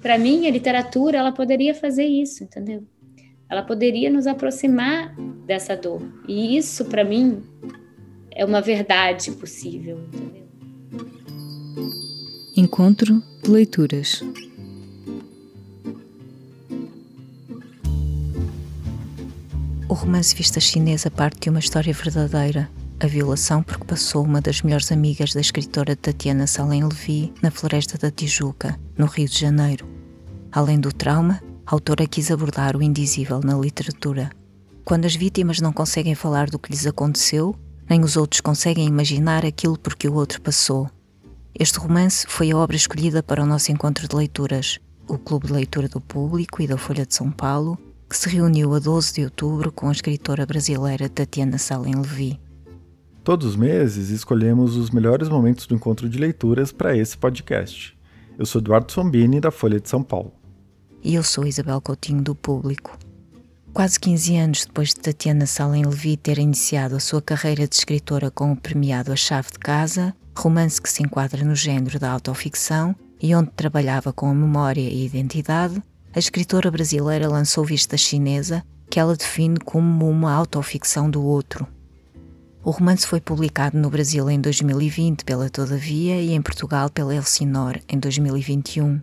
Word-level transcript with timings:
para 0.00 0.16
mim, 0.18 0.46
a 0.46 0.50
literatura, 0.50 1.18
ela 1.18 1.32
poderia 1.32 1.74
fazer 1.74 2.04
isso, 2.04 2.44
entendeu? 2.44 2.86
Ela 3.48 3.62
poderia 3.62 4.10
nos 4.10 4.26
aproximar 4.26 5.14
dessa 5.46 5.76
dor. 5.76 6.02
E 6.28 6.56
isso, 6.56 6.84
para 6.84 7.02
mim, 7.02 7.42
é 8.30 8.44
uma 8.44 8.60
verdade 8.60 9.32
possível, 9.32 9.98
entendeu? 10.12 10.48
Encontro 12.56 13.22
de 13.42 13.50
leituras. 13.50 14.22
O 19.88 19.94
romance 19.94 20.34
Vista 20.34 20.60
Chinesa 20.60 21.10
parte 21.10 21.40
de 21.40 21.50
uma 21.50 21.60
história 21.60 21.94
verdadeira. 21.94 22.68
A 23.00 23.06
violação 23.06 23.62
porque 23.62 23.84
passou 23.84 24.24
uma 24.24 24.40
das 24.40 24.60
melhores 24.60 24.92
amigas 24.92 25.32
da 25.32 25.40
escritora 25.40 25.96
Tatiana 25.96 26.46
Salem 26.46 26.84
Levi 26.84 27.32
na 27.40 27.50
Floresta 27.50 27.96
da 27.96 28.10
Tijuca, 28.10 28.78
no 28.98 29.06
Rio 29.06 29.28
de 29.28 29.38
Janeiro. 29.38 29.87
Além 30.50 30.80
do 30.80 30.90
trauma, 30.92 31.42
a 31.66 31.74
autora 31.74 32.06
quis 32.06 32.30
abordar 32.30 32.74
o 32.76 32.82
indizível 32.82 33.40
na 33.44 33.56
literatura. 33.56 34.30
Quando 34.84 35.04
as 35.04 35.14
vítimas 35.14 35.60
não 35.60 35.72
conseguem 35.72 36.14
falar 36.14 36.48
do 36.48 36.58
que 36.58 36.70
lhes 36.70 36.86
aconteceu, 36.86 37.54
nem 37.88 38.02
os 38.02 38.16
outros 38.16 38.40
conseguem 38.40 38.86
imaginar 38.86 39.44
aquilo 39.44 39.78
por 39.78 39.94
que 39.94 40.08
o 40.08 40.14
outro 40.14 40.40
passou. 40.40 40.90
Este 41.54 41.78
romance 41.78 42.26
foi 42.26 42.50
a 42.50 42.56
obra 42.56 42.76
escolhida 42.76 43.22
para 43.22 43.42
o 43.42 43.46
nosso 43.46 43.70
encontro 43.70 44.08
de 44.08 44.16
leituras, 44.16 44.78
o 45.06 45.18
Clube 45.18 45.48
de 45.48 45.52
Leitura 45.52 45.88
do 45.88 46.00
Público 46.00 46.62
e 46.62 46.66
da 46.66 46.78
Folha 46.78 47.04
de 47.04 47.14
São 47.14 47.30
Paulo, 47.30 47.78
que 48.08 48.16
se 48.16 48.30
reuniu 48.30 48.74
a 48.74 48.78
12 48.78 49.12
de 49.12 49.24
outubro 49.24 49.70
com 49.70 49.88
a 49.88 49.92
escritora 49.92 50.46
brasileira 50.46 51.08
Tatiana 51.08 51.58
Salem 51.58 51.94
Levi. 51.94 52.40
Todos 53.22 53.46
os 53.46 53.56
meses 53.56 54.08
escolhemos 54.08 54.76
os 54.76 54.88
melhores 54.90 55.28
momentos 55.28 55.66
do 55.66 55.74
encontro 55.74 56.08
de 56.08 56.18
leituras 56.18 56.72
para 56.72 56.96
esse 56.96 57.18
podcast. 57.18 57.94
Eu 58.38 58.46
sou 58.46 58.60
Eduardo 58.60 58.90
Sombini, 58.90 59.40
da 59.40 59.50
Folha 59.50 59.78
de 59.78 59.88
São 59.88 60.02
Paulo. 60.02 60.37
E 61.08 61.14
eu 61.14 61.22
sou 61.22 61.46
Isabel 61.46 61.80
Coutinho, 61.80 62.20
do 62.20 62.34
Público. 62.34 62.98
Quase 63.72 63.98
15 63.98 64.36
anos 64.36 64.66
depois 64.66 64.90
de 64.90 64.96
Tatiana 64.96 65.46
Salem 65.46 65.86
Levi 65.86 66.18
ter 66.18 66.36
iniciado 66.36 66.96
a 66.96 67.00
sua 67.00 67.22
carreira 67.22 67.66
de 67.66 67.74
escritora 67.74 68.30
com 68.30 68.52
o 68.52 68.56
premiado 68.56 69.10
A 69.10 69.16
Chave 69.16 69.48
de 69.52 69.58
Casa, 69.58 70.14
romance 70.36 70.82
que 70.82 70.90
se 70.90 71.02
enquadra 71.02 71.42
no 71.46 71.54
género 71.54 71.98
da 71.98 72.12
autoficção 72.12 72.94
e 73.22 73.34
onde 73.34 73.50
trabalhava 73.52 74.12
com 74.12 74.28
a 74.28 74.34
memória 74.34 74.82
e 74.82 75.00
a 75.00 75.06
identidade, 75.06 75.82
a 76.14 76.18
escritora 76.18 76.70
brasileira 76.70 77.26
lançou 77.26 77.64
Vista 77.64 77.96
Chinesa, 77.96 78.62
que 78.90 79.00
ela 79.00 79.16
define 79.16 79.58
como 79.60 80.10
uma 80.10 80.34
autoficção 80.34 81.08
do 81.08 81.24
outro. 81.24 81.66
O 82.62 82.70
romance 82.70 83.06
foi 83.06 83.18
publicado 83.18 83.78
no 83.78 83.88
Brasil 83.88 84.28
em 84.28 84.38
2020 84.38 85.24
pela 85.24 85.48
Todavia 85.48 86.20
e 86.20 86.34
em 86.34 86.42
Portugal 86.42 86.90
pela 86.90 87.14
Elsinor 87.14 87.78
em 87.88 87.98
2021. 87.98 89.00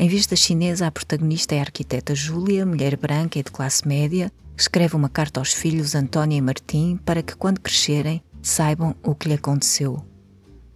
Em 0.00 0.08
Vista 0.08 0.36
Chinesa, 0.36 0.86
a 0.86 0.92
protagonista 0.92 1.56
é 1.56 1.58
a 1.58 1.62
arquiteta 1.62 2.14
Júlia, 2.14 2.64
mulher 2.64 2.96
branca 2.96 3.36
e 3.36 3.42
de 3.42 3.50
classe 3.50 3.86
média, 3.86 4.30
que 4.56 4.62
escreve 4.62 4.94
uma 4.94 5.08
carta 5.08 5.40
aos 5.40 5.52
filhos 5.52 5.96
Antónia 5.96 6.36
e 6.36 6.40
Martim 6.40 6.96
para 7.04 7.20
que, 7.20 7.34
quando 7.34 7.60
crescerem, 7.60 8.22
saibam 8.40 8.94
o 9.02 9.12
que 9.12 9.26
lhe 9.26 9.34
aconteceu. 9.34 10.00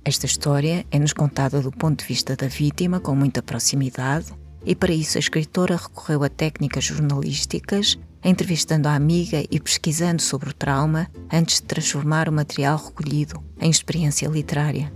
Esta 0.04 0.26
história 0.26 0.84
é-nos 0.90 1.12
contada 1.12 1.60
do 1.60 1.70
ponto 1.70 2.00
de 2.00 2.04
vista 2.04 2.34
da 2.34 2.48
vítima, 2.48 2.98
com 2.98 3.14
muita 3.14 3.40
proximidade, 3.40 4.26
e 4.66 4.74
para 4.74 4.92
isso 4.92 5.16
a 5.16 5.20
escritora 5.20 5.76
recorreu 5.76 6.24
a 6.24 6.28
técnicas 6.28 6.82
jornalísticas, 6.82 7.96
entrevistando 8.24 8.88
a 8.88 8.96
amiga 8.96 9.44
e 9.48 9.60
pesquisando 9.60 10.20
sobre 10.20 10.50
o 10.50 10.52
trauma 10.52 11.08
antes 11.32 11.60
de 11.60 11.68
transformar 11.68 12.28
o 12.28 12.32
material 12.32 12.76
recolhido 12.76 13.40
em 13.60 13.70
experiência 13.70 14.26
literária. 14.26 14.92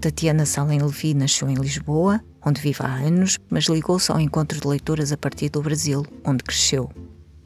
Tatiana 0.00 0.46
Salem 0.46 0.80
Levi 0.80 1.12
nasceu 1.12 1.46
em 1.50 1.56
Lisboa, 1.56 2.24
onde 2.44 2.60
vive 2.60 2.78
há 2.80 2.94
anos, 2.94 3.38
mas 3.48 3.64
ligou-se 3.64 4.10
ao 4.10 4.20
encontro 4.20 4.60
de 4.60 4.66
leitoras 4.66 5.12
a 5.12 5.16
partir 5.16 5.48
do 5.50 5.62
Brasil, 5.62 6.04
onde 6.24 6.42
cresceu. 6.42 6.90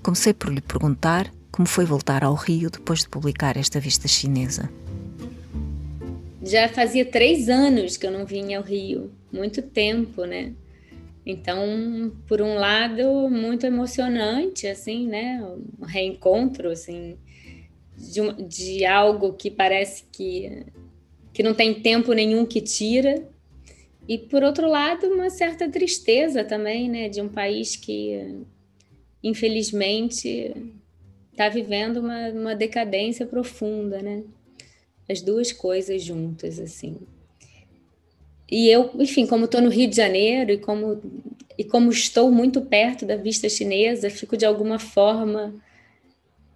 Comecei 0.03 0.35
por 0.35 0.53
lhe 0.53 0.61
perguntar 0.61 1.31
como 1.51 1.69
foi 1.69 1.85
voltar 1.85 2.25
ao 2.25 2.35
Rio 2.35 2.71
depois 2.71 3.01
de 3.01 3.09
publicar 3.09 3.57
esta 3.57 3.79
vista 3.79 4.09
chinesa. 4.09 4.69
Já 6.43 6.69
fazia 6.69 7.05
três 7.05 7.49
anos 7.49 7.97
que 7.97 8.07
eu 8.07 8.11
não 8.11 8.27
vinha 8.27 8.59
ao 8.59 8.65
Rio, 8.65 9.11
muito 9.33 9.63
tempo, 9.63 10.25
né? 10.25 10.53
Então, 11.25 12.13
por 12.27 12.43
um 12.43 12.55
lado, 12.55 13.31
muito 13.31 13.65
emocionante, 13.65 14.67
assim, 14.67 15.07
né? 15.07 15.43
Um 15.81 15.87
reencontro, 15.87 16.71
assim, 16.71 17.17
de, 17.97 18.21
de 18.47 18.85
algo 18.85 19.33
que 19.33 19.51
parece 19.51 20.05
que, 20.13 20.67
que 21.33 21.43
não 21.43 21.55
tem 21.55 21.81
tempo 21.81 22.13
nenhum 22.13 22.45
que 22.45 22.61
tira. 22.61 23.27
E, 24.07 24.19
por 24.19 24.43
outro 24.43 24.69
lado, 24.69 25.07
uma 25.07 25.31
certa 25.31 25.69
tristeza 25.69 26.45
também, 26.45 26.89
né? 26.89 27.09
De 27.09 27.21
um 27.21 27.29
país 27.29 27.75
que, 27.77 28.37
infelizmente, 29.23 30.55
está 31.33 31.49
vivendo 31.49 31.99
uma, 31.99 32.29
uma 32.29 32.55
decadência 32.55 33.27
profunda, 33.27 34.03
né? 34.03 34.23
As 35.09 35.21
duas 35.21 35.53
coisas 35.53 36.03
juntas, 36.03 36.59
assim. 36.59 36.99
E 38.51 38.69
eu, 38.69 38.91
enfim, 38.99 39.27
como 39.27 39.47
estou 39.47 39.61
no 39.61 39.71
Rio 39.71 39.89
de 39.89 39.97
Janeiro 39.97 40.53
e 40.53 40.59
como, 40.59 41.01
e 41.57 41.65
como 41.65 41.91
estou 41.91 42.31
muito 42.31 42.61
perto 42.61 43.07
da 43.07 43.17
vista 43.17 43.49
chinesa, 43.49 44.11
fico 44.11 44.37
de 44.37 44.45
alguma 44.45 44.79
forma 44.79 45.55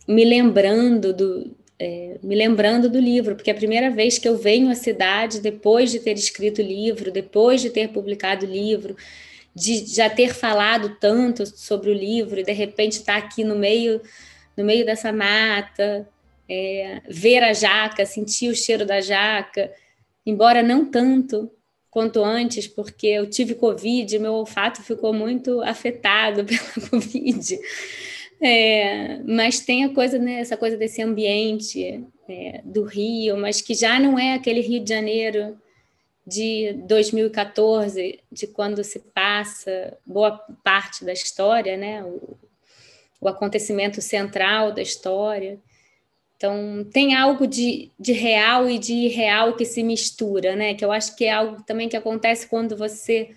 me 0.07 0.25
lembrando 0.25 1.13
do, 1.13 1.57
é, 1.79 2.19
me 2.23 2.35
lembrando 2.35 2.89
do 2.89 2.99
livro, 2.99 3.37
porque 3.37 3.51
é 3.51 3.53
a 3.53 3.57
primeira 3.57 3.91
vez 3.91 4.19
que 4.19 4.29
eu 4.29 4.37
venho 4.37 4.71
à 4.71 4.75
cidade 4.75 5.41
depois 5.41 5.91
de 5.91 6.01
ter 6.01 6.15
escrito 6.15 6.61
o 6.61 6.65
livro, 6.65 7.11
depois 7.11 7.61
de 7.61 7.71
ter 7.71 7.89
publicado 7.89 8.45
o 8.45 8.51
livro, 8.51 8.97
de 9.55 9.87
já 9.87 10.11
ter 10.11 10.35
falado 10.35 10.97
tanto 11.01 11.47
sobre 11.47 11.91
o 11.91 11.95
livro 11.95 12.41
e 12.41 12.45
de 12.45 12.53
repente 12.53 12.93
estar 12.93 13.21
tá 13.21 13.27
aqui 13.27 13.45
no 13.45 13.57
meio 13.57 14.01
no 14.57 14.65
meio 14.65 14.85
dessa 14.85 15.13
mata, 15.13 16.09
é, 16.49 17.01
ver 17.09 17.45
a 17.45 17.53
jaca, 17.53 18.05
sentir 18.05 18.51
o 18.51 18.57
cheiro 18.57 18.85
da 18.85 19.01
jaca, 19.01 19.71
embora 20.27 20.65
não 20.65 20.85
tanto, 20.85 21.49
quanto 21.89 22.25
antes, 22.25 22.67
porque 22.67 23.07
eu 23.07 23.31
tive 23.31 23.55
Covid, 23.55 24.19
meu 24.19 24.33
olfato 24.33 24.83
ficou 24.83 25.13
muito 25.13 25.63
afetado 25.63 26.43
pela 26.47 26.89
Covid. 26.91 27.59
É, 28.41 29.19
mas 29.25 29.61
tem 29.61 29.85
a 29.85 29.93
coisa, 29.93 30.19
né, 30.19 30.41
essa 30.41 30.57
coisa 30.57 30.77
desse 30.77 31.03
ambiente 31.03 32.05
é, 32.29 32.61
do 32.65 32.85
Rio, 32.85 33.37
mas 33.37 33.61
que 33.61 33.75
já 33.75 33.99
não 33.99 34.19
é 34.19 34.35
aquele 34.35 34.61
Rio 34.61 34.83
de 34.83 34.89
Janeiro 34.89 35.59
de 36.27 36.75
2014, 36.87 38.21
de 38.31 38.47
quando 38.47 38.85
se 38.85 39.01
passa 39.01 39.97
boa 40.07 40.39
parte 40.63 41.05
da 41.05 41.13
história, 41.13 41.77
né, 41.77 42.05
o, 42.05 42.37
o 43.21 43.29
acontecimento 43.29 44.01
central 44.01 44.73
da 44.73 44.83
história. 44.83 45.59
Então, 46.37 46.87
tem 46.93 47.17
algo 47.17 47.49
de, 47.49 47.91
de 47.99 48.13
real 48.13 48.71
e 48.71 48.79
de 48.79 48.95
irreal 48.95 49.57
que 49.57 49.65
se 49.65 49.83
mistura, 49.83 50.55
né? 50.55 50.73
Que 50.73 50.85
eu 50.85 50.93
acho 50.93 51.17
que 51.17 51.25
é 51.25 51.33
algo 51.33 51.65
também 51.65 51.89
que 51.89 51.97
acontece 51.97 52.47
quando 52.47 52.77
você 52.77 53.31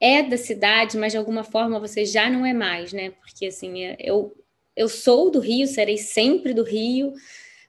é 0.00 0.22
da 0.22 0.36
cidade, 0.36 0.96
mas 0.96 1.12
de 1.12 1.18
alguma 1.18 1.42
forma 1.42 1.80
você 1.80 2.04
já 2.04 2.30
não 2.30 2.46
é 2.46 2.52
mais, 2.52 2.92
né? 2.92 3.10
Porque, 3.10 3.46
assim, 3.46 3.82
é, 3.82 3.96
eu, 3.98 4.32
eu 4.76 4.88
sou 4.88 5.30
do 5.30 5.40
Rio, 5.40 5.66
serei 5.66 5.96
sempre 5.96 6.52
do 6.52 6.62
Rio, 6.62 7.12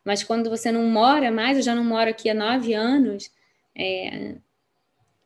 mas 0.03 0.23
quando 0.23 0.49
você 0.49 0.71
não 0.71 0.83
mora 0.85 1.31
mais, 1.31 1.57
eu 1.57 1.63
já 1.63 1.75
não 1.75 1.83
moro 1.83 2.09
aqui 2.09 2.29
há 2.29 2.33
nove 2.33 2.73
anos, 2.73 3.31
é, 3.75 4.35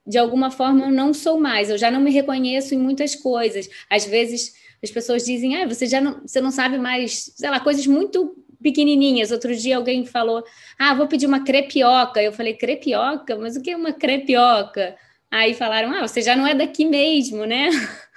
de 0.05 0.17
alguma 0.17 0.49
forma 0.49 0.85
eu 0.85 0.91
não 0.91 1.13
sou 1.13 1.39
mais, 1.39 1.69
eu 1.69 1.77
já 1.77 1.91
não 1.91 2.01
me 2.01 2.11
reconheço 2.11 2.73
em 2.73 2.79
muitas 2.79 3.15
coisas. 3.15 3.69
Às 3.89 4.05
vezes 4.05 4.53
as 4.81 4.89
pessoas 4.89 5.25
dizem, 5.25 5.57
ah, 5.57 5.67
você 5.67 5.85
já 5.85 6.01
não, 6.01 6.21
você 6.21 6.41
não 6.41 6.51
sabe 6.51 6.77
mais, 6.77 7.31
sei 7.35 7.49
lá, 7.49 7.59
coisas 7.59 7.85
muito 7.85 8.35
pequenininhas. 8.61 9.31
Outro 9.31 9.55
dia 9.55 9.77
alguém 9.77 10.05
falou: 10.05 10.43
Ah, 10.77 10.93
vou 10.93 11.07
pedir 11.07 11.25
uma 11.25 11.43
crepioca. 11.43 12.21
Eu 12.21 12.31
falei: 12.31 12.53
Crepioca? 12.53 13.37
Mas 13.37 13.55
o 13.55 13.61
que 13.61 13.71
é 13.71 13.77
uma 13.77 13.93
crepioca? 13.93 14.95
Aí 15.31 15.53
falaram: 15.53 15.91
Ah, 15.93 16.07
você 16.07 16.21
já 16.21 16.35
não 16.35 16.45
é 16.45 16.53
daqui 16.53 16.85
mesmo, 16.85 17.45
né? 17.45 17.69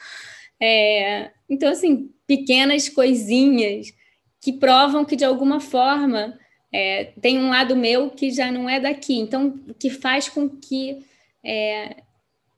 É, 0.65 1.33
então, 1.53 1.71
assim, 1.71 2.11
pequenas 2.27 2.89
coisinhas 2.89 3.93
que 4.41 4.55
provam 4.55 5.05
que 5.05 5.15
de 5.15 5.25
alguma 5.25 5.61
forma 5.61 6.39
é, 6.73 7.13
tem 7.21 7.39
um 7.39 7.51
lado 7.51 7.77
meu 7.77 8.09
que 8.11 8.31
já 8.31 8.51
não 8.51 8.69
é 8.69 8.81
daqui. 8.81 9.19
Então, 9.19 9.59
que 9.79 9.91
faz 9.91 10.31
com 10.31 10.49
que 10.49 11.05
é, 11.45 11.97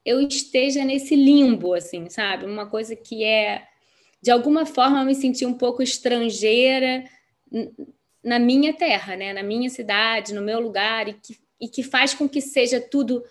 eu 0.04 0.20
esteja 0.20 0.84
nesse 0.84 1.16
limbo, 1.16 1.74
assim, 1.74 2.08
sabe? 2.08 2.46
Uma 2.46 2.66
coisa 2.66 2.94
que 2.94 3.24
é, 3.24 3.66
de 4.22 4.30
alguma 4.30 4.64
forma, 4.64 5.04
me 5.04 5.14
senti 5.14 5.44
um 5.44 5.54
pouco 5.54 5.82
estrangeira 5.82 7.02
na 8.22 8.38
minha 8.38 8.72
terra, 8.72 9.16
né? 9.16 9.32
na 9.32 9.42
minha 9.42 9.68
cidade, 9.68 10.32
no 10.32 10.40
meu 10.40 10.60
lugar, 10.60 11.08
e 11.08 11.14
que, 11.14 11.36
e 11.60 11.68
que 11.68 11.82
faz 11.82 12.14
com 12.14 12.28
que 12.28 12.40
seja 12.40 12.80
tudo, 12.80 13.24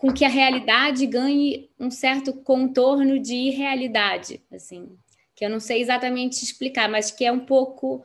com 0.00 0.10
que 0.10 0.24
a 0.24 0.30
realidade 0.30 1.06
ganhe 1.06 1.68
um 1.78 1.90
certo 1.90 2.32
contorno 2.32 3.18
de 3.18 3.34
irrealidade, 3.34 4.42
assim, 4.50 4.96
que 5.34 5.44
eu 5.44 5.50
não 5.50 5.60
sei 5.60 5.82
exatamente 5.82 6.42
explicar, 6.42 6.88
mas 6.88 7.10
que 7.10 7.22
é 7.22 7.30
um 7.30 7.40
pouco 7.40 8.02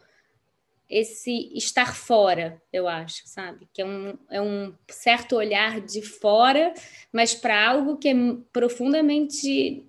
esse 0.90 1.50
estar 1.56 1.96
fora, 1.96 2.62
eu 2.72 2.86
acho, 2.86 3.22
sabe? 3.26 3.66
Que 3.74 3.82
é 3.82 3.86
um, 3.86 4.18
é 4.30 4.42
um 4.42 4.74
certo 4.90 5.38
olhar 5.38 5.80
de 5.80 6.02
fora, 6.02 6.74
mas 7.14 7.34
para 7.34 7.66
algo 7.66 7.96
que 7.96 8.10
é 8.10 8.14
profundamente 8.52 9.86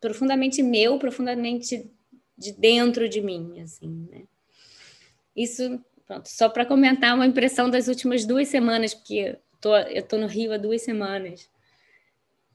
profundamente 0.00 0.62
meu, 0.62 0.96
profundamente 0.96 1.90
de 2.38 2.52
dentro 2.52 3.08
de 3.08 3.20
mim, 3.20 3.60
assim, 3.60 4.06
né? 4.10 4.22
Isso, 5.34 5.80
pronto, 6.06 6.28
só 6.28 6.48
para 6.48 6.64
comentar 6.64 7.16
uma 7.16 7.26
impressão 7.26 7.68
das 7.68 7.88
últimas 7.88 8.24
duas 8.24 8.46
semanas, 8.46 8.94
porque 8.94 9.36
tô, 9.62 9.74
eu 9.76 10.02
tô 10.02 10.18
no 10.18 10.26
Rio 10.26 10.52
há 10.52 10.58
duas 10.58 10.82
semanas. 10.82 11.48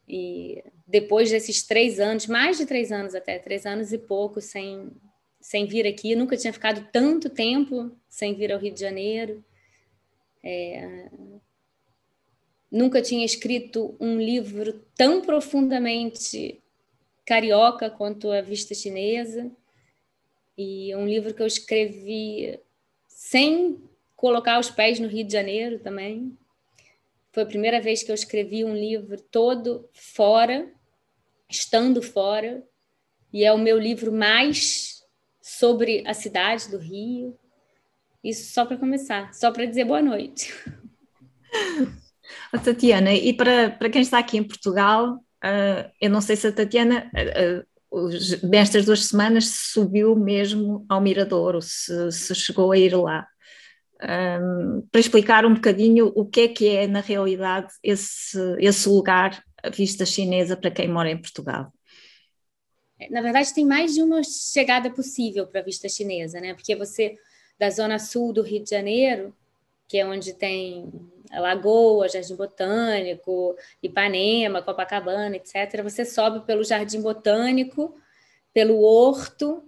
E 0.07 0.63
depois 0.85 1.31
desses 1.31 1.63
três 1.63 1.99
anos, 1.99 2.27
mais 2.27 2.57
de 2.57 2.65
três 2.65 2.91
anos 2.91 3.15
até, 3.15 3.39
três 3.39 3.65
anos 3.65 3.91
e 3.91 3.97
pouco 3.97 4.39
sem, 4.39 4.91
sem 5.41 5.65
vir 5.65 5.87
aqui, 5.87 6.15
nunca 6.15 6.37
tinha 6.37 6.53
ficado 6.53 6.87
tanto 6.91 7.29
tempo 7.29 7.91
sem 8.07 8.35
vir 8.35 8.51
ao 8.51 8.59
Rio 8.59 8.73
de 8.73 8.79
Janeiro. 8.79 9.43
É, 10.43 11.09
nunca 12.71 13.01
tinha 13.01 13.25
escrito 13.25 13.95
um 13.99 14.19
livro 14.19 14.73
tão 14.95 15.21
profundamente 15.21 16.61
carioca 17.25 17.89
quanto 17.89 18.31
a 18.31 18.41
Vista 18.41 18.75
Chinesa. 18.75 19.49
E 20.57 20.95
um 20.95 21.05
livro 21.05 21.33
que 21.33 21.41
eu 21.41 21.47
escrevi 21.47 22.59
sem 23.07 23.77
colocar 24.15 24.59
os 24.59 24.69
pés 24.69 24.99
no 24.99 25.07
Rio 25.07 25.25
de 25.25 25.33
Janeiro 25.33 25.79
também. 25.79 26.37
Foi 27.37 27.43
a 27.43 27.45
primeira 27.45 27.79
vez 27.79 28.01
que 28.01 28.09
eu 28.09 28.15
escrevi 28.15 28.65
um 28.65 28.73
livro 28.73 29.21
todo 29.21 29.87
fora, 29.93 30.67
estando 31.47 32.01
fora, 32.01 32.63
e 33.31 33.45
é 33.45 33.53
o 33.53 33.59
meu 33.59 33.77
livro 33.77 34.11
mais 34.11 35.03
sobre 35.39 36.03
a 36.07 36.15
cidade 36.15 36.67
do 36.71 36.79
Rio. 36.79 37.37
Isso 38.23 38.51
só 38.51 38.65
para 38.65 38.75
começar, 38.75 39.31
só 39.35 39.51
para 39.51 39.65
dizer 39.65 39.85
boa 39.85 40.01
noite. 40.01 40.51
A 42.51 42.57
Tatiana, 42.57 43.13
e 43.13 43.31
para, 43.31 43.69
para 43.69 43.91
quem 43.91 44.01
está 44.01 44.17
aqui 44.17 44.39
em 44.39 44.43
Portugal, 44.43 45.13
uh, 45.13 45.91
eu 46.01 46.09
não 46.09 46.21
sei 46.21 46.35
se 46.35 46.47
a 46.47 46.51
Tatiana, 46.51 47.11
uh, 47.93 48.47
nestas 48.47 48.83
duas 48.83 49.05
semanas, 49.05 49.45
subiu 49.45 50.15
mesmo 50.15 50.87
ao 50.89 50.99
Mirador, 50.99 51.53
ou 51.53 51.61
se, 51.61 52.11
se 52.11 52.33
chegou 52.33 52.71
a 52.71 52.77
ir 52.79 52.95
lá. 52.95 53.27
Um, 53.99 54.87
para 54.91 55.01
explicar 55.01 55.45
um 55.45 55.55
bocadinho 55.55 56.11
o 56.15 56.23
que 56.25 56.41
é 56.41 56.47
que 56.47 56.67
é, 56.67 56.85
na 56.85 57.01
realidade, 57.01 57.73
esse, 57.81 58.37
esse 58.59 58.87
lugar, 58.87 59.43
a 59.63 59.69
vista 59.69 60.05
chinesa, 60.05 60.55
para 60.55 60.69
quem 60.69 60.87
mora 60.87 61.09
em 61.09 61.17
Portugal. 61.17 61.73
Na 63.09 63.21
verdade, 63.21 63.53
tem 63.53 63.65
mais 63.65 63.93
de 63.93 64.01
uma 64.01 64.21
chegada 64.23 64.89
possível 64.89 65.47
para 65.47 65.61
a 65.61 65.63
vista 65.63 65.87
chinesa, 65.89 66.39
né? 66.39 66.53
Porque 66.53 66.75
você, 66.75 67.15
da 67.57 67.69
zona 67.69 67.99
sul 67.99 68.33
do 68.33 68.41
Rio 68.41 68.63
de 68.63 68.69
Janeiro, 68.69 69.35
que 69.87 69.97
é 69.97 70.05
onde 70.05 70.33
tem 70.33 70.91
Lagoa, 71.31 72.09
Jardim 72.09 72.35
Botânico, 72.35 73.55
Ipanema, 73.81 74.61
Copacabana, 74.61 75.35
etc. 75.35 75.81
Você 75.83 76.05
sobe 76.05 76.45
pelo 76.45 76.63
Jardim 76.63 77.01
Botânico, 77.01 77.95
pelo 78.53 78.81
Horto, 78.81 79.66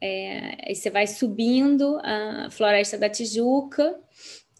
é, 0.00 0.72
você 0.74 0.90
vai 0.90 1.06
subindo 1.06 1.98
a 2.02 2.48
Floresta 2.50 2.96
da 2.96 3.08
Tijuca 3.08 3.98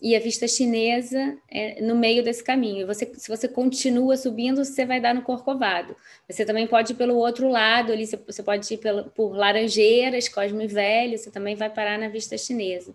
e 0.00 0.14
a 0.14 0.20
vista 0.20 0.46
chinesa 0.46 1.36
é 1.50 1.82
no 1.82 1.96
meio 1.96 2.22
desse 2.22 2.42
caminho. 2.42 2.86
Você, 2.86 3.12
se 3.14 3.28
você 3.28 3.48
continua 3.48 4.16
subindo, 4.16 4.64
você 4.64 4.86
vai 4.86 5.00
dar 5.00 5.14
no 5.14 5.22
Corcovado. 5.22 5.96
Você 6.28 6.44
também 6.44 6.66
pode 6.66 6.92
ir 6.92 6.96
pelo 6.96 7.16
outro 7.16 7.48
lado, 7.48 7.92
ali 7.92 8.06
você 8.06 8.42
pode 8.42 8.72
ir 8.72 8.78
pelo, 8.78 9.10
por 9.10 9.36
Laranjeiras, 9.36 10.28
Cosme 10.28 10.66
Velho, 10.66 11.18
você 11.18 11.30
também 11.30 11.56
vai 11.56 11.70
parar 11.70 11.98
na 11.98 12.08
vista 12.08 12.38
chinesa 12.38 12.94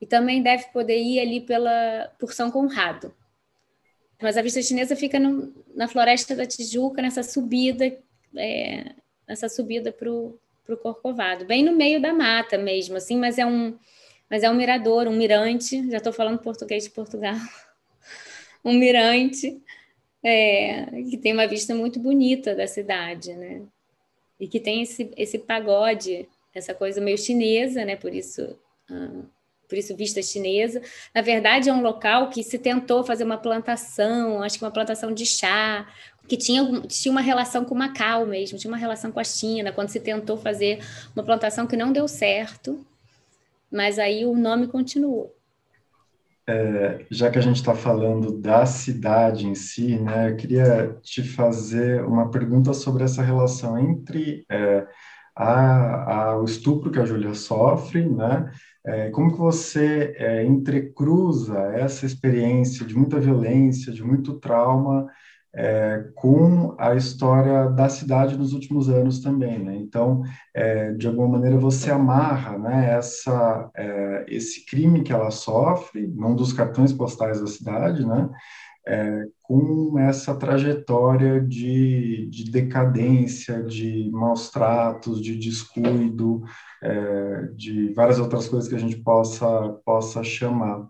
e 0.00 0.06
também 0.06 0.42
deve 0.42 0.64
poder 0.72 0.98
ir 0.98 1.20
ali 1.20 1.40
pela 1.40 2.12
por 2.18 2.32
São 2.32 2.50
Conrado. 2.50 3.14
Mas 4.20 4.36
a 4.36 4.42
vista 4.42 4.62
chinesa 4.62 4.96
fica 4.96 5.18
no, 5.18 5.52
na 5.74 5.88
Floresta 5.88 6.34
da 6.34 6.46
Tijuca, 6.46 7.02
nessa 7.02 7.22
subida, 7.22 7.96
é, 8.36 8.94
nessa 9.28 9.48
subida 9.48 9.92
para 9.92 10.10
o 10.10 10.38
Corcovado, 10.74 11.44
bem 11.44 11.62
no 11.62 11.76
meio 11.76 12.00
da 12.00 12.12
mata 12.12 12.56
mesmo, 12.56 12.96
assim, 12.96 13.16
mas 13.18 13.38
é 13.38 13.44
um, 13.44 13.78
mas 14.28 14.42
é 14.42 14.50
um 14.50 14.54
mirador, 14.54 15.06
um 15.06 15.16
mirante, 15.16 15.88
já 15.90 15.98
estou 15.98 16.12
falando 16.12 16.38
português 16.38 16.84
de 16.84 16.90
Portugal, 16.90 17.36
um 18.64 18.72
mirante 18.72 19.60
é, 20.24 20.86
que 21.08 21.16
tem 21.16 21.32
uma 21.32 21.46
vista 21.46 21.74
muito 21.74 22.00
bonita 22.00 22.54
da 22.54 22.66
cidade, 22.66 23.34
né? 23.34 23.62
E 24.40 24.48
que 24.48 24.58
tem 24.58 24.82
esse, 24.82 25.10
esse 25.16 25.38
pagode, 25.38 26.28
essa 26.52 26.74
coisa 26.74 27.00
meio 27.00 27.16
chinesa, 27.16 27.84
né? 27.84 27.94
Por 27.94 28.12
isso 28.12 28.58
ah, 28.90 29.24
por 29.68 29.76
isso 29.76 29.96
vista 29.96 30.22
chinesa. 30.22 30.80
Na 31.14 31.22
verdade, 31.22 31.68
é 31.68 31.72
um 31.72 31.82
local 31.82 32.30
que 32.30 32.42
se 32.42 32.58
tentou 32.58 33.04
fazer 33.04 33.24
uma 33.24 33.38
plantação, 33.38 34.42
acho 34.42 34.58
que 34.58 34.64
uma 34.64 34.70
plantação 34.70 35.12
de 35.12 35.26
chá, 35.26 35.86
que 36.28 36.36
tinha, 36.36 36.80
tinha 36.82 37.12
uma 37.12 37.20
relação 37.20 37.64
com 37.64 37.74
Macau 37.74 38.26
mesmo, 38.26 38.58
tinha 38.58 38.70
uma 38.70 38.78
relação 38.78 39.12
com 39.12 39.20
a 39.20 39.24
China, 39.24 39.72
quando 39.72 39.88
se 39.88 40.00
tentou 40.00 40.36
fazer 40.36 40.80
uma 41.14 41.24
plantação 41.24 41.66
que 41.66 41.76
não 41.76 41.92
deu 41.92 42.08
certo, 42.08 42.84
mas 43.70 43.98
aí 43.98 44.24
o 44.24 44.36
nome 44.36 44.66
continuou. 44.66 45.36
É, 46.48 47.04
já 47.10 47.28
que 47.28 47.38
a 47.38 47.42
gente 47.42 47.56
está 47.56 47.74
falando 47.74 48.38
da 48.40 48.64
cidade 48.66 49.48
em 49.48 49.54
si, 49.54 49.98
né, 49.98 50.30
eu 50.30 50.36
queria 50.36 50.96
te 51.02 51.20
fazer 51.22 52.04
uma 52.04 52.30
pergunta 52.30 52.72
sobre 52.72 53.02
essa 53.02 53.20
relação 53.20 53.76
entre 53.76 54.44
é, 54.48 54.86
a, 55.34 56.12
a, 56.12 56.38
o 56.38 56.44
estupro 56.44 56.92
que 56.92 57.00
a 57.00 57.04
Júlia 57.04 57.34
sofre, 57.34 58.08
né, 58.08 58.48
como 59.10 59.32
que 59.32 59.38
você 59.38 60.14
é, 60.16 60.44
entrecruza 60.44 61.58
essa 61.74 62.06
experiência 62.06 62.86
de 62.86 62.96
muita 62.96 63.18
violência, 63.18 63.92
de 63.92 64.04
muito 64.04 64.34
trauma, 64.38 65.08
é, 65.56 66.10
com 66.14 66.76
a 66.78 66.94
história 66.94 67.70
da 67.70 67.88
cidade 67.88 68.36
nos 68.36 68.52
últimos 68.52 68.90
anos 68.90 69.20
também, 69.20 69.58
né? 69.58 69.74
Então, 69.74 70.22
é, 70.54 70.92
de 70.92 71.06
alguma 71.06 71.28
maneira 71.28 71.56
você 71.56 71.90
amarra, 71.90 72.58
né, 72.58 72.90
essa, 72.90 73.70
é, 73.74 74.26
esse 74.28 74.66
crime 74.66 75.02
que 75.02 75.12
ela 75.12 75.30
sofre, 75.30 76.06
num 76.06 76.34
dos 76.36 76.52
cartões 76.52 76.92
postais 76.92 77.40
da 77.40 77.46
cidade, 77.46 78.06
né, 78.06 78.28
é, 78.86 79.26
com 79.42 79.98
essa 79.98 80.34
trajetória 80.36 81.40
de, 81.40 82.28
de, 82.30 82.50
decadência, 82.50 83.62
de 83.62 84.08
maus 84.12 84.50
tratos, 84.50 85.20
de 85.20 85.36
descuido, 85.36 86.42
é, 86.82 87.42
de 87.54 87.92
várias 87.94 88.18
outras 88.18 88.48
coisas 88.48 88.68
que 88.68 88.76
a 88.76 88.78
gente 88.78 88.96
possa, 88.96 89.72
possa 89.84 90.22
chamar. 90.22 90.88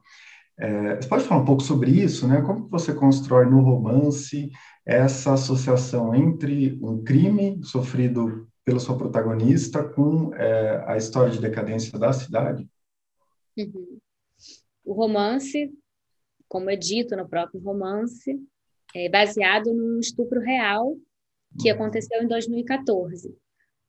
É, 0.58 0.96
você 0.96 1.08
pode 1.08 1.24
falar 1.24 1.42
um 1.42 1.44
pouco 1.44 1.62
sobre 1.62 1.90
isso, 1.90 2.28
né? 2.28 2.42
Como 2.42 2.68
você 2.68 2.94
constrói 2.94 3.46
no 3.46 3.60
romance 3.60 4.50
essa 4.84 5.34
associação 5.34 6.14
entre 6.14 6.78
um 6.82 7.02
crime 7.02 7.60
sofrido 7.62 8.46
pela 8.64 8.78
sua 8.78 8.96
protagonista 8.96 9.82
com 9.82 10.34
é, 10.34 10.84
a 10.86 10.96
história 10.96 11.30
de 11.30 11.40
decadência 11.40 11.98
da 11.98 12.12
cidade? 12.12 12.68
Uhum. 13.56 13.98
O 14.84 14.92
romance 14.92 15.72
como 16.48 16.70
é 16.70 16.76
dito 16.76 17.16
no 17.16 17.28
próprio 17.28 17.60
romance, 17.60 18.38
é 18.94 19.08
baseado 19.08 19.72
num 19.72 19.98
estupro 19.98 20.40
real 20.40 20.96
que 21.60 21.70
aconteceu 21.70 22.22
em 22.22 22.28
2014, 22.28 23.34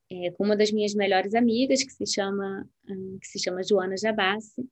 é, 0.10 0.32
com 0.32 0.44
uma 0.44 0.56
das 0.56 0.72
minhas 0.72 0.94
melhores 0.94 1.34
amigas, 1.34 1.84
que 1.84 1.92
se 1.92 2.06
chama, 2.06 2.68
hum, 2.90 3.18
que 3.22 3.28
se 3.28 3.40
chama 3.40 3.64
Joana 3.64 3.98
Jabassi. 3.98 4.68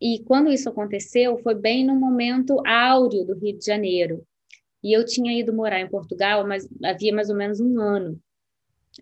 E 0.00 0.22
quando 0.24 0.50
isso 0.50 0.68
aconteceu, 0.68 1.38
foi 1.38 1.54
bem 1.54 1.84
no 1.84 1.94
momento 1.94 2.62
áureo 2.66 3.24
do 3.24 3.34
Rio 3.34 3.58
de 3.58 3.64
Janeiro. 3.64 4.26
E 4.82 4.92
eu 4.92 5.04
tinha 5.04 5.38
ido 5.38 5.52
morar 5.52 5.80
em 5.80 5.88
Portugal, 5.88 6.46
mas 6.46 6.68
havia 6.84 7.14
mais 7.14 7.30
ou 7.30 7.36
menos 7.36 7.60
um 7.60 7.80
ano. 7.80 8.20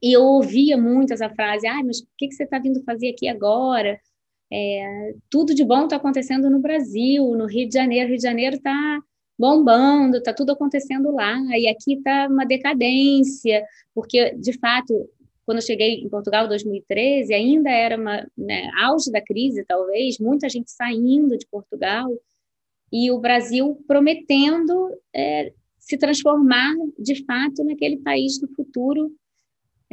E 0.03 0.13
eu 0.13 0.23
ouvia 0.23 0.77
muito 0.77 1.13
essa 1.13 1.29
frase: 1.29 1.67
ah, 1.67 1.83
mas 1.85 2.01
o 2.01 2.07
que, 2.17 2.29
que 2.29 2.35
você 2.35 2.45
está 2.45 2.59
vindo 2.59 2.83
fazer 2.85 3.11
aqui 3.11 3.29
agora? 3.29 4.01
É, 4.53 5.15
tudo 5.31 5.55
de 5.55 5.65
bom 5.65 5.85
está 5.85 5.97
acontecendo 5.97 6.49
no 6.51 6.61
Brasil, 6.61 7.35
no 7.35 7.47
Rio 7.47 7.69
de 7.69 7.75
Janeiro. 7.75 8.09
Rio 8.09 8.17
de 8.17 8.23
Janeiro 8.23 8.57
está 8.57 9.01
bombando, 9.39 10.19
está 10.19 10.33
tudo 10.33 10.53
acontecendo 10.53 11.11
lá, 11.11 11.37
e 11.57 11.67
aqui 11.67 11.95
está 11.95 12.29
uma 12.29 12.45
decadência, 12.45 13.65
porque, 13.95 14.33
de 14.37 14.53
fato, 14.59 15.09
quando 15.45 15.59
eu 15.59 15.63
cheguei 15.63 16.01
em 16.01 16.09
Portugal 16.09 16.47
em 16.47 16.49
2013, 16.49 17.35
ainda 17.35 17.71
era 17.71 17.97
uma 17.97 18.27
né, 18.37 18.71
auge 18.81 19.11
da 19.11 19.21
crise, 19.21 19.65
talvez, 19.67 20.19
muita 20.19 20.49
gente 20.49 20.71
saindo 20.71 21.37
de 21.37 21.47
Portugal, 21.47 22.09
e 22.93 23.11
o 23.11 23.19
Brasil 23.19 23.77
prometendo 23.89 24.91
é, 25.13 25.53
se 25.79 25.99
transformar, 25.99 26.73
de 26.99 27.25
fato, 27.25 27.65
naquele 27.65 27.97
país 27.99 28.39
do 28.39 28.49
futuro 28.55 29.11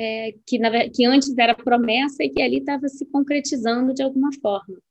é, 0.02 0.34
que, 0.48 0.58
na, 0.58 0.90
que 0.90 1.06
antes 1.06 1.38
era 1.38 1.54
promessa 1.54 2.24
e 2.24 2.30
que 2.30 2.42
ali 2.42 2.58
estava 2.58 2.88
se 2.90 3.06
concretizando 3.06 3.94
de 3.94 4.02
alguma 4.02 4.32
forma. 4.42 4.82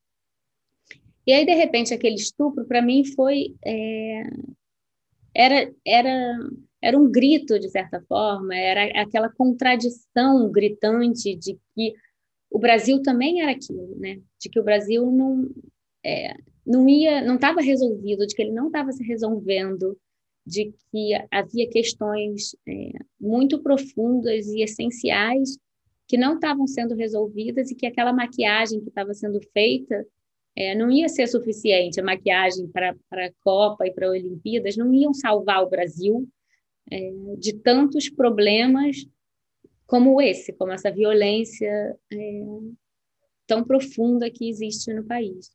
E 1.27 1.33
aí, 1.33 1.45
de 1.45 1.53
repente, 1.53 1.93
aquele 1.93 2.15
estupro, 2.15 2.65
para 2.65 2.81
mim, 2.81 3.05
foi. 3.05 3.57
É, 3.65 4.23
era, 5.35 5.73
era, 5.85 6.39
era 6.81 6.99
um 6.99 7.11
grito, 7.11 7.59
de 7.59 7.69
certa 7.69 8.01
forma, 8.03 8.55
era 8.55 9.03
aquela 9.03 9.29
contradição 9.29 10.51
gritante 10.51 11.35
de 11.35 11.59
que 11.75 11.95
o 12.51 12.59
Brasil 12.59 13.03
também 13.03 13.43
era 13.43 13.53
aquilo, 13.53 13.97
né? 13.99 14.21
De 14.41 14.49
que 14.49 14.61
o 14.61 14.65
Brasil 14.65 15.11
não, 15.11 15.51
é, 16.05 16.35
não 16.65 16.89
ia, 16.89 17.21
não 17.21 17.35
estava 17.35 17.61
resolvido, 17.61 18.27
de 18.27 18.35
que 18.35 18.43
ele 18.43 18.53
não 18.53 18.69
estava 18.69 18.93
se 18.93 19.03
resolvendo, 19.05 19.97
de 20.51 20.75
que 20.91 21.13
havia 21.31 21.71
questões 21.71 22.57
é, 22.69 22.91
muito 23.21 23.63
profundas 23.63 24.49
e 24.49 24.63
essenciais 24.63 25.57
que 26.09 26.19
não 26.19 26.35
estavam 26.35 26.67
sendo 26.67 26.97
resolvidas 26.97 27.71
e 27.71 27.75
que 27.77 27.87
aquela 27.87 28.13
maquiagem 28.13 28.81
que 28.81 28.89
estava 28.89 29.15
sendo 29.15 29.41
feita 29.53 30.05
é, 30.57 30.75
não 30.75 30.91
ia 30.91 31.09
ser 31.09 31.29
suficiente. 31.29 32.01
A 32.01 32.05
maquiagem 32.05 32.67
para 32.67 32.97
a 33.13 33.33
Copa 33.45 33.87
e 33.87 33.93
para 33.93 34.11
Olimpíadas 34.11 34.77
não 34.77 34.93
iam 34.93 35.15
salvar 35.15 35.63
o 35.63 35.71
Brasil 35.71 36.29
é, 36.91 37.13
de 37.39 37.53
tantos 37.53 38.11
problemas 38.11 39.07
como 39.87 40.21
esse, 40.21 40.53
como 40.53 40.73
essa 40.73 40.91
violência 40.91 41.97
é, 42.13 42.43
tão 43.47 43.63
profunda 43.63 44.29
que 44.29 44.49
existe 44.49 44.93
no 44.93 45.05
país. 45.05 45.53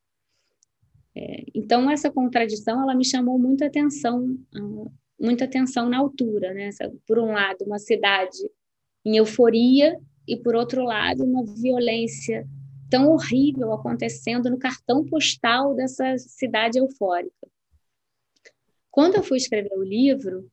É, 1.17 1.45
então 1.53 1.89
essa 1.89 2.11
contradição 2.11 2.81
ela 2.81 2.93
me 2.93 3.05
chamou 3.05 3.39
muita 3.39 3.67
atenção, 3.67 4.37
ah, 4.53 4.89
muita 5.19 5.45
atenção 5.45 5.87
na 5.89 5.97
altura, 5.97 6.53
né? 6.53 6.69
Por 7.07 7.19
um 7.19 7.31
lado, 7.31 7.63
uma 7.65 7.79
cidade 7.79 8.37
em 9.05 9.17
euforia 9.17 9.97
e, 10.27 10.35
por 10.35 10.55
outro 10.55 10.83
lado, 10.83 11.23
uma 11.23 11.45
violência 11.45 12.45
tão 12.89 13.09
horrível 13.09 13.71
acontecendo 13.71 14.49
no 14.49 14.57
cartão 14.57 15.05
postal 15.05 15.73
dessa 15.73 16.17
cidade 16.17 16.79
eufórica. 16.79 17.47
Quando 18.91 19.15
eu 19.15 19.23
fui 19.23 19.37
escrever 19.37 19.73
o 19.73 19.83
livro, 19.83 20.49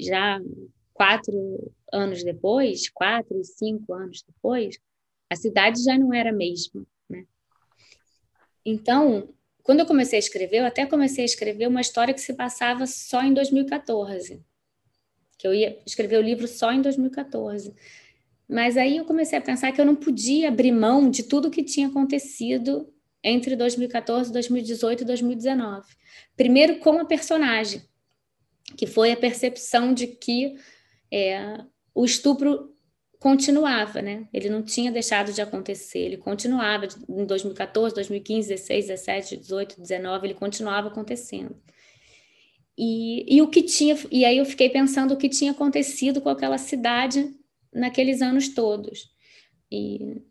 já 0.00 0.40
quatro 0.92 1.72
anos 1.92 2.24
depois, 2.24 2.88
quatro, 2.88 3.42
cinco 3.44 3.92
anos 3.94 4.22
depois, 4.22 4.78
a 5.30 5.36
cidade 5.36 5.82
já 5.82 5.98
não 5.98 6.12
era 6.12 6.30
a 6.30 6.32
mesma. 6.32 6.86
Né? 7.08 7.26
Então, 8.64 9.28
quando 9.66 9.80
eu 9.80 9.86
comecei 9.86 10.16
a 10.16 10.20
escrever, 10.20 10.58
eu 10.58 10.64
até 10.64 10.86
comecei 10.86 11.24
a 11.24 11.24
escrever 11.24 11.66
uma 11.66 11.80
história 11.80 12.14
que 12.14 12.20
se 12.20 12.32
passava 12.34 12.86
só 12.86 13.20
em 13.24 13.34
2014, 13.34 14.40
que 15.36 15.44
eu 15.46 15.52
ia 15.52 15.76
escrever 15.84 16.18
o 16.18 16.22
livro 16.22 16.46
só 16.46 16.72
em 16.72 16.80
2014. 16.80 17.74
Mas 18.48 18.76
aí 18.76 18.96
eu 18.96 19.04
comecei 19.04 19.36
a 19.36 19.42
pensar 19.42 19.72
que 19.72 19.80
eu 19.80 19.84
não 19.84 19.96
podia 19.96 20.50
abrir 20.50 20.70
mão 20.70 21.10
de 21.10 21.24
tudo 21.24 21.50
que 21.50 21.64
tinha 21.64 21.88
acontecido 21.88 22.88
entre 23.24 23.56
2014, 23.56 24.32
2018 24.32 25.02
e 25.02 25.04
2019. 25.04 25.84
Primeiro 26.36 26.78
com 26.78 27.00
a 27.00 27.04
personagem, 27.04 27.82
que 28.76 28.86
foi 28.86 29.10
a 29.10 29.16
percepção 29.16 29.92
de 29.92 30.06
que 30.06 30.54
é, 31.12 31.58
o 31.92 32.04
estupro 32.04 32.72
continuava, 33.18 34.02
né? 34.02 34.28
Ele 34.32 34.48
não 34.48 34.62
tinha 34.62 34.92
deixado 34.92 35.32
de 35.32 35.40
acontecer, 35.40 36.00
ele 36.00 36.16
continuava 36.16 36.86
em 37.08 37.24
2014, 37.24 37.94
2015, 37.94 38.48
16, 38.48 38.86
17, 38.86 39.36
18, 39.38 39.80
19, 39.80 40.26
ele 40.26 40.34
continuava 40.34 40.88
acontecendo. 40.88 41.56
E, 42.78 43.36
e 43.36 43.40
o 43.40 43.48
que 43.48 43.62
tinha, 43.62 43.96
e 44.10 44.24
aí 44.24 44.36
eu 44.38 44.44
fiquei 44.44 44.68
pensando 44.68 45.14
o 45.14 45.16
que 45.16 45.28
tinha 45.28 45.52
acontecido 45.52 46.20
com 46.20 46.28
aquela 46.28 46.58
cidade 46.58 47.34
naqueles 47.72 48.20
anos 48.20 48.50
todos. 48.50 49.10
E, 49.72 50.22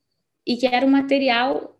e 0.45 0.55
que 0.55 0.67
era 0.67 0.85
um 0.85 0.89
material 0.89 1.75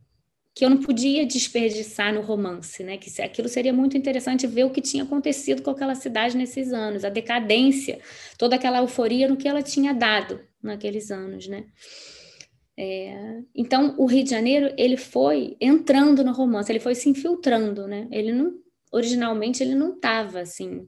que 0.56 0.64
eu 0.64 0.70
não 0.70 0.78
podia 0.78 1.26
desperdiçar 1.26 2.14
no 2.14 2.22
romance, 2.22 2.82
né? 2.82 2.98
Que 2.98 3.22
aquilo 3.22 3.50
seria 3.50 3.74
muito 3.74 3.98
interessante 3.98 4.48
ver 4.48 4.64
o 4.64 4.70
que 4.70 4.80
tinha 4.80 5.04
acontecido 5.04 5.62
com 5.62 5.70
aquela 5.70 5.96
cidade 5.96 6.38
nesses 6.38 6.72
anos, 6.72 7.04
a 7.04 7.10
decadência, 7.10 8.00
toda 8.38 8.56
aquela 8.56 8.78
euforia 8.78 9.28
no 9.28 9.36
que 9.36 9.50
ela 9.50 9.62
tinha 9.62 9.94
dado 9.94 10.40
naqueles 10.64 11.12
anos, 11.12 11.46
né? 11.50 11.66
É, 12.78 13.42
então, 13.54 13.96
o 13.98 14.06
Rio 14.06 14.24
de 14.24 14.30
Janeiro 14.30 14.74
ele 14.78 14.96
foi 14.96 15.58
entrando 15.60 16.24
no 16.24 16.32
romance, 16.32 16.72
ele 16.72 16.80
foi 16.80 16.96
se 16.96 17.10
infiltrando, 17.10 17.86
né? 17.86 18.08
Ele 18.10 18.32
não, 18.32 18.54
originalmente 18.94 19.62
ele 19.62 19.76
não 19.76 19.96
estava 19.96 20.40
assim 20.40 20.88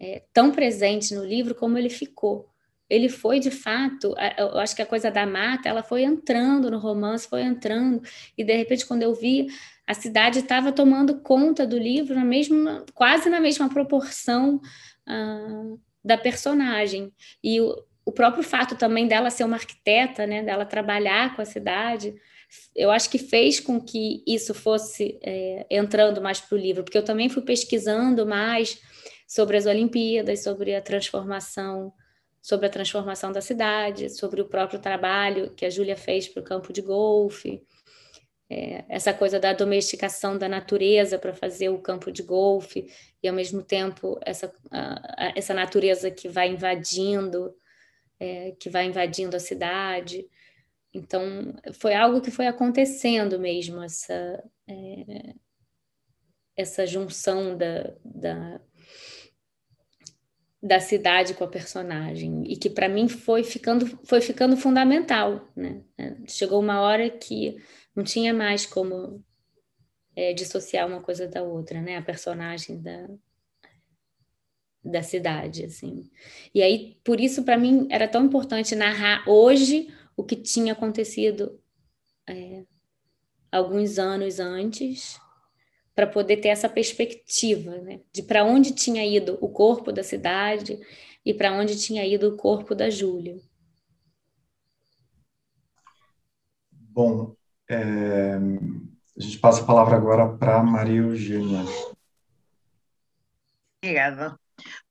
é, 0.00 0.22
tão 0.32 0.50
presente 0.50 1.14
no 1.14 1.24
livro 1.24 1.54
como 1.54 1.76
ele 1.76 1.90
ficou 1.90 2.48
ele 2.88 3.08
foi 3.08 3.40
de 3.40 3.50
fato, 3.50 4.14
eu 4.38 4.58
acho 4.58 4.76
que 4.76 4.82
a 4.82 4.86
coisa 4.86 5.10
da 5.10 5.26
mata, 5.26 5.68
ela 5.68 5.82
foi 5.82 6.02
entrando 6.02 6.70
no 6.70 6.78
romance, 6.78 7.28
foi 7.28 7.42
entrando, 7.42 8.02
e 8.36 8.44
de 8.44 8.54
repente 8.54 8.86
quando 8.86 9.02
eu 9.02 9.14
vi, 9.14 9.48
a 9.86 9.94
cidade 9.94 10.40
estava 10.40 10.72
tomando 10.72 11.20
conta 11.20 11.66
do 11.66 11.78
livro 11.78 12.14
na 12.14 12.24
mesma, 12.24 12.84
quase 12.94 13.28
na 13.28 13.40
mesma 13.40 13.68
proporção 13.68 14.60
uh, 15.08 15.80
da 16.04 16.16
personagem. 16.16 17.12
E 17.42 17.60
o, 17.60 17.74
o 18.04 18.12
próprio 18.12 18.42
fato 18.42 18.76
também 18.76 19.06
dela 19.06 19.30
ser 19.30 19.44
uma 19.44 19.56
arquiteta, 19.56 20.26
né, 20.26 20.42
dela 20.42 20.64
trabalhar 20.64 21.34
com 21.34 21.42
a 21.42 21.46
cidade, 21.46 22.14
eu 22.74 22.90
acho 22.90 23.10
que 23.10 23.18
fez 23.18 23.58
com 23.58 23.80
que 23.80 24.22
isso 24.26 24.54
fosse 24.54 25.18
é, 25.22 25.66
entrando 25.70 26.20
mais 26.20 26.40
para 26.40 26.56
o 26.56 26.60
livro, 26.60 26.84
porque 26.84 26.98
eu 26.98 27.04
também 27.04 27.28
fui 27.28 27.42
pesquisando 27.42 28.26
mais 28.26 28.80
sobre 29.26 29.56
as 29.56 29.66
Olimpíadas, 29.66 30.42
sobre 30.42 30.74
a 30.74 30.82
transformação 30.82 31.92
sobre 32.44 32.66
a 32.66 32.70
transformação 32.70 33.32
da 33.32 33.40
cidade, 33.40 34.10
sobre 34.10 34.42
o 34.42 34.44
próprio 34.44 34.78
trabalho 34.78 35.54
que 35.54 35.64
a 35.64 35.70
Júlia 35.70 35.96
fez 35.96 36.28
para 36.28 36.42
o 36.42 36.44
campo 36.44 36.74
de 36.74 36.82
golfe, 36.82 37.66
é, 38.50 38.84
essa 38.86 39.14
coisa 39.14 39.40
da 39.40 39.54
domesticação 39.54 40.36
da 40.36 40.46
natureza 40.46 41.18
para 41.18 41.32
fazer 41.32 41.70
o 41.70 41.80
campo 41.80 42.12
de 42.12 42.22
golfe, 42.22 42.86
e 43.22 43.26
ao 43.26 43.34
mesmo 43.34 43.62
tempo 43.62 44.20
essa, 44.20 44.52
a, 44.70 45.28
a, 45.28 45.32
essa 45.34 45.54
natureza 45.54 46.10
que 46.10 46.28
vai 46.28 46.50
invadindo, 46.50 47.56
é, 48.20 48.52
que 48.60 48.68
vai 48.68 48.84
invadindo 48.84 49.34
a 49.34 49.40
cidade. 49.40 50.28
Então, 50.92 51.56
foi 51.72 51.94
algo 51.94 52.20
que 52.20 52.30
foi 52.30 52.46
acontecendo 52.46 53.40
mesmo, 53.40 53.82
essa, 53.82 54.44
é, 54.68 55.34
essa 56.54 56.86
junção 56.86 57.56
da, 57.56 57.94
da 58.04 58.60
da 60.64 60.80
cidade 60.80 61.34
com 61.34 61.44
a 61.44 61.48
personagem. 61.48 62.42
E 62.50 62.56
que 62.56 62.70
para 62.70 62.88
mim 62.88 63.06
foi 63.06 63.44
ficando 63.44 63.86
foi 64.02 64.22
ficando 64.22 64.56
fundamental 64.56 65.46
né? 65.54 65.82
É, 65.98 66.16
chegou 66.26 66.58
uma 66.58 66.80
hora 66.80 67.10
que 67.10 67.62
não 67.94 68.02
tinha 68.02 68.32
mais 68.32 68.64
como 68.64 69.22
é, 70.16 70.32
dissociar 70.32 70.88
uma 70.88 71.02
coisa 71.02 71.28
da 71.28 71.42
outra 71.42 71.82
né? 71.82 71.98
A 71.98 72.02
personagem 72.02 72.80
da 72.80 73.06
da 74.82 75.02
cidade 75.02 75.66
assim. 75.66 76.10
E 76.54 76.62
aí 76.62 76.98
por 77.04 77.20
isso 77.20 77.44
para 77.44 77.58
mim 77.58 77.86
era 77.90 78.08
tão 78.08 78.24
importante 78.24 78.74
narrar 78.74 79.28
hoje 79.28 79.92
o 80.16 80.24
que 80.24 80.36
tinha 80.36 80.72
acontecido 80.72 81.60
é, 82.26 82.64
alguns 83.52 83.98
anos 83.98 84.40
antes 84.40 85.20
para 85.94 86.06
poder 86.06 86.38
ter 86.38 86.48
essa 86.48 86.68
perspectiva 86.68 87.78
né, 87.78 88.00
de 88.12 88.22
para 88.22 88.44
onde 88.44 88.72
tinha 88.72 89.04
ido 89.06 89.38
o 89.40 89.48
corpo 89.48 89.92
da 89.92 90.02
cidade 90.02 90.78
e 91.24 91.32
para 91.32 91.52
onde 91.52 91.78
tinha 91.78 92.04
ido 92.04 92.28
o 92.28 92.36
corpo 92.36 92.74
da 92.74 92.90
Júlia. 92.90 93.36
Bom, 96.70 97.34
é, 97.68 98.34
a 99.16 99.20
gente 99.20 99.38
passa 99.38 99.62
a 99.62 99.66
palavra 99.66 99.96
agora 99.96 100.28
para 100.36 100.62
Maria 100.62 101.00
Eugênia. 101.00 101.64
Obrigada. 103.82 104.38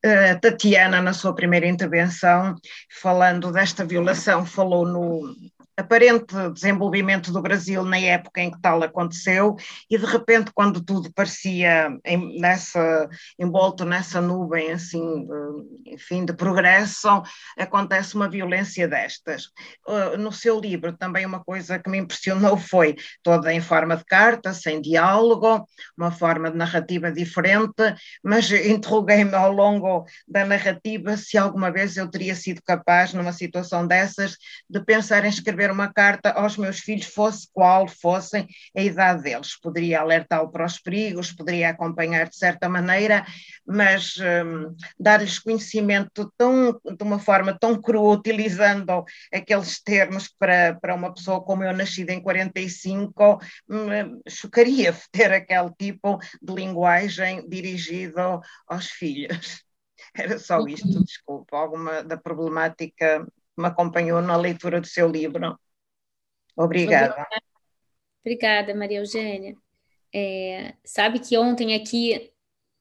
Uh, 0.05 0.39
Tatiana, 0.41 1.01
na 1.01 1.13
sua 1.13 1.33
primeira 1.33 1.65
intervenção, 1.65 2.55
falando 3.01 3.51
desta 3.51 3.85
violação, 3.85 4.45
falou 4.45 4.85
no, 4.85 5.33
aparente 5.75 6.35
desenvolvimento 6.53 7.31
do 7.31 7.41
Brasil 7.41 7.83
na 7.83 7.97
época 7.97 8.41
em 8.41 8.51
que 8.51 8.61
tal 8.61 8.83
aconteceu 8.83 9.55
e 9.89 9.97
de 9.97 10.05
repente 10.05 10.51
quando 10.53 10.83
tudo 10.83 11.11
parecia 11.13 11.89
em, 12.05 12.39
nessa 12.39 13.09
envolto 13.39 13.83
nessa 13.83 14.21
nuvem 14.21 14.71
assim 14.71 15.25
de, 15.25 15.93
enfim 15.93 16.25
de 16.25 16.33
progresso 16.33 17.23
acontece 17.57 18.15
uma 18.15 18.29
violência 18.29 18.87
destas. 18.87 19.45
Uh, 19.87 20.17
no 20.17 20.31
seu 20.31 20.59
livro 20.59 20.95
também 20.95 21.25
uma 21.25 21.43
coisa 21.43 21.79
que 21.79 21.89
me 21.89 21.97
impressionou 21.97 22.55
foi 22.55 22.95
toda 23.23 23.51
em 23.51 23.61
forma 23.61 23.97
de 23.97 24.05
carta 24.05 24.53
sem 24.53 24.79
diálogo 24.79 25.65
uma 25.97 26.11
forma 26.11 26.51
de 26.51 26.57
narrativa 26.57 27.11
diferente 27.11 27.73
mas 28.23 28.51
interroguei-me 28.51 29.33
ao 29.33 29.51
longo 29.51 30.05
da 30.27 30.45
narrativa 30.45 31.17
se 31.17 31.35
alguma 31.35 31.71
vez 31.71 31.97
eu 31.97 32.07
teria 32.09 32.35
sido 32.35 32.61
capaz 32.63 33.11
numa 33.13 33.33
situação 33.33 33.87
dessas 33.87 34.37
de 34.69 34.83
pensar 34.83 35.25
em 35.25 35.29
escrever 35.29 35.62
escrever 35.63 35.71
uma 35.71 35.91
carta 35.91 36.31
aos 36.31 36.57
meus 36.57 36.79
filhos, 36.79 37.05
fosse 37.05 37.47
qual 37.53 37.87
fossem 37.87 38.47
a 38.75 38.81
idade 38.81 39.23
deles. 39.23 39.57
Poderia 39.59 40.01
alertá-lo 40.01 40.51
para 40.51 40.65
os 40.65 40.79
perigos, 40.79 41.31
poderia 41.31 41.69
acompanhar 41.69 42.27
de 42.27 42.35
certa 42.35 42.67
maneira, 42.67 43.25
mas 43.65 44.15
um, 44.17 44.75
dar-lhes 44.99 45.39
conhecimento 45.39 46.31
tão, 46.37 46.71
de 46.73 47.03
uma 47.03 47.19
forma 47.19 47.57
tão 47.57 47.81
crua, 47.81 48.15
utilizando 48.15 49.03
aqueles 49.33 49.81
termos 49.81 50.27
para, 50.27 50.75
para 50.75 50.95
uma 50.95 51.13
pessoa 51.13 51.41
como 51.43 51.63
eu, 51.63 51.73
nascida 51.73 52.11
em 52.13 52.21
45, 52.21 53.39
hum, 53.69 54.21
chocaria 54.27 54.93
ter 55.11 55.31
aquele 55.31 55.71
tipo 55.77 56.19
de 56.41 56.53
linguagem 56.53 57.47
dirigido 57.47 58.41
aos 58.67 58.87
filhos. 58.87 59.63
Era 60.15 60.37
só 60.37 60.59
isto, 60.67 61.03
desculpa, 61.03 61.57
alguma 61.57 62.03
da 62.03 62.17
problemática 62.17 63.25
me 63.57 63.67
acompanhou 63.67 64.21
na 64.21 64.35
leitura 64.35 64.79
do 64.81 64.87
seu 64.87 65.07
livro. 65.09 65.57
Obrigada. 66.55 67.27
Obrigada, 68.21 68.73
Maria 68.75 68.99
Eugênia. 68.99 69.55
É, 70.13 70.75
sabe 70.83 71.19
que 71.19 71.37
ontem 71.37 71.75
aqui 71.75 72.33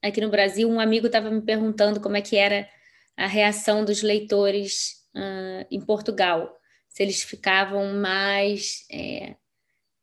aqui 0.03 0.19
no 0.19 0.29
Brasil, 0.29 0.69
um 0.69 0.81
amigo 0.81 1.07
estava 1.07 1.31
me 1.31 1.41
perguntando 1.41 2.01
como 2.01 2.17
é 2.17 2.21
que 2.21 2.35
era 2.35 2.69
a 3.15 3.25
reação 3.25 3.85
dos 3.85 4.01
leitores 4.01 5.05
uh, 5.15 5.65
em 5.71 5.79
Portugal, 5.79 6.53
se 6.89 7.01
eles 7.01 7.23
ficavam 7.23 7.93
mais 7.93 8.85
é, 8.91 9.35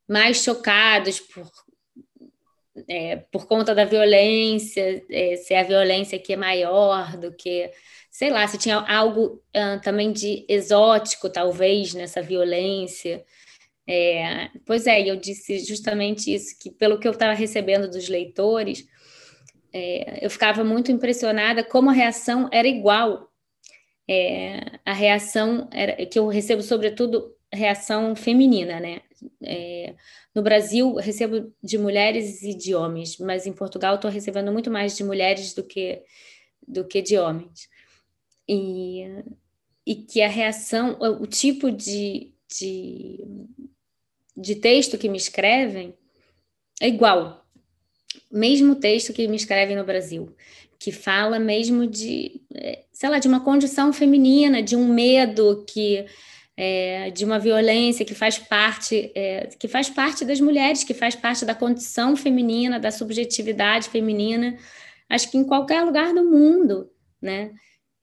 mais 0.08 0.42
chocados 0.42 1.20
por 1.20 1.48
é, 2.88 3.16
por 3.30 3.46
conta 3.46 3.74
da 3.74 3.84
violência, 3.84 5.02
é, 5.10 5.36
se 5.36 5.54
a 5.54 5.62
violência 5.62 6.16
aqui 6.16 6.32
é 6.32 6.36
maior 6.36 7.16
do 7.16 7.32
que, 7.32 7.70
sei 8.10 8.30
lá, 8.30 8.46
se 8.46 8.58
tinha 8.58 8.76
algo 8.76 9.42
também 9.82 10.12
de 10.12 10.44
exótico, 10.48 11.28
talvez, 11.30 11.94
nessa 11.94 12.22
violência. 12.22 13.24
É, 13.86 14.50
pois 14.64 14.86
é, 14.86 15.00
eu 15.00 15.16
disse 15.16 15.58
justamente 15.60 16.32
isso, 16.32 16.56
que 16.60 16.70
pelo 16.70 16.98
que 16.98 17.08
eu 17.08 17.12
estava 17.12 17.34
recebendo 17.34 17.90
dos 17.90 18.08
leitores, 18.08 18.86
é, 19.72 20.24
eu 20.24 20.30
ficava 20.30 20.62
muito 20.64 20.92
impressionada 20.92 21.64
como 21.64 21.90
a 21.90 21.92
reação 21.92 22.48
era 22.52 22.68
igual. 22.68 23.28
É, 24.08 24.60
a 24.84 24.92
reação 24.92 25.68
era, 25.72 26.04
que 26.06 26.18
eu 26.18 26.28
recebo, 26.28 26.62
sobretudo, 26.62 27.34
reação 27.52 28.14
feminina, 28.14 28.80
né? 28.80 29.00
É, 29.42 29.94
no 30.34 30.42
Brasil, 30.42 30.94
recebo 30.94 31.52
de 31.62 31.78
mulheres 31.78 32.42
e 32.42 32.54
de 32.54 32.74
homens, 32.74 33.18
mas 33.18 33.46
em 33.46 33.52
Portugal 33.52 33.94
estou 33.94 34.10
recebendo 34.10 34.52
muito 34.52 34.70
mais 34.70 34.96
de 34.96 35.04
mulheres 35.04 35.54
do 35.54 35.62
que, 35.62 36.02
do 36.66 36.84
que 36.84 37.02
de 37.02 37.18
homens. 37.18 37.68
E, 38.48 39.04
e 39.86 39.94
que 39.94 40.22
a 40.22 40.28
reação, 40.28 40.96
o 41.00 41.26
tipo 41.26 41.70
de, 41.70 42.32
de, 42.48 43.24
de 44.36 44.54
texto 44.56 44.98
que 44.98 45.08
me 45.08 45.16
escrevem 45.16 45.94
é 46.80 46.88
igual. 46.88 47.46
Mesmo 48.30 48.76
texto 48.76 49.12
que 49.12 49.28
me 49.28 49.36
escrevem 49.36 49.76
no 49.76 49.84
Brasil, 49.84 50.34
que 50.78 50.90
fala 50.90 51.38
mesmo 51.38 51.86
de, 51.86 52.40
é, 52.54 52.84
sei 52.92 53.08
lá, 53.08 53.18
de 53.18 53.28
uma 53.28 53.44
condição 53.44 53.92
feminina, 53.92 54.62
de 54.62 54.74
um 54.74 54.92
medo 54.92 55.64
que 55.68 56.06
é, 56.62 57.10
de 57.10 57.24
uma 57.24 57.38
violência 57.38 58.04
que 58.04 58.14
faz 58.14 58.38
parte 58.38 59.10
é, 59.14 59.46
que 59.58 59.66
faz 59.66 59.88
parte 59.88 60.26
das 60.26 60.42
mulheres, 60.42 60.84
que 60.84 60.92
faz 60.92 61.16
parte 61.16 61.42
da 61.46 61.54
condição 61.54 62.14
feminina, 62.14 62.78
da 62.78 62.90
subjetividade 62.90 63.88
feminina, 63.88 64.58
acho 65.08 65.30
que 65.30 65.38
em 65.38 65.44
qualquer 65.44 65.82
lugar 65.82 66.12
do 66.12 66.22
mundo, 66.22 66.90
né? 67.20 67.54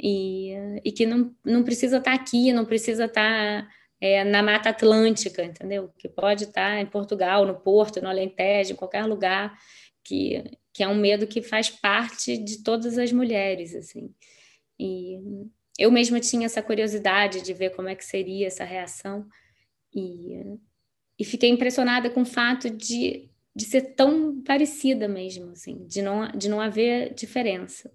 E, 0.01 0.53
e 0.83 0.91
que 0.91 1.05
não, 1.05 1.35
não 1.45 1.63
precisa 1.63 1.97
estar 1.97 2.13
aqui, 2.13 2.51
não 2.51 2.65
precisa 2.65 3.05
estar 3.05 3.69
é, 4.01 4.23
na 4.23 4.41
Mata 4.41 4.69
Atlântica, 4.69 5.43
entendeu? 5.43 5.91
Que 5.95 6.09
pode 6.09 6.45
estar 6.45 6.79
em 6.79 6.85
Portugal, 6.87 7.45
no 7.45 7.59
Porto, 7.59 8.01
no 8.01 8.09
Alentejo, 8.09 8.73
em 8.73 8.75
qualquer 8.75 9.05
lugar, 9.05 9.55
que, 10.03 10.43
que 10.73 10.81
é 10.81 10.87
um 10.87 10.95
medo 10.95 11.27
que 11.27 11.43
faz 11.43 11.69
parte 11.69 12.35
de 12.35 12.63
todas 12.63 12.97
as 12.97 13.11
mulheres, 13.11 13.75
assim. 13.75 14.11
E, 14.79 15.19
eu 15.77 15.91
mesma 15.91 16.19
tinha 16.19 16.46
essa 16.46 16.62
curiosidade 16.62 17.41
de 17.41 17.53
ver 17.53 17.72
como 17.72 17.88
é 17.88 17.96
que 17.96 18.03
seria 18.03 18.48
essa 18.48 18.63
reação 18.63 19.27
e, 19.93 20.57
e 21.19 21.24
fiquei 21.24 21.50
impressionada 21.50 22.10
com 22.10 22.22
o 22.22 22.25
fato 22.25 22.69
de, 22.69 23.29
de 23.55 23.65
ser 23.65 23.93
tão 23.96 24.41
parecida 24.41 25.07
mesmo, 25.07 25.51
assim, 25.51 25.86
de 25.86 26.01
não, 26.01 26.31
de 26.31 26.50
não 26.50 26.60
haver 26.60 27.13
diferença. 27.13 27.91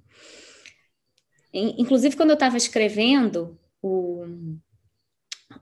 Inclusive, 1.53 2.17
quando 2.17 2.31
eu 2.31 2.35
estava 2.35 2.57
escrevendo 2.57 3.59
o, 3.83 4.25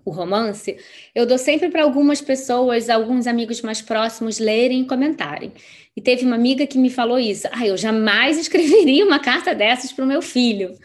o 0.05 0.11
romance, 0.11 0.77
eu 1.15 1.27
dou 1.27 1.37
sempre 1.37 1.69
para 1.69 1.83
algumas 1.83 2.21
pessoas, 2.21 2.89
alguns 2.89 3.27
amigos 3.27 3.61
mais 3.61 3.83
próximos 3.83 4.39
lerem 4.39 4.83
e 4.83 4.87
comentarem. 4.87 5.53
E 5.97 6.01
teve 6.01 6.25
uma 6.25 6.37
amiga 6.37 6.67
que 6.67 6.79
me 6.79 6.91
falou 6.91 7.19
isso: 7.19 7.49
ah, 7.51 7.67
eu 7.67 7.77
jamais 7.77 8.39
escreveria 8.39 9.05
uma 9.05 9.19
carta 9.19 9.55
dessas 9.55 9.93
para 9.93 10.05
o 10.05 10.09
meu 10.09 10.23
filho. 10.23 10.79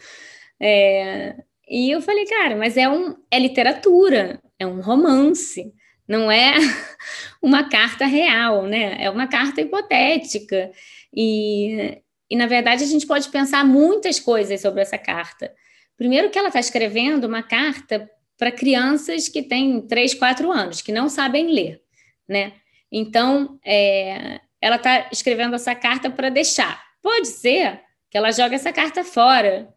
É, 0.60 1.36
e 1.68 1.90
eu 1.90 2.00
falei, 2.00 2.24
cara, 2.26 2.56
mas 2.56 2.76
é, 2.76 2.88
um, 2.88 3.16
é 3.30 3.38
literatura, 3.38 4.40
é 4.58 4.66
um 4.66 4.80
romance, 4.80 5.72
não 6.06 6.30
é 6.30 6.54
uma 7.42 7.68
carta 7.68 8.06
real, 8.06 8.64
né? 8.64 8.96
É 9.00 9.10
uma 9.10 9.26
carta 9.26 9.60
hipotética. 9.60 10.70
E, 11.12 12.00
e, 12.30 12.36
na 12.36 12.46
verdade, 12.46 12.84
a 12.84 12.86
gente 12.86 13.06
pode 13.06 13.28
pensar 13.30 13.64
muitas 13.64 14.20
coisas 14.20 14.60
sobre 14.60 14.82
essa 14.82 14.98
carta. 14.98 15.52
Primeiro, 15.96 16.30
que 16.30 16.38
ela 16.38 16.48
está 16.48 16.60
escrevendo 16.60 17.24
uma 17.24 17.42
carta 17.42 18.08
para 18.38 18.52
crianças 18.52 19.28
que 19.28 19.42
têm 19.42 19.80
3, 19.80 20.14
4 20.14 20.52
anos, 20.52 20.82
que 20.82 20.92
não 20.92 21.08
sabem 21.08 21.50
ler, 21.50 21.80
né? 22.28 22.52
Então, 22.92 23.58
é, 23.64 24.40
ela 24.60 24.76
está 24.76 25.08
escrevendo 25.10 25.56
essa 25.56 25.74
carta 25.74 26.10
para 26.10 26.28
deixar. 26.28 26.80
Pode 27.02 27.28
ser 27.28 27.80
que 28.10 28.18
ela 28.18 28.30
jogue 28.30 28.54
essa 28.54 28.72
carta 28.72 29.02
fora, 29.02 29.74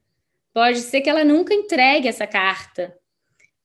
Pode 0.53 0.79
ser 0.79 1.01
que 1.01 1.09
ela 1.09 1.23
nunca 1.23 1.53
entregue 1.53 2.07
essa 2.07 2.25
carta. 2.25 2.95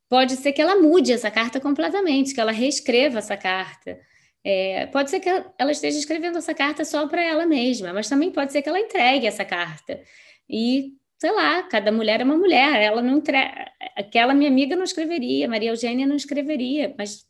Pode 0.09 0.37
ser 0.37 0.53
que 0.53 0.61
ela 0.61 0.77
mude 0.77 1.12
essa 1.12 1.31
carta 1.31 1.61
completamente, 1.61 2.35
que 2.35 2.40
ela 2.40 2.53
reescreva 2.53 3.18
essa 3.18 3.37
carta. 3.37 3.99
É, 4.44 4.87
pode 4.87 5.09
ser 5.11 5.20
que 5.20 5.29
ela 5.29 5.73
esteja 5.73 5.99
escrevendo 5.99 6.37
essa 6.37 6.53
carta 6.53 6.85
só 6.85 7.09
para 7.09 7.23
ela 7.23 7.47
mesma, 7.47 7.92
mas 7.94 8.09
também 8.09 8.31
pode 8.31 8.53
ser 8.53 8.61
que 8.61 8.68
ela 8.68 8.79
entregue 8.79 9.27
essa 9.27 9.44
carta. 9.44 10.03
E, 10.49 10.92
sei 11.18 11.33
lá, 11.33 11.62
cada 11.62 11.90
mulher 11.90 12.20
é 12.20 12.25
uma 12.25 12.37
mulher. 12.37 12.83
Ela 12.83 13.01
não 13.01 13.18
entrega. 13.18 13.73
Aquela 13.97 14.35
minha 14.35 14.51
amiga 14.51 14.77
não 14.77 14.85
escreveria, 14.85 15.49
Maria 15.49 15.70
Eugênia 15.70 16.07
não 16.07 16.16
escreveria, 16.16 16.94
mas 16.99 17.25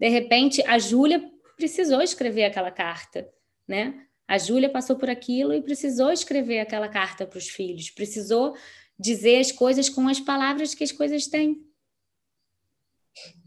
de 0.00 0.08
repente 0.08 0.62
a 0.66 0.78
Júlia 0.78 1.22
precisou 1.56 2.00
escrever 2.00 2.44
aquela 2.44 2.70
carta, 2.70 3.28
né? 3.66 4.06
A 4.26 4.38
Júlia 4.38 4.68
passou 4.68 4.96
por 4.96 5.10
aquilo 5.10 5.52
e 5.54 5.62
precisou 5.62 6.12
escrever 6.12 6.60
aquela 6.60 6.88
carta 6.88 7.26
para 7.26 7.38
os 7.38 7.48
filhos, 7.48 7.90
precisou 7.90 8.54
dizer 8.98 9.38
as 9.38 9.52
coisas 9.52 9.88
com 9.88 10.08
as 10.08 10.20
palavras 10.20 10.74
que 10.74 10.84
as 10.84 10.92
coisas 10.92 11.26
têm. 11.26 11.62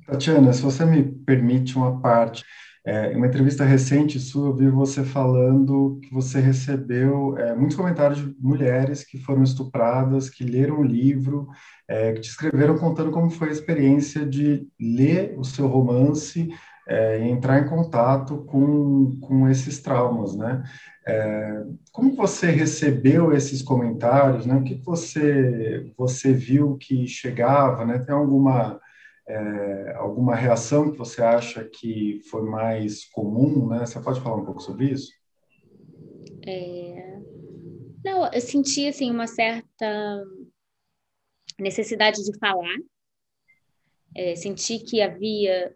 Tatiana, 0.06 0.52
se 0.54 0.62
você 0.62 0.86
me 0.86 1.04
permite 1.04 1.76
uma 1.76 2.02
parte, 2.02 2.44
é, 2.86 3.14
em 3.14 3.16
uma 3.16 3.28
entrevista 3.28 3.64
recente 3.64 4.20
sua, 4.20 4.50
eu 4.50 4.56
vi 4.56 4.70
você 4.70 5.04
falando 5.04 6.00
que 6.04 6.14
você 6.14 6.40
recebeu 6.40 7.38
é, 7.38 7.56
muitos 7.56 7.78
comentários 7.78 8.20
de 8.20 8.36
mulheres 8.40 9.04
que 9.04 9.20
foram 9.20 9.44
estupradas, 9.44 10.30
que 10.30 10.44
leram 10.44 10.80
o 10.80 10.84
livro, 10.84 11.48
é, 11.88 12.14
que 12.14 12.22
te 12.22 12.30
escreveram 12.30 12.78
contando 12.78 13.12
como 13.12 13.30
foi 13.30 13.50
a 13.50 13.54
experiência 13.54 14.26
de 14.26 14.68
ler 14.80 15.36
o 15.38 15.44
seu 15.44 15.68
romance 15.68 16.50
é, 16.88 17.28
entrar 17.30 17.60
em 17.60 17.68
contato 17.68 18.44
com, 18.46 19.18
com 19.22 19.48
esses 19.48 19.80
traumas, 19.80 20.36
né? 20.36 20.64
É, 21.08 21.64
como 21.92 22.16
você 22.16 22.52
recebeu 22.52 23.34
esses 23.34 23.62
comentários, 23.62 24.46
né? 24.46 24.56
O 24.56 24.64
que 24.64 24.76
você, 24.76 25.92
você 25.98 26.32
viu 26.32 26.78
que 26.78 27.08
chegava, 27.08 27.86
né? 27.86 28.00
Tem 28.00 28.14
alguma, 28.14 28.80
é, 29.28 29.94
alguma 29.96 30.36
reação 30.36 30.92
que 30.92 30.98
você 30.98 31.24
acha 31.24 31.64
que 31.64 32.20
foi 32.30 32.44
mais 32.44 33.06
comum, 33.06 33.68
né? 33.68 33.80
Você 33.80 34.00
pode 34.00 34.22
falar 34.22 34.38
um 34.38 34.46
pouco 34.46 34.62
sobre 34.62 34.92
isso? 34.92 35.12
É... 36.46 37.20
Não, 38.04 38.32
eu 38.32 38.42
senti, 38.42 38.88
assim, 38.88 39.12
uma 39.12 39.28
certa 39.28 40.24
necessidade 41.60 42.24
de 42.24 42.38
falar, 42.40 42.78
é, 44.16 44.36
senti 44.36 44.80
que 44.80 45.02
havia 45.02 45.74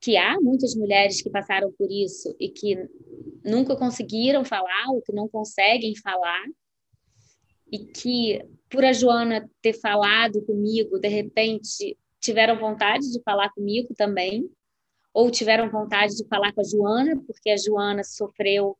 que 0.00 0.16
há 0.16 0.40
muitas 0.40 0.74
mulheres 0.74 1.22
que 1.22 1.30
passaram 1.30 1.72
por 1.72 1.90
isso 1.90 2.34
e 2.40 2.48
que 2.48 2.76
nunca 3.44 3.76
conseguiram 3.76 4.44
falar 4.44 4.86
ou 4.88 5.02
que 5.02 5.12
não 5.12 5.28
conseguem 5.28 5.94
falar 5.96 6.44
e 7.70 7.78
que 7.78 8.40
por 8.68 8.84
a 8.84 8.92
Joana 8.92 9.48
ter 9.60 9.74
falado 9.74 10.42
comigo, 10.42 10.98
de 10.98 11.08
repente 11.08 11.96
tiveram 12.20 12.58
vontade 12.58 13.10
de 13.10 13.20
falar 13.22 13.50
comigo 13.50 13.94
também, 13.96 14.48
ou 15.12 15.30
tiveram 15.30 15.70
vontade 15.70 16.16
de 16.16 16.26
falar 16.26 16.52
com 16.52 16.60
a 16.60 16.64
Joana, 16.64 17.20
porque 17.26 17.50
a 17.50 17.56
Joana 17.56 18.04
sofreu 18.04 18.76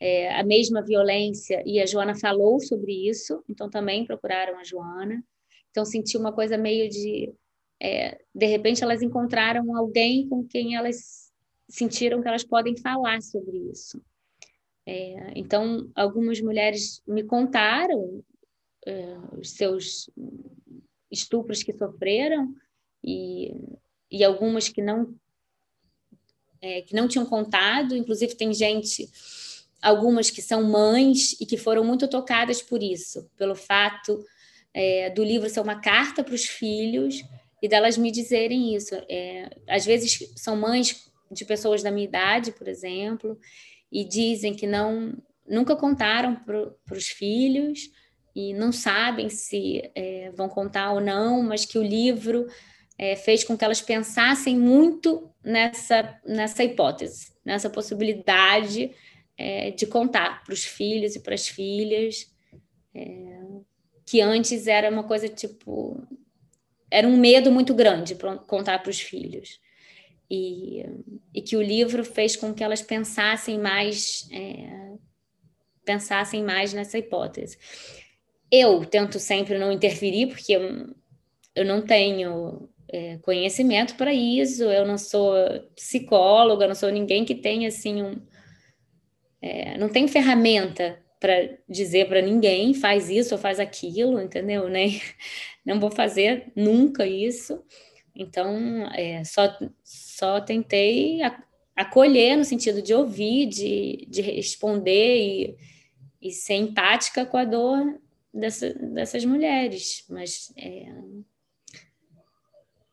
é, 0.00 0.34
a 0.34 0.44
mesma 0.44 0.82
violência 0.82 1.62
e 1.64 1.80
a 1.80 1.86
Joana 1.86 2.14
falou 2.14 2.60
sobre 2.60 3.08
isso, 3.08 3.42
então 3.48 3.70
também 3.70 4.04
procuraram 4.04 4.58
a 4.58 4.64
Joana. 4.64 5.24
Então 5.70 5.84
senti 5.84 6.16
uma 6.16 6.32
coisa 6.32 6.58
meio 6.58 6.88
de 6.88 7.32
é, 7.80 8.20
de 8.34 8.46
repente 8.46 8.82
elas 8.82 9.02
encontraram 9.02 9.76
alguém 9.76 10.28
com 10.28 10.46
quem 10.46 10.76
elas 10.76 11.32
sentiram 11.68 12.22
que 12.22 12.28
elas 12.28 12.44
podem 12.44 12.76
falar 12.76 13.20
sobre 13.22 13.56
isso. 13.70 14.00
É, 14.86 15.32
então, 15.34 15.90
algumas 15.94 16.40
mulheres 16.40 17.02
me 17.06 17.24
contaram 17.24 18.22
é, 18.86 19.16
os 19.38 19.50
seus 19.50 20.10
estupros 21.10 21.62
que 21.62 21.72
sofreram 21.72 22.54
e, 23.02 23.54
e 24.10 24.22
algumas 24.22 24.68
que 24.68 24.82
não 24.82 25.14
é, 26.60 26.82
que 26.82 26.94
não 26.94 27.08
tinham 27.08 27.26
contado. 27.26 27.96
Inclusive, 27.96 28.34
tem 28.34 28.52
gente, 28.52 29.10
algumas 29.82 30.30
que 30.30 30.42
são 30.42 30.64
mães 30.64 31.32
e 31.40 31.46
que 31.46 31.56
foram 31.56 31.84
muito 31.84 32.08
tocadas 32.08 32.62
por 32.62 32.82
isso, 32.82 33.30
pelo 33.36 33.54
fato 33.54 34.24
é, 34.72 35.10
do 35.10 35.22
livro 35.22 35.48
ser 35.48 35.60
uma 35.60 35.80
carta 35.80 36.24
para 36.24 36.34
os 36.34 36.44
filhos 36.44 37.22
e 37.64 37.68
delas 37.68 37.96
me 37.96 38.10
dizerem 38.10 38.76
isso. 38.76 38.94
É, 39.08 39.48
às 39.66 39.86
vezes 39.86 40.30
são 40.36 40.54
mães 40.54 41.10
de 41.30 41.46
pessoas 41.46 41.82
da 41.82 41.90
minha 41.90 42.04
idade, 42.04 42.52
por 42.52 42.68
exemplo, 42.68 43.38
e 43.90 44.04
dizem 44.04 44.54
que 44.54 44.66
não 44.66 45.16
nunca 45.48 45.74
contaram 45.74 46.36
para 46.36 46.94
os 46.94 47.08
filhos 47.08 47.90
e 48.36 48.52
não 48.52 48.70
sabem 48.70 49.30
se 49.30 49.90
é, 49.94 50.30
vão 50.32 50.46
contar 50.46 50.92
ou 50.92 51.00
não, 51.00 51.42
mas 51.42 51.64
que 51.64 51.78
o 51.78 51.82
livro 51.82 52.46
é, 52.98 53.16
fez 53.16 53.42
com 53.44 53.56
que 53.56 53.64
elas 53.64 53.80
pensassem 53.80 54.58
muito 54.58 55.30
nessa, 55.42 56.20
nessa 56.26 56.64
hipótese, 56.64 57.32
nessa 57.42 57.70
possibilidade 57.70 58.90
é, 59.38 59.70
de 59.70 59.86
contar 59.86 60.44
para 60.44 60.52
os 60.52 60.64
filhos 60.64 61.16
e 61.16 61.20
para 61.20 61.34
as 61.34 61.48
filhas, 61.48 62.30
é, 62.94 63.40
que 64.04 64.20
antes 64.20 64.66
era 64.66 64.90
uma 64.90 65.04
coisa 65.04 65.30
tipo. 65.30 66.06
Era 66.90 67.06
um 67.06 67.16
medo 67.16 67.50
muito 67.50 67.74
grande 67.74 68.14
para 68.14 68.36
contar 68.36 68.78
para 68.80 68.90
os 68.90 69.00
filhos. 69.00 69.60
E, 70.30 70.84
e, 71.34 71.42
que 71.42 71.56
o 71.56 71.62
livro 71.62 72.02
fez 72.02 72.34
com 72.34 72.54
que 72.54 72.64
elas 72.64 72.80
pensassem 72.80 73.58
mais 73.58 74.26
é, 74.32 74.94
pensassem 75.84 76.42
mais 76.42 76.72
nessa 76.72 76.98
hipótese. 76.98 77.58
Eu 78.50 78.84
tento 78.84 79.18
sempre 79.18 79.58
não 79.58 79.70
interferir, 79.70 80.28
porque 80.28 80.52
eu, 80.52 80.94
eu 81.54 81.64
não 81.64 81.82
tenho 81.82 82.68
é, 82.88 83.18
conhecimento 83.18 83.96
para 83.96 84.12
isso, 84.12 84.64
eu 84.64 84.86
não 84.86 84.96
sou 84.96 85.34
psicóloga, 85.74 86.66
não 86.66 86.74
sou 86.74 86.90
ninguém 86.90 87.24
que 87.24 87.34
tenha 87.34 87.68
assim 87.68 88.02
um. 88.02 88.20
É, 89.42 89.76
não 89.76 89.88
tem 89.88 90.08
ferramenta 90.08 90.98
para 91.20 91.58
dizer 91.68 92.08
para 92.08 92.22
ninguém 92.22 92.74
faz 92.74 93.08
isso 93.10 93.34
ou 93.34 93.40
faz 93.40 93.58
aquilo, 93.58 94.20
entendeu? 94.20 94.68
Nem, 94.68 95.00
não 95.64 95.80
vou 95.80 95.90
fazer 95.90 96.52
nunca 96.54 97.06
isso. 97.06 97.62
Então, 98.14 98.88
é, 98.92 99.24
só, 99.24 99.56
só 99.82 100.40
tentei 100.40 101.20
acolher 101.74 102.36
no 102.36 102.44
sentido 102.44 102.80
de 102.80 102.94
ouvir, 102.94 103.46
de, 103.46 104.06
de 104.08 104.20
responder 104.20 105.16
e, 105.16 105.56
e 106.22 106.30
ser 106.30 106.54
empática 106.54 107.26
com 107.26 107.36
a 107.36 107.44
dor 107.44 107.98
dessa, 108.32 108.72
dessas 108.74 109.24
mulheres, 109.24 110.04
mas 110.08 110.52
é, 110.56 110.86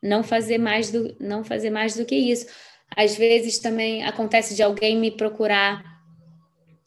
não 0.01 0.23
fazer 0.23 0.57
mais 0.57 0.91
do 0.91 1.15
não 1.19 1.43
fazer 1.43 1.69
mais 1.69 1.95
do 1.95 2.05
que 2.05 2.15
isso. 2.15 2.47
Às 2.95 3.15
vezes 3.15 3.59
também 3.59 4.03
acontece 4.03 4.55
de 4.55 4.63
alguém 4.63 4.97
me 4.97 5.11
procurar 5.11 5.90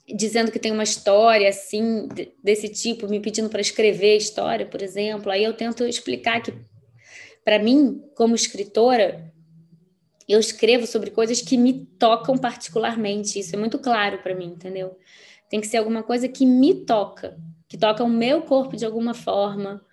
dizendo 0.07 0.53
que 0.53 0.59
tem 0.59 0.73
uma 0.73 0.83
história 0.83 1.49
assim 1.49 2.09
desse 2.43 2.69
tipo, 2.69 3.09
me 3.09 3.21
pedindo 3.21 3.49
para 3.49 3.61
escrever 3.61 4.17
história, 4.17 4.67
por 4.67 4.83
exemplo. 4.83 5.31
Aí 5.31 5.43
eu 5.43 5.55
tento 5.55 5.85
explicar 5.85 6.43
que 6.43 6.53
para 7.45 7.59
mim, 7.59 8.03
como 8.15 8.35
escritora, 8.35 9.33
eu 10.29 10.41
escrevo 10.41 10.87
sobre 10.87 11.11
coisas 11.11 11.41
que 11.41 11.57
me 11.57 11.87
tocam 11.99 12.37
particularmente. 12.37 13.39
Isso 13.39 13.55
é 13.55 13.59
muito 13.59 13.79
claro 13.79 14.19
para 14.19 14.35
mim, 14.35 14.47
entendeu? 14.47 14.99
Tem 15.51 15.61
que 15.61 15.67
ser 15.67 15.77
alguma 15.77 16.03
coisa 16.03 16.29
que 16.29 16.47
me 16.47 16.75
toca, 16.87 17.39
que 17.69 17.77
toca 17.77 18.03
o 18.03 18.09
meu 18.09 18.43
corpo 18.43 18.77
de 18.77 18.85
alguma 18.85 19.15
forma, 19.15 19.85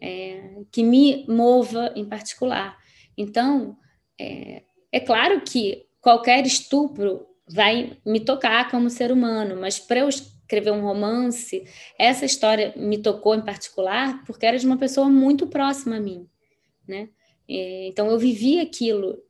é, 0.00 0.62
que 0.70 0.82
me 0.82 1.26
mova 1.28 1.92
em 1.94 2.04
particular. 2.04 2.78
Então, 3.16 3.76
é, 4.18 4.62
é 4.92 5.00
claro 5.00 5.40
que 5.42 5.86
qualquer 6.00 6.46
estupro 6.46 7.26
vai 7.52 7.96
me 8.04 8.20
tocar 8.20 8.70
como 8.70 8.88
ser 8.88 9.10
humano, 9.10 9.56
mas 9.60 9.78
para 9.78 10.00
eu 10.00 10.08
escrever 10.08 10.72
um 10.72 10.82
romance, 10.82 11.64
essa 11.98 12.24
história 12.24 12.72
me 12.76 12.98
tocou 12.98 13.34
em 13.34 13.44
particular 13.44 14.24
porque 14.24 14.46
era 14.46 14.58
de 14.58 14.66
uma 14.66 14.76
pessoa 14.76 15.08
muito 15.08 15.46
próxima 15.46 15.96
a 15.96 16.00
mim, 16.00 16.28
né? 16.86 17.08
É, 17.48 17.88
então 17.88 18.08
eu 18.08 18.18
vivi 18.18 18.60
aquilo, 18.60 19.20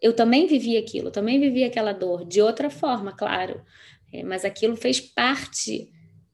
eu 0.00 0.14
também 0.14 0.46
vivi 0.46 0.76
aquilo, 0.76 1.10
também 1.10 1.38
vivi 1.38 1.64
aquela 1.64 1.92
dor 1.92 2.24
de 2.24 2.40
outra 2.40 2.70
forma, 2.70 3.12
claro, 3.12 3.62
é, 4.12 4.22
mas 4.22 4.44
aquilo 4.44 4.76
fez 4.76 4.98
parte 5.00 5.90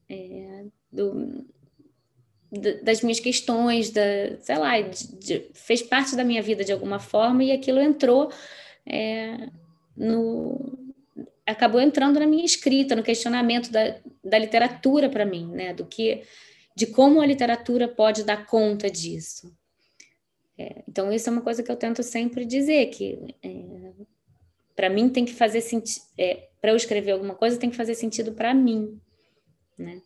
é, 0.09 0.65
do, 0.93 1.45
das 2.83 3.03
minhas 3.03 3.19
questões, 3.19 3.91
da, 3.91 4.03
sei 4.41 4.59
lá, 4.59 4.81
de, 4.81 5.17
de, 5.17 5.51
fez 5.55 5.83
parte 5.83 6.15
da 6.15 6.23
minha 6.23 6.43
vida 6.43 6.63
de 6.63 6.73
alguma 6.73 7.01
forma 7.01 7.43
e 7.43 7.51
aquilo 7.51 7.81
entrou 7.81 8.31
é, 8.87 9.49
no 9.97 10.79
acabou 11.47 11.81
entrando 11.81 12.21
na 12.21 12.27
minha 12.27 12.45
escrita, 12.45 12.95
no 12.95 13.03
questionamento 13.03 13.71
da, 13.71 13.97
da 14.25 14.39
literatura 14.39 15.09
para 15.09 15.25
mim, 15.25 15.47
né, 15.49 15.75
do 15.75 15.85
que 15.87 16.23
de 16.75 16.87
como 16.87 17.21
a 17.21 17.27
literatura 17.27 17.87
pode 17.87 18.25
dar 18.25 18.47
conta 18.47 18.91
disso. 18.91 19.55
É, 20.59 20.83
então 20.89 21.13
isso 21.13 21.29
é 21.29 21.33
uma 21.33 21.43
coisa 21.43 21.63
que 21.63 21.71
eu 21.71 21.77
tento 21.77 22.03
sempre 22.03 22.45
dizer 22.45 22.87
que 22.87 23.19
é, 23.43 23.93
para 24.75 24.89
mim 24.89 25.09
tem 25.09 25.25
que 25.25 25.35
fazer 25.35 25.61
sentido, 25.61 26.05
é, 26.19 26.49
para 26.61 26.71
eu 26.71 26.77
escrever 26.77 27.13
alguma 27.13 27.35
coisa 27.35 27.59
tem 27.59 27.71
que 27.71 27.77
fazer 27.77 27.95
sentido 27.95 28.33
para 28.33 28.55
mim, 28.55 29.01
né? 29.77 30.01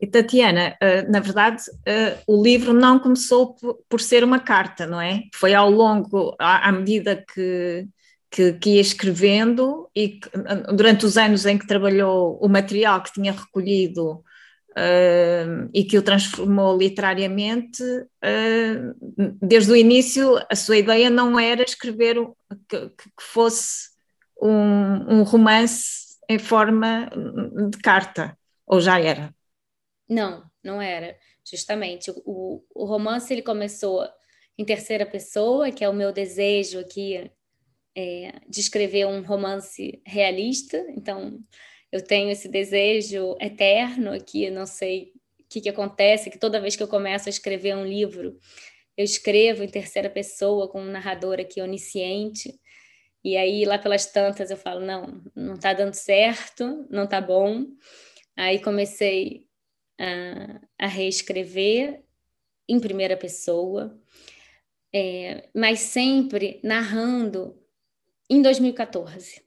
E 0.00 0.06
Tatiana, 0.06 0.78
eh, 0.80 1.02
na 1.02 1.20
verdade, 1.20 1.62
eh, 1.84 2.16
o 2.26 2.42
livro 2.42 2.72
não 2.72 2.98
começou 2.98 3.54
por 3.86 4.00
ser 4.00 4.24
uma 4.24 4.40
carta, 4.40 4.86
não 4.86 4.98
é? 4.98 5.24
Foi 5.34 5.52
ao 5.52 5.70
longo, 5.70 6.34
à 6.38 6.72
medida 6.72 7.22
que, 7.34 7.86
que, 8.30 8.52
que 8.54 8.70
ia 8.76 8.80
escrevendo 8.80 9.90
e 9.94 10.20
que, 10.20 10.30
durante 10.74 11.04
os 11.04 11.16
anos 11.16 11.44
em 11.44 11.58
que 11.58 11.66
trabalhou 11.66 12.38
o 12.40 12.48
material 12.48 13.02
que 13.02 13.12
tinha 13.12 13.32
recolhido 13.32 14.22
uh, 14.70 15.68
e 15.74 15.84
que 15.84 15.98
o 15.98 16.02
transformou 16.02 16.78
literariamente, 16.78 17.82
uh, 17.82 19.36
desde 19.42 19.72
o 19.72 19.76
início 19.76 20.38
a 20.48 20.54
sua 20.54 20.76
ideia 20.76 21.10
não 21.10 21.38
era 21.38 21.62
escrever 21.62 22.16
que, 22.68 22.88
que 22.88 23.04
fosse 23.18 23.90
um, 24.40 25.18
um 25.18 25.22
romance 25.22 26.10
em 26.28 26.38
forma 26.38 27.10
de 27.70 27.78
carta, 27.78 28.38
ou 28.64 28.80
já 28.80 29.00
era? 29.00 29.34
Não, 30.08 30.44
não 30.62 30.80
era. 30.80 31.16
Justamente, 31.44 32.12
o, 32.24 32.62
o 32.72 32.84
romance 32.84 33.32
ele 33.32 33.42
começou 33.42 34.06
em 34.56 34.64
terceira 34.64 35.04
pessoa, 35.04 35.72
que 35.72 35.82
é 35.82 35.88
o 35.88 35.92
meu 35.94 36.12
desejo 36.12 36.78
aqui 36.78 37.28
é, 37.96 38.32
de 38.48 38.60
escrever 38.60 39.06
um 39.06 39.22
romance 39.22 40.00
realista. 40.04 40.78
Então, 40.90 41.38
eu 41.90 42.02
tenho 42.02 42.30
esse 42.30 42.48
desejo 42.48 43.36
eterno 43.40 44.12
aqui, 44.12 44.50
não 44.50 44.66
sei 44.66 45.12
o 45.40 45.44
que, 45.48 45.60
que 45.60 45.68
acontece, 45.68 46.30
que 46.30 46.38
toda 46.38 46.60
vez 46.60 46.76
que 46.76 46.82
eu 46.82 46.88
começo 46.88 47.28
a 47.28 47.30
escrever 47.30 47.76
um 47.76 47.84
livro, 47.84 48.38
eu 48.96 49.04
escrevo 49.04 49.64
em 49.64 49.68
terceira 49.68 50.08
pessoa 50.08 50.68
com 50.68 50.80
um 50.80 50.90
narrador 50.90 51.40
aqui 51.40 51.60
onisciente. 51.60 52.58
E 53.24 53.36
aí, 53.36 53.64
lá 53.64 53.78
pelas 53.78 54.06
tantas, 54.06 54.50
eu 54.50 54.56
falo: 54.56 54.80
não, 54.80 55.22
não 55.34 55.54
está 55.54 55.72
dando 55.72 55.94
certo, 55.94 56.86
não 56.90 57.04
está 57.04 57.20
bom. 57.20 57.66
Aí 58.36 58.60
comecei 58.60 59.46
a, 59.98 60.60
a 60.78 60.86
reescrever 60.86 62.02
em 62.68 62.78
primeira 62.78 63.16
pessoa, 63.16 63.98
é, 64.94 65.48
mas 65.54 65.80
sempre 65.80 66.60
narrando 66.62 67.60
em 68.30 68.40
2014. 68.40 69.42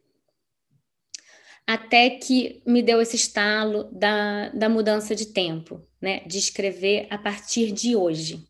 Até 1.65 2.09
que 2.09 2.61
me 2.67 2.83
deu 2.83 3.01
esse 3.01 3.15
estalo 3.15 3.85
da, 3.85 4.49
da 4.49 4.67
mudança 4.67 5.15
de 5.15 5.27
tempo, 5.27 5.81
né? 6.01 6.19
de 6.27 6.37
escrever 6.37 7.07
a 7.09 7.17
partir 7.17 7.71
de 7.71 7.95
hoje. 7.95 8.43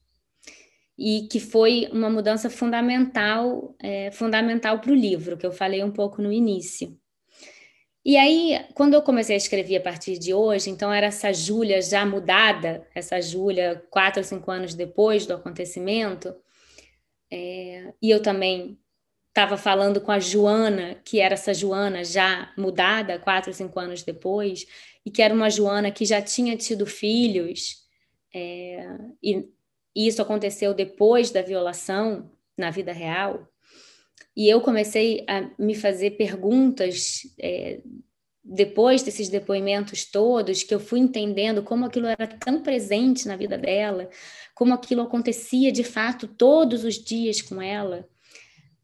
E 0.98 1.28
que 1.32 1.40
foi 1.40 1.88
uma 1.92 2.10
mudança 2.10 2.50
fundamental, 2.50 3.76
é, 3.80 4.10
fundamental 4.12 4.80
para 4.80 4.92
o 4.92 4.96
livro, 4.96 5.38
que 5.38 5.46
eu 5.46 5.52
falei 5.52 5.84
um 5.84 5.92
pouco 5.92 6.22
no 6.22 6.32
início. 6.32 6.98
E 8.06 8.18
aí, 8.18 8.66
quando 8.74 8.96
eu 8.96 9.02
comecei 9.02 9.36
a 9.36 9.38
escrever 9.38 9.78
a 9.78 9.82
partir 9.82 10.18
de 10.18 10.34
hoje, 10.34 10.70
então 10.70 10.92
era 10.92 11.08
essa 11.08 11.32
Júlia 11.32 11.82
já 11.82 12.06
mudada, 12.06 12.86
essa 12.94 13.22
Júlia 13.22 13.82
quatro 13.90 14.20
ou 14.20 14.26
cinco 14.26 14.52
anos 14.52 14.74
depois 14.74 15.26
do 15.26 15.34
acontecimento, 15.34 16.36
é, 17.32 17.94
e 18.02 18.10
eu 18.10 18.22
também 18.22 18.78
estava 19.34 19.58
falando 19.58 20.00
com 20.00 20.12
a 20.12 20.20
Joana, 20.20 20.96
que 21.04 21.20
era 21.20 21.34
essa 21.34 21.56
Joana 21.56 22.04
já 22.04 22.54
mudada 22.56 23.18
quatro 23.18 23.52
cinco 23.52 23.80
anos 23.80 24.04
depois, 24.04 24.68
e 25.04 25.10
que 25.10 25.24
era 25.24 25.34
uma 25.34 25.50
Joana 25.50 25.90
que 25.90 26.06
já 26.06 26.22
tinha 26.22 26.56
tido 26.56 26.86
filhos, 26.86 27.84
é, 28.32 28.88
e 29.24 29.50
isso 29.96 30.22
aconteceu 30.22 30.72
depois 30.72 31.32
da 31.32 31.42
violação 31.42 32.32
na 32.56 32.70
vida 32.70 32.94
real. 32.94 33.48
E 34.38 34.48
eu 34.48 34.62
comecei 34.62 35.26
a 35.28 35.50
me 35.58 35.74
fazer 35.74 36.12
perguntas 36.12 37.22
é, 37.40 37.82
depois 38.44 39.02
desses 39.02 39.30
depoimentos 39.30 40.06
todos, 40.06 40.62
que 40.62 40.76
eu 40.76 40.80
fui 40.80 41.00
entendendo 41.00 41.64
como 41.64 41.86
aquilo 41.86 42.06
era 42.06 42.28
tão 42.28 42.62
presente 42.62 43.28
na 43.28 43.36
vida 43.36 43.58
dela, 43.58 44.10
como 44.54 44.76
aquilo 44.76 45.02
acontecia 45.02 45.72
de 45.72 45.84
fato 45.84 46.28
todos 46.28 46.84
os 46.84 46.96
dias 46.96 47.42
com 47.42 47.60
ela. 47.60 48.08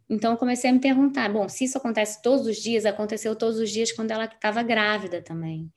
Então 0.10 0.32
eu 0.32 0.38
comecei 0.38 0.70
a 0.70 0.74
me 0.74 0.80
perguntar, 0.80 1.32
bom, 1.32 1.48
se 1.48 1.66
isso 1.66 1.78
acontece 1.78 2.22
todos 2.22 2.48
os 2.48 2.58
dias, 2.58 2.86
aconteceu 2.86 3.36
todos 3.36 3.60
os 3.60 3.70
dias 3.70 3.92
quando 3.92 4.12
ela 4.12 4.26
estava 4.26 4.64
grávida 4.64 5.22
também. 5.22 5.72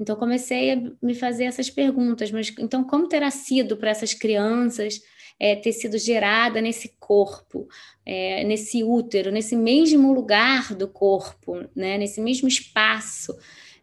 Então 0.00 0.16
comecei 0.16 0.72
a 0.72 0.82
me 1.02 1.14
fazer 1.14 1.44
essas 1.44 1.70
perguntas, 1.70 2.30
mas 2.30 2.52
então 2.58 2.82
como 2.82 3.08
terá 3.08 3.30
sido 3.30 3.76
para 3.76 3.90
essas 3.90 4.14
crianças 4.14 5.00
é, 5.38 5.54
ter 5.56 5.72
sido 5.72 5.98
gerada 5.98 6.60
nesse 6.60 6.96
corpo, 6.98 7.68
é, 8.06 8.42
nesse 8.44 8.82
útero, 8.82 9.30
nesse 9.30 9.56
mesmo 9.56 10.12
lugar 10.12 10.74
do 10.74 10.88
corpo, 10.88 11.64
né, 11.74 11.98
nesse 11.98 12.20
mesmo 12.20 12.48
espaço. 12.48 13.36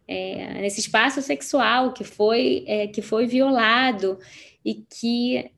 é, 0.08 0.60
nesse 0.60 0.80
espaço 0.80 1.22
sexual 1.22 1.92
que 1.92 2.04
foi 2.04 2.64
é, 2.66 2.88
que 2.88 3.00
foi 3.00 3.26
violado 3.26 4.18
e 4.64 4.74
que 4.74 5.50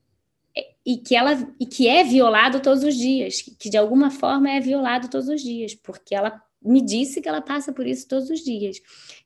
e 0.86 0.98
que 0.98 1.16
ela 1.16 1.32
e 1.58 1.66
que 1.66 1.88
é 1.88 2.04
violado 2.04 2.60
todos 2.60 2.84
os 2.84 2.94
dias, 2.94 3.42
que 3.58 3.70
de 3.70 3.76
alguma 3.76 4.10
forma 4.10 4.50
é 4.50 4.60
violado 4.60 5.08
todos 5.08 5.28
os 5.28 5.42
dias, 5.42 5.74
porque 5.74 6.14
ela 6.14 6.40
me 6.62 6.80
disse 6.80 7.20
que 7.20 7.28
ela 7.28 7.42
passa 7.42 7.72
por 7.72 7.86
isso 7.86 8.06
todos 8.06 8.30
os 8.30 8.40
dias. 8.40 8.78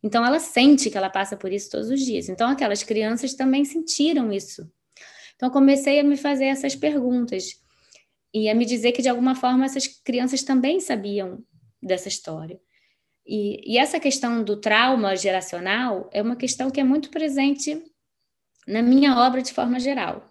Então 0.03 0.25
ela 0.25 0.39
sente 0.41 0.91
que 0.91 0.97
ela 0.97 1.11
passa 1.11 1.37
por 1.37 1.53
isso 1.53 1.71
todos 1.71 1.91
os 1.91 2.01
dias. 2.01 2.29
Então 2.29 2.49
aquelas 2.49 2.83
crianças 2.83 3.35
também 3.35 3.65
sentiram 3.65 4.33
isso. 4.33 4.71
Então 5.37 5.51
comecei 5.51 6.01
a 6.01 6.05
me 6.05 6.17
fazer 6.17 6.47
essas 6.47 6.75
perguntas 6.75 7.61
e 8.33 8.49
a 8.49 8.55
me 8.55 8.65
dizer 8.65 8.93
que 8.93 9.03
de 9.03 9.09
alguma 9.09 9.35
forma 9.35 9.65
essas 9.65 9.87
crianças 9.87 10.43
também 10.43 10.81
sabiam 10.81 11.45
dessa 11.83 12.09
história. 12.09 12.59
E, 13.27 13.75
e 13.75 13.79
essa 13.79 14.01
questão 14.01 14.43
do 14.43 14.57
trauma 14.57 15.15
geracional 15.15 16.09
é 16.13 16.23
uma 16.23 16.35
questão 16.35 16.71
que 16.71 16.81
é 16.81 16.85
muito 16.85 17.11
presente 17.11 17.81
na 18.67 18.83
minha 18.83 19.19
obra 19.19 19.43
de 19.43 19.53
forma 19.53 19.79
geral 19.79 20.25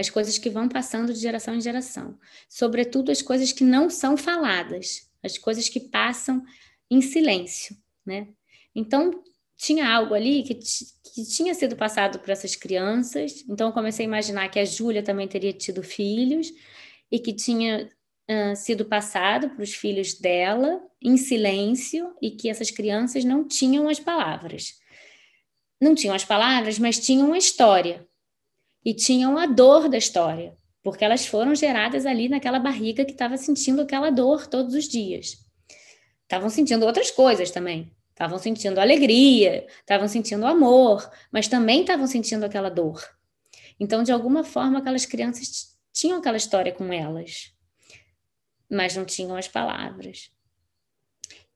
as 0.00 0.08
coisas 0.10 0.38
que 0.38 0.48
vão 0.48 0.68
passando 0.68 1.12
de 1.12 1.20
geração 1.20 1.54
em 1.54 1.60
geração, 1.60 2.18
sobretudo 2.48 3.12
as 3.12 3.20
coisas 3.20 3.52
que 3.52 3.62
não 3.62 3.90
são 3.90 4.16
faladas, 4.16 5.10
as 5.22 5.36
coisas 5.36 5.68
que 5.68 5.78
passam 5.78 6.42
em 6.90 7.00
silêncio, 7.02 7.76
né? 8.04 8.28
Então, 8.74 9.22
tinha 9.56 9.88
algo 9.94 10.14
ali 10.14 10.42
que, 10.42 10.54
que 10.54 11.24
tinha 11.24 11.54
sido 11.54 11.76
passado 11.76 12.18
para 12.18 12.32
essas 12.32 12.56
crianças, 12.56 13.44
então 13.46 13.68
eu 13.68 13.72
comecei 13.74 14.06
a 14.06 14.08
imaginar 14.08 14.48
que 14.48 14.58
a 14.58 14.64
Júlia 14.64 15.02
também 15.02 15.28
teria 15.28 15.52
tido 15.52 15.82
filhos 15.82 16.50
e 17.12 17.18
que 17.18 17.32
tinha 17.34 17.86
uh, 18.30 18.56
sido 18.56 18.86
passado 18.86 19.50
para 19.50 19.62
os 19.62 19.74
filhos 19.74 20.14
dela 20.14 20.80
em 21.02 21.18
silêncio 21.18 22.14
e 22.22 22.30
que 22.30 22.48
essas 22.48 22.70
crianças 22.70 23.22
não 23.22 23.46
tinham 23.46 23.86
as 23.86 24.00
palavras. 24.00 24.80
Não 25.78 25.94
tinham 25.94 26.14
as 26.14 26.24
palavras, 26.24 26.78
mas 26.78 26.98
tinham 26.98 27.32
a 27.32 27.38
história, 27.38 28.08
e 28.84 28.94
tinham 28.94 29.36
a 29.36 29.46
dor 29.46 29.88
da 29.88 29.98
história, 29.98 30.56
porque 30.82 31.04
elas 31.04 31.26
foram 31.26 31.54
geradas 31.54 32.06
ali 32.06 32.28
naquela 32.28 32.58
barriga 32.58 33.04
que 33.04 33.12
estava 33.12 33.36
sentindo 33.36 33.82
aquela 33.82 34.10
dor 34.10 34.46
todos 34.46 34.74
os 34.74 34.88
dias. 34.88 35.44
Estavam 36.22 36.48
sentindo 36.48 36.86
outras 36.86 37.10
coisas 37.10 37.50
também. 37.50 37.92
Estavam 38.10 38.38
sentindo 38.38 38.78
alegria, 38.78 39.66
estavam 39.80 40.06
sentindo 40.06 40.46
amor, 40.46 41.10
mas 41.32 41.48
também 41.48 41.80
estavam 41.80 42.06
sentindo 42.06 42.44
aquela 42.44 42.68
dor. 42.68 43.02
Então, 43.80 44.02
de 44.02 44.12
alguma 44.12 44.44
forma, 44.44 44.78
aquelas 44.78 45.06
crianças 45.06 45.74
tinham 45.90 46.18
aquela 46.18 46.36
história 46.36 46.70
com 46.70 46.92
elas, 46.92 47.52
mas 48.70 48.94
não 48.94 49.06
tinham 49.06 49.34
as 49.34 49.48
palavras. 49.48 50.30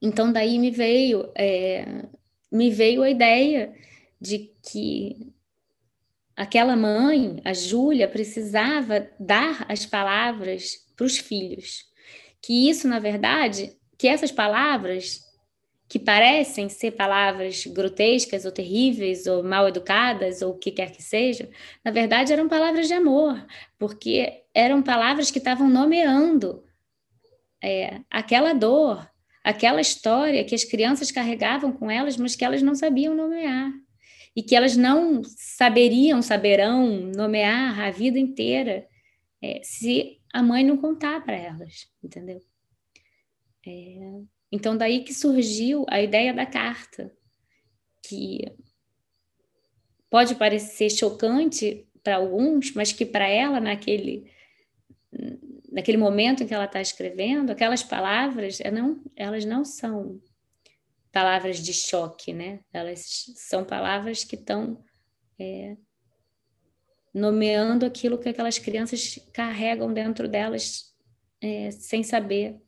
Então, 0.01 0.33
daí 0.33 0.57
me 0.57 0.71
veio, 0.71 1.31
é, 1.35 2.03
me 2.51 2.71
veio 2.71 3.03
a 3.03 3.11
ideia 3.11 3.73
de 4.19 4.51
que 4.67 5.34
aquela 6.35 6.75
mãe, 6.75 7.39
a 7.45 7.53
Júlia, 7.53 8.07
precisava 8.07 9.07
dar 9.19 9.65
as 9.69 9.85
palavras 9.85 10.85
para 10.95 11.05
os 11.05 11.17
filhos. 11.17 11.85
Que 12.41 12.69
isso, 12.69 12.87
na 12.87 12.99
verdade, 12.99 13.75
que 13.97 14.07
essas 14.07 14.31
palavras, 14.31 15.21
que 15.87 15.97
parecem 15.97 16.67
ser 16.67 16.91
palavras 16.91 17.65
grotescas 17.65 18.43
ou 18.43 18.51
terríveis 18.51 19.25
ou 19.27 19.43
mal 19.43 19.67
educadas 19.67 20.41
ou 20.41 20.51
o 20.51 20.57
que 20.57 20.71
quer 20.71 20.91
que 20.91 21.01
seja, 21.01 21.49
na 21.83 21.91
verdade 21.91 22.33
eram 22.33 22.49
palavras 22.49 22.87
de 22.87 22.93
amor, 22.93 23.45
porque 23.77 24.43
eram 24.53 24.81
palavras 24.81 25.31
que 25.31 25.37
estavam 25.37 25.69
nomeando 25.69 26.63
é, 27.63 28.01
aquela 28.09 28.53
dor, 28.53 29.09
aquela 29.43 29.79
história 29.79 30.43
que 30.43 30.55
as 30.55 30.63
crianças 30.63 31.11
carregavam 31.11 31.71
com 31.71 31.89
elas, 31.89 32.17
mas 32.17 32.35
que 32.35 32.43
elas 32.43 32.61
não 32.61 32.75
sabiam 32.75 33.15
nomear 33.15 33.71
e 34.35 34.43
que 34.43 34.55
elas 34.55 34.75
não 34.75 35.23
saberiam, 35.23 36.21
saberão 36.21 36.87
nomear 37.15 37.79
a 37.79 37.89
vida 37.89 38.19
inteira 38.19 38.87
é, 39.41 39.61
se 39.63 40.19
a 40.33 40.43
mãe 40.43 40.63
não 40.63 40.77
contar 40.77 41.23
para 41.23 41.37
elas, 41.37 41.87
entendeu? 42.03 42.41
É, 43.65 44.21
então, 44.51 44.77
daí 44.77 45.03
que 45.03 45.13
surgiu 45.13 45.85
a 45.89 46.01
ideia 46.01 46.33
da 46.33 46.45
carta, 46.45 47.11
que 48.03 48.41
pode 50.09 50.35
parecer 50.35 50.89
chocante 50.89 51.87
para 52.03 52.17
alguns, 52.17 52.73
mas 52.73 52.91
que 52.91 53.05
para 53.05 53.27
ela, 53.27 53.59
naquele, 53.59 54.31
naquele 55.71 55.97
momento 55.97 56.43
em 56.43 56.47
que 56.47 56.53
ela 56.53 56.65
está 56.65 56.81
escrevendo, 56.81 57.51
aquelas 57.51 57.83
palavras, 57.83 58.59
não, 58.71 59.01
elas 59.15 59.45
não 59.45 59.65
são 59.65 60.21
palavras 61.15 61.59
de 61.59 61.71
choque, 61.71 62.33
né? 62.33 62.59
Elas 62.73 63.31
são 63.37 63.63
palavras 63.63 64.25
que 64.25 64.35
estão 64.35 64.83
é, 65.39 65.77
nomeando 67.13 67.85
aquilo 67.85 68.19
que 68.19 68.27
aquelas 68.27 68.59
crianças 68.59 69.17
carregam 69.33 69.93
dentro 69.93 70.27
delas 70.27 70.93
é, 71.41 71.71
sem 71.71 72.03
saber 72.03 72.61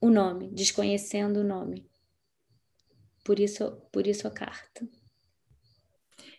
o 0.00 0.10
nome, 0.10 0.50
desconhecendo 0.50 1.36
o 1.36 1.44
nome. 1.44 1.88
Por 3.24 3.38
isso, 3.38 3.80
por 3.92 4.08
isso 4.08 4.26
a 4.26 4.30
carta. 4.32 4.84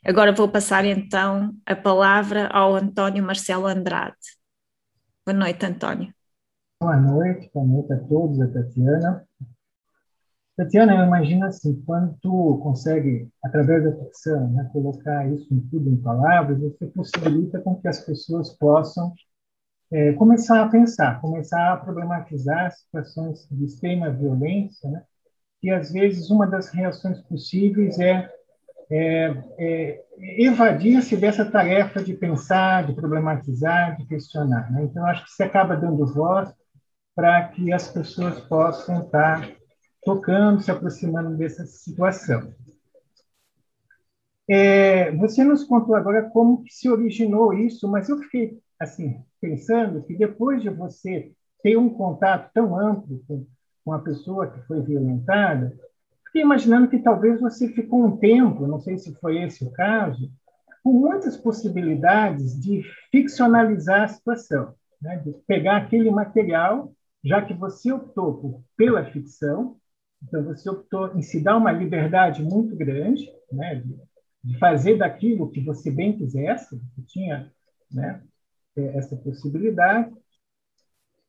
Agora 0.05 0.33
vou 0.33 0.49
passar 0.49 0.83
então 0.83 1.55
a 1.65 1.73
palavra 1.73 2.47
ao 2.47 2.75
António 2.75 3.23
Marcelo 3.23 3.65
Andrade. 3.65 4.17
Boa 5.25 5.38
noite, 5.38 5.65
António. 5.65 6.13
Boa 6.81 6.97
noite, 6.97 7.49
boa 7.53 7.65
noite 7.65 7.93
a 7.93 7.97
todos, 8.09 8.41
a 8.41 8.47
Tatiana. 8.49 9.25
Tatiana, 10.55 10.93
eu 10.95 11.05
imagino 11.05 11.45
assim, 11.45 11.81
quando 11.83 12.15
tu 12.21 12.59
consegue, 12.61 13.27
através 13.43 13.83
da 13.83 13.91
ficção, 14.05 14.51
né, 14.51 14.69
colocar 14.71 15.27
isso 15.31 15.51
em 15.51 15.59
tudo 15.61 15.89
em 15.89 15.97
palavras, 15.97 16.59
você 16.59 16.85
possibilita 16.87 17.59
com 17.59 17.75
que 17.75 17.87
as 17.87 18.01
pessoas 18.01 18.55
possam 18.57 19.13
é, 19.91 20.13
começar 20.13 20.61
a 20.63 20.69
pensar, 20.69 21.19
começar 21.21 21.73
a 21.73 21.77
problematizar 21.77 22.71
situações 22.71 23.47
de 23.49 23.65
extrema 23.65 24.11
violência, 24.11 24.89
né, 24.91 25.03
e 25.63 25.71
às 25.71 25.91
vezes 25.91 26.29
uma 26.29 26.45
das 26.45 26.69
reações 26.69 27.19
possíveis 27.21 27.97
é, 27.97 28.29
é, 28.91 29.33
é 29.57 30.03
evadir-se 30.43 31.17
dessa 31.17 31.45
tarefa 31.49 32.03
de 32.03 32.13
pensar, 32.13 32.85
de 32.85 32.93
problematizar, 32.93 33.97
de 33.97 34.05
questionar. 34.05 34.71
Né? 34.71 34.83
Então, 34.83 35.05
acho 35.07 35.23
que 35.23 35.31
você 35.31 35.43
acaba 35.43 35.75
dando 35.77 36.05
voz 36.13 36.53
para 37.15 37.47
que 37.47 37.71
as 37.71 37.87
pessoas 37.87 38.39
possam 38.41 39.05
estar 39.05 39.49
tocando, 40.05 40.61
se 40.61 40.71
aproximando 40.71 41.37
dessa 41.37 41.65
situação. 41.65 42.53
É, 44.47 45.11
você 45.11 45.43
nos 45.43 45.63
contou 45.63 45.95
agora 45.95 46.29
como 46.29 46.63
se 46.67 46.89
originou 46.89 47.53
isso, 47.53 47.87
mas 47.87 48.09
eu 48.09 48.17
fiquei 48.19 48.59
assim 48.79 49.23
pensando 49.39 50.03
que 50.03 50.15
depois 50.15 50.61
de 50.61 50.69
você 50.69 51.31
ter 51.61 51.77
um 51.77 51.89
contato 51.89 52.51
tão 52.53 52.77
amplo 52.77 53.23
com, 53.27 53.45
com 53.83 53.93
a 53.93 53.99
pessoa 53.99 54.47
que 54.47 54.61
foi 54.67 54.81
violentada, 54.81 55.73
fiquei 56.25 56.41
imaginando 56.41 56.89
que 56.89 56.99
talvez 56.99 57.39
você 57.39 57.69
ficou 57.69 58.05
um 58.05 58.17
tempo, 58.17 58.67
não 58.67 58.79
sei 58.79 58.97
se 58.97 59.13
foi 59.15 59.41
esse 59.41 59.63
o 59.63 59.71
caso, 59.71 60.29
com 60.83 60.91
muitas 60.91 61.37
possibilidades 61.37 62.59
de 62.59 62.83
ficcionalizar 63.09 64.03
a 64.03 64.07
situação, 64.09 64.73
né? 65.01 65.17
de 65.17 65.31
pegar 65.47 65.77
aquele 65.77 66.11
material, 66.11 66.93
já 67.23 67.41
que 67.41 67.53
você 67.53 67.91
optou 67.91 68.33
por, 68.35 68.63
pela 68.75 69.05
ficção, 69.05 69.77
então, 70.23 70.43
você 70.43 70.69
optou 70.69 71.15
em 71.15 71.21
se 71.21 71.43
dar 71.43 71.57
uma 71.57 71.71
liberdade 71.71 72.41
muito 72.41 72.75
grande, 72.75 73.29
né, 73.51 73.75
de, 73.75 73.95
de 74.43 74.57
fazer 74.57 74.97
daquilo 74.97 75.51
que 75.51 75.62
você 75.62 75.91
bem 75.91 76.17
quisesse, 76.17 76.75
você 76.75 77.01
tinha 77.07 77.51
né, 77.91 78.23
é, 78.75 78.97
essa 78.97 79.15
possibilidade. 79.17 80.13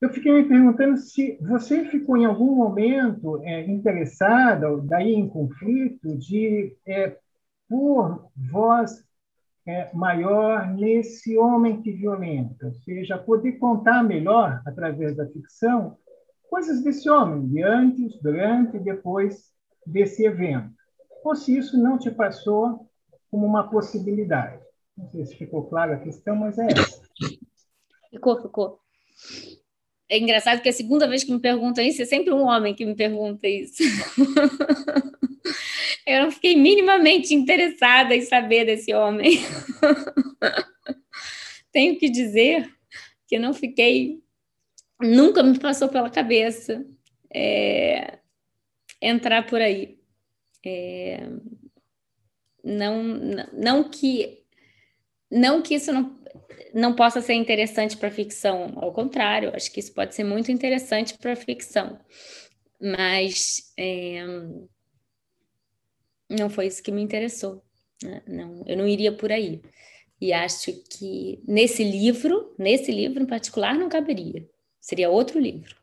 Eu 0.01 0.11
fiquei 0.11 0.33
me 0.33 0.45
perguntando 0.45 0.97
se 0.99 1.39
você 1.41 1.85
ficou 1.87 2.17
em 2.17 2.25
algum 2.25 2.55
momento 2.55 3.43
é, 3.43 3.67
interessada, 3.67 4.77
daí 4.83 5.15
em 5.15 5.29
conflito, 5.29 6.17
de 6.19 6.77
é, 6.87 7.17
por 7.69 8.31
voz 8.37 9.03
é, 9.67 9.91
maior 9.95 10.69
nesse 10.69 11.39
homem 11.39 11.81
que 11.81 11.91
violenta, 11.91 12.67
ou 12.67 12.75
seja, 12.75 13.17
poder 13.17 13.53
contar 13.53 14.03
melhor, 14.03 14.61
através 14.67 15.17
da 15.17 15.27
ficção, 15.27 15.97
coisas 16.55 16.85
desse 16.85 17.11
homem, 17.11 17.49
de 17.49 17.65
antes, 17.65 18.17
durante 18.23 18.77
e 18.77 18.81
depois 18.81 19.51
desse 19.85 20.25
evento. 20.25 20.71
Ou 21.25 21.35
se 21.35 21.59
isso 21.59 21.77
não 21.77 21.99
te 21.99 22.13
passou 22.13 22.89
como 23.29 23.45
uma 23.45 23.69
possibilidade. 23.69 24.63
Não 24.97 25.11
sei 25.11 25.27
se 25.27 25.35
ficou 25.35 25.69
clara 25.69 25.97
a 25.97 25.99
questão, 25.99 26.37
mas 26.37 26.57
é 26.57 26.69
essa. 26.69 27.03
Ficou, 28.09 28.41
ficou. 28.41 28.79
É 30.09 30.17
engraçado 30.17 30.63
que 30.63 30.69
a 30.69 30.73
segunda 30.73 31.09
vez 31.09 31.25
que 31.25 31.33
me 31.33 31.41
perguntam 31.41 31.83
isso 31.83 32.03
é 32.03 32.05
sempre 32.05 32.33
um 32.33 32.45
homem 32.45 32.73
que 32.73 32.87
me 32.87 32.95
pergunta 32.95 33.49
isso. 33.49 33.83
Eu 36.07 36.23
não 36.23 36.31
fiquei 36.31 36.57
minimamente 36.57 37.35
interessada 37.35 38.15
em 38.15 38.23
saber 38.23 38.65
desse 38.65 38.95
homem. 38.95 39.41
Tenho 41.73 41.99
que 41.99 42.09
dizer 42.09 42.73
que 43.27 43.41
não 43.41 43.53
fiquei 43.53 44.23
nunca 45.01 45.43
me 45.43 45.59
passou 45.59 45.89
pela 45.89 46.11
cabeça 46.11 46.85
é, 47.33 48.19
entrar 49.01 49.47
por 49.47 49.61
aí. 49.61 49.99
É, 50.65 51.29
não, 52.63 53.03
não 53.53 53.91
que 53.91 54.45
não 55.31 55.61
que 55.61 55.75
isso 55.75 55.93
não, 55.93 56.17
não 56.73 56.95
possa 56.95 57.21
ser 57.21 57.35
interessante 57.35 57.97
para 57.97 58.11
ficção, 58.11 58.73
ao 58.77 58.93
contrário, 58.93 59.55
acho 59.55 59.71
que 59.73 59.81
isso 59.81 59.93
pode 59.93 60.15
ser 60.15 60.25
muito 60.25 60.53
interessante 60.53 61.19
para 61.19 61.35
ficção, 61.35 61.99
mas 62.81 63.73
é, 63.77 64.25
não 66.31 66.49
foi 66.49 66.67
isso 66.67 66.83
que 66.83 66.93
me 66.93 67.03
interessou. 67.03 67.65
Né? 68.03 68.23
Não, 68.27 68.63
eu 68.67 68.77
não 68.77 68.87
iria 68.87 69.13
por 69.13 69.33
aí. 69.33 69.61
E 70.21 70.33
acho 70.33 70.73
que 70.89 71.43
nesse 71.47 71.83
livro, 71.83 72.55
nesse 72.59 72.91
livro 72.93 73.23
em 73.23 73.27
particular, 73.27 73.75
não 73.77 73.89
caberia. 73.89 74.49
Seria 74.85 75.09
outro 75.09 75.41
livro. 75.41 75.75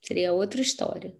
Seria 0.00 0.32
outra 0.32 0.60
história. 0.60 1.12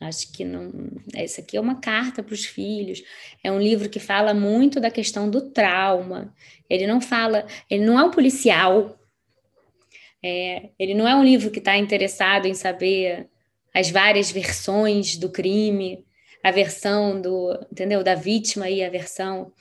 Acho 0.00 0.30
que 0.32 0.44
não. 0.44 0.70
Essa 1.12 1.40
aqui 1.40 1.56
é 1.56 1.60
uma 1.60 1.80
carta 1.80 2.22
para 2.22 2.32
os 2.32 2.44
filhos. 2.44 3.02
É 3.42 3.50
um 3.50 3.58
livro 3.58 3.90
que 3.90 3.98
fala 3.98 4.32
muito 4.32 4.78
da 4.78 4.92
questão 4.92 5.28
do 5.28 5.50
trauma. 5.50 6.32
Ele 6.68 6.86
não 6.86 7.00
fala, 7.00 7.48
ele 7.68 7.84
não 7.84 7.98
é 7.98 8.04
um 8.04 8.12
policial. 8.12 8.96
É, 10.22 10.70
ele 10.78 10.94
não 10.94 11.08
é 11.08 11.16
um 11.16 11.24
livro 11.24 11.50
que 11.50 11.58
está 11.58 11.76
interessado 11.76 12.46
em 12.46 12.54
saber 12.54 13.28
as 13.74 13.90
várias 13.90 14.30
versões 14.30 15.16
do 15.16 15.30
crime, 15.30 16.06
a 16.44 16.52
versão 16.52 17.20
do, 17.20 17.58
entendeu, 17.72 18.04
da 18.04 18.14
vítima 18.14 18.70
e 18.70 18.84
a 18.84 18.88
versão 18.88 19.52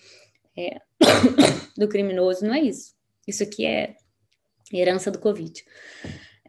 é, 0.56 0.80
do 1.76 1.90
criminoso. 1.90 2.46
Não 2.46 2.54
é 2.54 2.62
isso. 2.62 2.94
Isso 3.28 3.42
aqui 3.42 3.66
é 3.66 3.96
herança 4.72 5.10
do 5.10 5.18
Covid. 5.18 5.66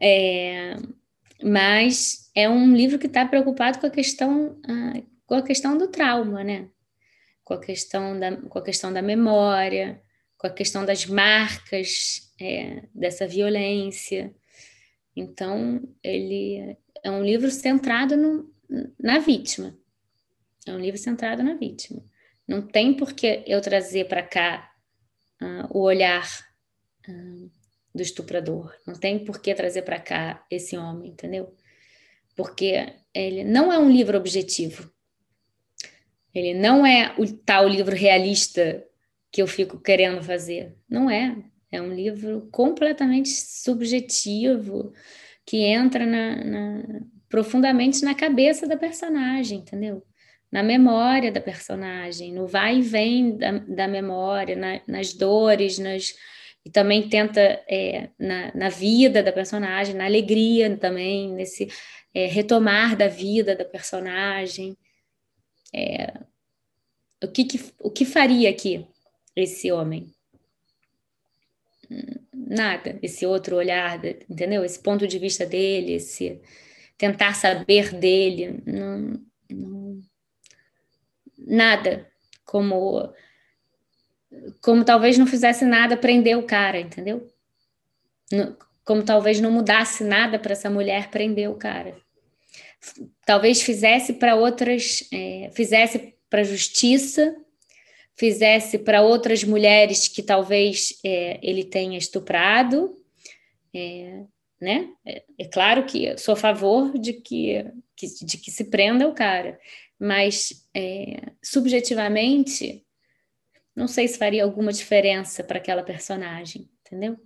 É, 0.01 0.75
mas 1.43 2.31
é 2.35 2.49
um 2.49 2.73
livro 2.73 2.97
que 2.97 3.07
está 3.07 3.25
preocupado 3.25 3.79
com 3.79 3.87
a 3.87 3.91
questão 3.91 4.59
ah, 4.67 5.01
com 5.31 5.35
a 5.35 5.41
questão 5.41 5.77
do 5.77 5.87
trauma, 5.87 6.43
né? 6.43 6.67
Com 7.41 7.53
a 7.53 7.59
questão 7.61 8.19
da, 8.19 8.35
com 8.35 8.59
a 8.59 8.61
questão 8.61 8.91
da 8.91 9.01
memória, 9.01 10.01
com 10.37 10.45
a 10.45 10.49
questão 10.49 10.83
das 10.83 11.05
marcas 11.05 12.33
é, 12.37 12.83
dessa 12.93 13.25
violência. 13.25 14.35
Então, 15.15 15.81
ele 16.03 16.77
é 17.01 17.09
um 17.09 17.23
livro 17.23 17.49
centrado 17.49 18.17
no, 18.17 18.53
na 18.99 19.19
vítima. 19.19 19.73
É 20.67 20.73
um 20.73 20.79
livro 20.79 20.99
centrado 20.99 21.41
na 21.43 21.53
vítima. 21.53 22.03
Não 22.45 22.61
tem 22.61 22.93
por 22.93 23.13
que 23.13 23.43
eu 23.47 23.61
trazer 23.61 24.09
para 24.09 24.23
cá 24.23 24.69
uh, 25.41 25.77
o 25.77 25.83
olhar 25.83 26.27
uh, 27.07 27.51
do 27.93 28.01
estuprador. 28.01 28.73
Não 28.85 28.95
tem 28.95 29.19
por 29.19 29.41
que 29.41 29.53
trazer 29.53 29.81
para 29.81 29.99
cá 29.99 30.45
esse 30.49 30.77
homem, 30.77 31.11
entendeu? 31.11 31.53
Porque 32.35 32.93
ele 33.13 33.43
não 33.43 33.71
é 33.71 33.77
um 33.77 33.89
livro 33.89 34.17
objetivo. 34.17 34.91
Ele 36.33 36.53
não 36.53 36.85
é 36.85 37.13
o 37.17 37.27
tal 37.31 37.67
livro 37.67 37.95
realista 37.95 38.85
que 39.31 39.41
eu 39.41 39.47
fico 39.47 39.79
querendo 39.79 40.23
fazer. 40.23 40.75
Não 40.89 41.09
é. 41.09 41.35
É 41.71 41.81
um 41.81 41.93
livro 41.93 42.49
completamente 42.51 43.29
subjetivo 43.29 44.93
que 45.45 45.57
entra 45.63 46.05
na, 46.05 46.43
na, 46.43 46.83
profundamente 47.29 48.03
na 48.03 48.13
cabeça 48.13 48.67
da 48.67 48.77
personagem, 48.77 49.59
entendeu? 49.59 50.03
Na 50.51 50.61
memória 50.61 51.31
da 51.31 51.39
personagem, 51.39 52.33
no 52.33 52.45
vai 52.45 52.79
e 52.79 52.81
vem 52.81 53.37
da, 53.37 53.51
da 53.51 53.87
memória, 53.87 54.55
na, 54.55 54.81
nas 54.85 55.13
dores, 55.13 55.79
nas, 55.79 56.13
e 56.65 56.69
também 56.69 57.09
tenta 57.09 57.41
é, 57.67 58.09
na, 58.19 58.53
na, 58.53 58.69
vida 58.69 59.23
da 59.23 59.31
personagem, 59.31 59.95
na 59.95 60.05
alegria 60.05 60.75
também, 60.77 61.31
nesse 61.33 61.67
é, 62.13 62.27
retomar 62.27 62.95
da 62.95 63.07
vida 63.07 63.55
da 63.55 63.65
personagem. 63.65 64.77
É, 65.73 66.13
o, 67.23 67.27
que, 67.27 67.45
que, 67.45 67.73
o 67.79 67.89
que 67.89 68.05
faria 68.05 68.49
aqui 68.49 68.85
esse 69.35 69.71
homem? 69.71 70.13
Nada, 72.33 72.97
esse 73.01 73.25
outro 73.25 73.55
olhar, 73.55 73.99
entendeu? 74.29 74.63
Esse 74.63 74.79
ponto 74.79 75.07
de 75.07 75.17
vista 75.17 75.45
dele, 75.45 75.93
esse 75.93 76.41
tentar 76.97 77.33
saber 77.33 77.93
dele, 77.95 78.61
não, 78.65 79.19
não 79.49 80.01
nada 81.37 82.07
como 82.45 83.11
como 84.61 84.83
talvez 84.83 85.17
não 85.17 85.27
fizesse 85.27 85.65
nada 85.65 85.97
prender 85.97 86.37
o 86.37 86.43
cara, 86.43 86.79
entendeu? 86.79 87.27
Como 88.85 89.03
talvez 89.03 89.39
não 89.39 89.51
mudasse 89.51 90.03
nada 90.03 90.39
para 90.39 90.53
essa 90.53 90.69
mulher 90.69 91.09
prender 91.09 91.49
o 91.49 91.55
cara. 91.55 91.95
Talvez 93.25 93.61
fizesse 93.61 94.13
para 94.13 94.35
outras, 94.35 95.07
é, 95.11 95.49
fizesse 95.53 96.15
para 96.29 96.41
a 96.41 96.45
justiça, 96.45 97.35
fizesse 98.15 98.79
para 98.79 99.01
outras 99.01 99.43
mulheres 99.43 100.07
que 100.07 100.23
talvez 100.23 100.99
é, 101.03 101.39
ele 101.43 101.63
tenha 101.63 101.97
estuprado, 101.97 102.95
é, 103.73 104.23
né? 104.59 104.89
É, 105.05 105.23
é, 105.39 105.45
claro 105.45 105.85
que 105.85 106.17
sou 106.17 106.33
a 106.33 106.37
favor 106.37 106.97
de 106.97 107.13
que, 107.13 107.65
de 107.95 108.37
que 108.37 108.51
se 108.51 108.65
prenda 108.65 109.07
o 109.07 109.13
cara, 109.13 109.59
mas 109.99 110.67
é, 110.73 111.31
subjetivamente 111.43 112.83
não 113.75 113.87
sei 113.87 114.07
se 114.07 114.17
faria 114.17 114.43
alguma 114.43 114.71
diferença 114.71 115.43
para 115.43 115.57
aquela 115.57 115.83
personagem, 115.83 116.69
entendeu? 116.85 117.17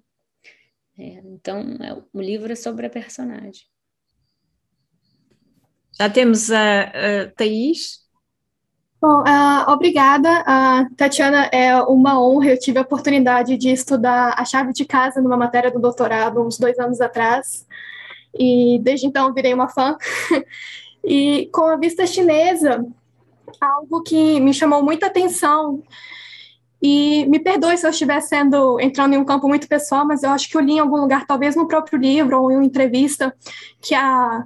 É, 0.97 1.21
então, 1.25 1.59
é, 1.81 1.93
o 2.13 2.21
livro 2.21 2.51
é 2.51 2.55
sobre 2.55 2.85
a 2.85 2.89
personagem. 2.89 3.63
Já 5.97 6.09
temos 6.09 6.51
a, 6.51 6.83
a 6.83 7.31
Thaís. 7.35 8.05
Bom, 9.01 9.21
uh, 9.21 9.71
obrigada, 9.71 10.41
uh, 10.41 10.95
Tatiana. 10.95 11.45
É 11.51 11.75
uma 11.83 12.21
honra. 12.21 12.49
Eu 12.49 12.59
tive 12.59 12.79
a 12.79 12.81
oportunidade 12.81 13.57
de 13.57 13.69
estudar 13.69 14.35
a 14.37 14.45
chave 14.45 14.73
de 14.73 14.85
casa 14.85 15.21
numa 15.21 15.37
matéria 15.37 15.71
do 15.71 15.79
doutorado 15.79 16.41
uns 16.41 16.57
dois 16.57 16.77
anos 16.79 17.01
atrás, 17.01 17.65
e 18.33 18.79
desde 18.83 19.05
então 19.05 19.33
virei 19.33 19.53
uma 19.53 19.69
fã. 19.69 19.97
e 21.03 21.49
com 21.53 21.63
a 21.63 21.77
vista 21.77 22.05
chinesa, 22.05 22.85
algo 23.61 24.01
que 24.01 24.39
me 24.39 24.53
chamou 24.53 24.83
muita 24.83 25.07
atenção 25.07 25.83
e 26.81 27.25
me 27.27 27.39
perdoe 27.39 27.77
se 27.77 27.85
eu 27.85 27.89
estiver 27.89 28.19
sendo 28.21 28.79
entrando 28.79 29.13
em 29.13 29.17
um 29.17 29.25
campo 29.25 29.47
muito 29.47 29.67
pessoal, 29.67 30.05
mas 30.05 30.23
eu 30.23 30.29
acho 30.29 30.49
que 30.49 30.57
eu 30.57 30.61
li 30.61 30.73
em 30.73 30.79
algum 30.79 30.97
lugar, 30.97 31.25
talvez 31.25 31.55
no 31.55 31.67
próprio 31.67 31.97
livro 31.97 32.41
ou 32.41 32.51
em 32.51 32.55
uma 32.55 32.65
entrevista, 32.65 33.35
que 33.81 33.95
a, 33.95 34.43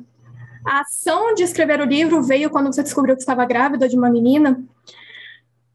a 0.65 0.81
ação 0.81 1.33
de 1.33 1.43
escrever 1.43 1.81
o 1.81 1.85
livro 1.85 2.21
veio 2.21 2.49
quando 2.49 2.73
você 2.73 2.83
descobriu 2.83 3.15
que 3.15 3.21
estava 3.21 3.45
grávida 3.45 3.89
de 3.89 3.97
uma 3.97 4.09
menina. 4.09 4.63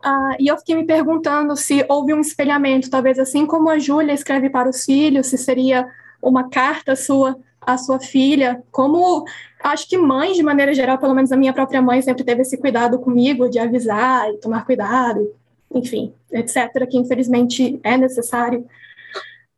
Uh, 0.04 0.36
e 0.38 0.48
eu 0.48 0.58
fiquei 0.58 0.74
me 0.74 0.84
perguntando 0.84 1.56
se 1.56 1.84
houve 1.88 2.12
um 2.12 2.20
espelhamento, 2.20 2.90
talvez 2.90 3.18
assim 3.18 3.46
como 3.46 3.70
a 3.70 3.78
Júlia 3.78 4.12
escreve 4.12 4.50
para 4.50 4.68
os 4.68 4.84
filhos, 4.84 5.28
se 5.28 5.38
seria 5.38 5.88
uma 6.22 6.48
carta 6.48 6.94
sua 6.94 7.36
à 7.66 7.78
sua 7.78 7.98
filha, 7.98 8.62
como 8.70 9.24
acho 9.62 9.88
que 9.88 9.96
mães, 9.96 10.36
de 10.36 10.42
maneira 10.42 10.74
geral, 10.74 10.98
pelo 10.98 11.14
menos 11.14 11.32
a 11.32 11.36
minha 11.36 11.52
própria 11.52 11.80
mãe 11.80 12.02
sempre 12.02 12.22
teve 12.22 12.42
esse 12.42 12.58
cuidado 12.58 12.98
comigo 12.98 13.48
de 13.48 13.58
avisar 13.58 14.28
e 14.30 14.36
tomar 14.36 14.66
cuidado, 14.66 15.32
enfim, 15.74 16.12
etc., 16.34 16.86
que 16.88 16.98
infelizmente 16.98 17.80
é 17.82 17.96
necessário. 17.96 18.66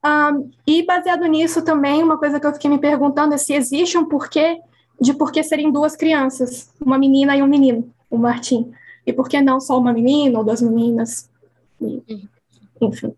Um, 0.04 0.50
e 0.66 0.84
baseado 0.84 1.26
nisso 1.26 1.64
também, 1.64 2.02
uma 2.02 2.18
coisa 2.18 2.38
que 2.38 2.46
eu 2.46 2.52
fiquei 2.52 2.70
me 2.70 2.78
perguntando 2.78 3.34
é 3.34 3.38
se 3.38 3.54
existe 3.54 3.98
um 3.98 4.04
porquê 4.04 4.60
de 5.00 5.12
por 5.12 5.32
que 5.32 5.42
serem 5.42 5.72
duas 5.72 5.96
crianças, 5.96 6.72
uma 6.80 6.98
menina 6.98 7.36
e 7.36 7.42
um 7.42 7.46
menino, 7.46 7.92
o 8.08 8.16
Martim. 8.16 8.72
E 9.04 9.12
por 9.12 9.28
que 9.28 9.40
não 9.40 9.60
só 9.60 9.78
uma 9.78 9.92
menina 9.92 10.38
ou 10.38 10.44
duas 10.44 10.62
meninas? 10.62 11.30
E, 11.80 12.28
enfim. 12.80 13.14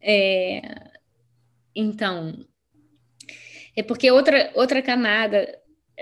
É, 0.00 0.90
então, 1.74 2.34
é 3.76 3.82
porque 3.82 4.10
outra, 4.10 4.50
outra 4.54 4.80
camada 4.80 5.46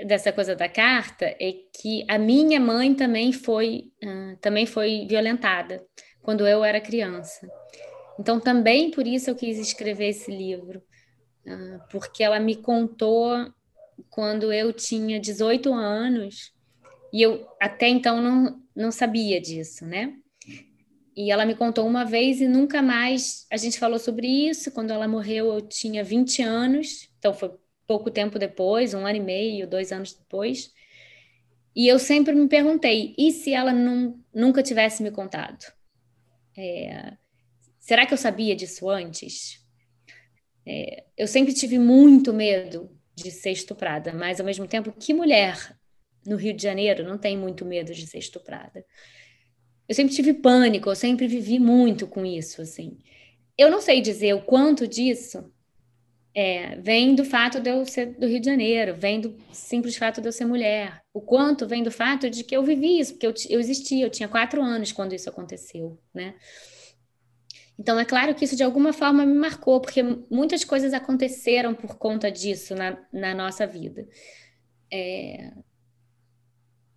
dessa 0.07 0.33
coisa 0.33 0.57
da 0.57 0.69
carta 0.69 1.25
é 1.25 1.55
que 1.81 2.05
a 2.09 2.19
minha 2.19 2.61
mãe 2.61 2.95
também 2.95 3.33
foi 3.33 3.93
uh, 4.03 4.37
também 4.41 4.67
foi 4.67 5.07
violentada 5.09 5.85
quando 6.25 6.49
eu 6.49 6.65
era 6.65 6.81
criança. 6.81 7.49
Então 8.19 8.41
também 8.41 8.91
por 8.91 9.07
isso 9.07 9.31
eu 9.31 9.37
quis 9.37 9.59
escrever 9.59 10.09
esse 10.09 10.31
livro, 10.31 10.83
uh, 11.47 11.81
porque 11.91 12.25
ela 12.25 12.41
me 12.41 12.57
contou 12.57 13.53
quando 14.11 14.53
eu 14.53 14.73
tinha 14.73 15.21
18 15.21 15.73
anos 15.73 16.53
e 17.13 17.23
eu 17.23 17.47
até 17.61 17.87
então 17.87 18.21
não, 18.21 18.61
não 18.75 18.91
sabia 18.91 19.41
disso, 19.41 19.87
né? 19.87 20.17
E 21.17 21.31
ela 21.31 21.47
me 21.47 21.55
contou 21.55 21.87
uma 21.87 22.05
vez 22.05 22.41
e 22.41 22.49
nunca 22.49 22.83
mais 22.83 23.47
a 23.53 23.57
gente 23.57 23.79
falou 23.79 24.01
sobre 24.01 24.27
isso. 24.27 24.73
Quando 24.73 24.91
ela 24.91 25.07
morreu, 25.07 25.53
eu 25.53 25.61
tinha 25.61 26.03
20 26.03 26.43
anos, 26.43 27.09
então 27.19 27.33
foi 27.33 27.53
pouco 27.87 28.11
tempo 28.11 28.37
depois, 28.37 28.95
um 28.95 29.07
ano 29.07 29.19
e 29.19 29.21
meio, 29.21 29.69
dois 29.69 29.93
anos 29.93 30.13
depois. 30.13 30.73
E 31.77 31.87
eu 31.87 32.01
sempre 32.01 32.35
me 32.35 32.49
perguntei: 32.49 33.15
e 33.17 33.31
se 33.31 33.53
ela 33.53 33.73
não, 33.73 34.19
nunca 34.35 34.61
tivesse 34.61 35.05
me 35.05 35.13
contado? 35.13 35.65
É, 36.57 37.13
será 37.79 38.07
que 38.07 38.13
eu 38.13 38.19
sabia 38.19 38.55
disso 38.55 38.89
antes? 38.89 39.65
É, 40.67 41.05
eu 41.17 41.27
sempre 41.27 41.53
tive 41.53 41.79
muito 41.79 42.33
medo 42.33 42.91
de 43.15 43.31
ser 43.31 43.51
estuprada, 43.51 44.13
mas 44.13 44.41
ao 44.41 44.47
mesmo 44.47 44.67
tempo, 44.67 44.93
que 44.93 45.15
mulher 45.15 45.77
no 46.27 46.37
Rio 46.37 46.55
de 46.55 46.63
Janeiro 46.63 47.05
não 47.05 47.19
tem 47.19 47.37
muito 47.37 47.65
medo 47.65 47.93
de 47.93 48.07
ser 48.07 48.19
estuprada? 48.19 48.85
eu 49.89 49.95
sempre 49.95 50.15
tive 50.15 50.35
pânico, 50.35 50.89
eu 50.89 50.97
sempre 50.97 51.27
vivi 51.27 51.59
muito 51.59 52.07
com 52.07 52.25
isso, 52.25 52.63
assim. 52.63 52.99
Eu 53.57 53.71
não 53.71 53.81
sei 53.81 54.01
dizer 54.01 54.35
o 54.35 54.43
quanto 54.43 54.89
disso 54.89 55.53
é, 56.35 56.77
vem 56.77 57.15
do 57.15 57.25
fato 57.25 57.61
de 57.61 57.71
eu 57.71 57.87
ser 57.87 58.07
do 58.19 58.27
Rio 58.27 58.41
de 58.41 58.47
Janeiro, 58.47 58.95
vem 58.95 59.21
do 59.21 59.37
simples 59.53 59.97
fato 59.97 60.21
de 60.21 60.29
eu 60.29 60.33
ser 60.33 60.45
mulher. 60.45 61.01
O 61.13 61.21
quanto 61.21 61.67
vem 61.67 61.83
do 61.83 61.91
fato 61.91 62.29
de 62.29 62.43
que 62.43 62.57
eu 62.57 62.63
vivi 62.65 62.99
isso, 62.99 63.13
porque 63.13 63.27
eu, 63.27 63.35
eu 63.49 63.61
existi, 63.61 64.01
eu 64.01 64.11
tinha 64.11 64.29
quatro 64.29 64.61
anos 64.61 64.91
quando 64.91 65.15
isso 65.15 65.29
aconteceu, 65.29 65.97
né? 66.13 66.35
Então, 67.79 67.99
é 67.99 68.05
claro 68.05 68.35
que 68.35 68.45
isso 68.45 68.57
de 68.57 68.63
alguma 68.63 68.93
forma 68.93 69.27
me 69.27 69.35
marcou, 69.35 69.81
porque 69.81 70.03
muitas 70.31 70.65
coisas 70.65 70.93
aconteceram 70.93 71.75
por 71.75 71.97
conta 71.97 72.31
disso 72.31 72.75
na, 72.75 72.99
na 73.13 73.35
nossa 73.35 73.67
vida. 73.67 74.09
É... 74.93 75.53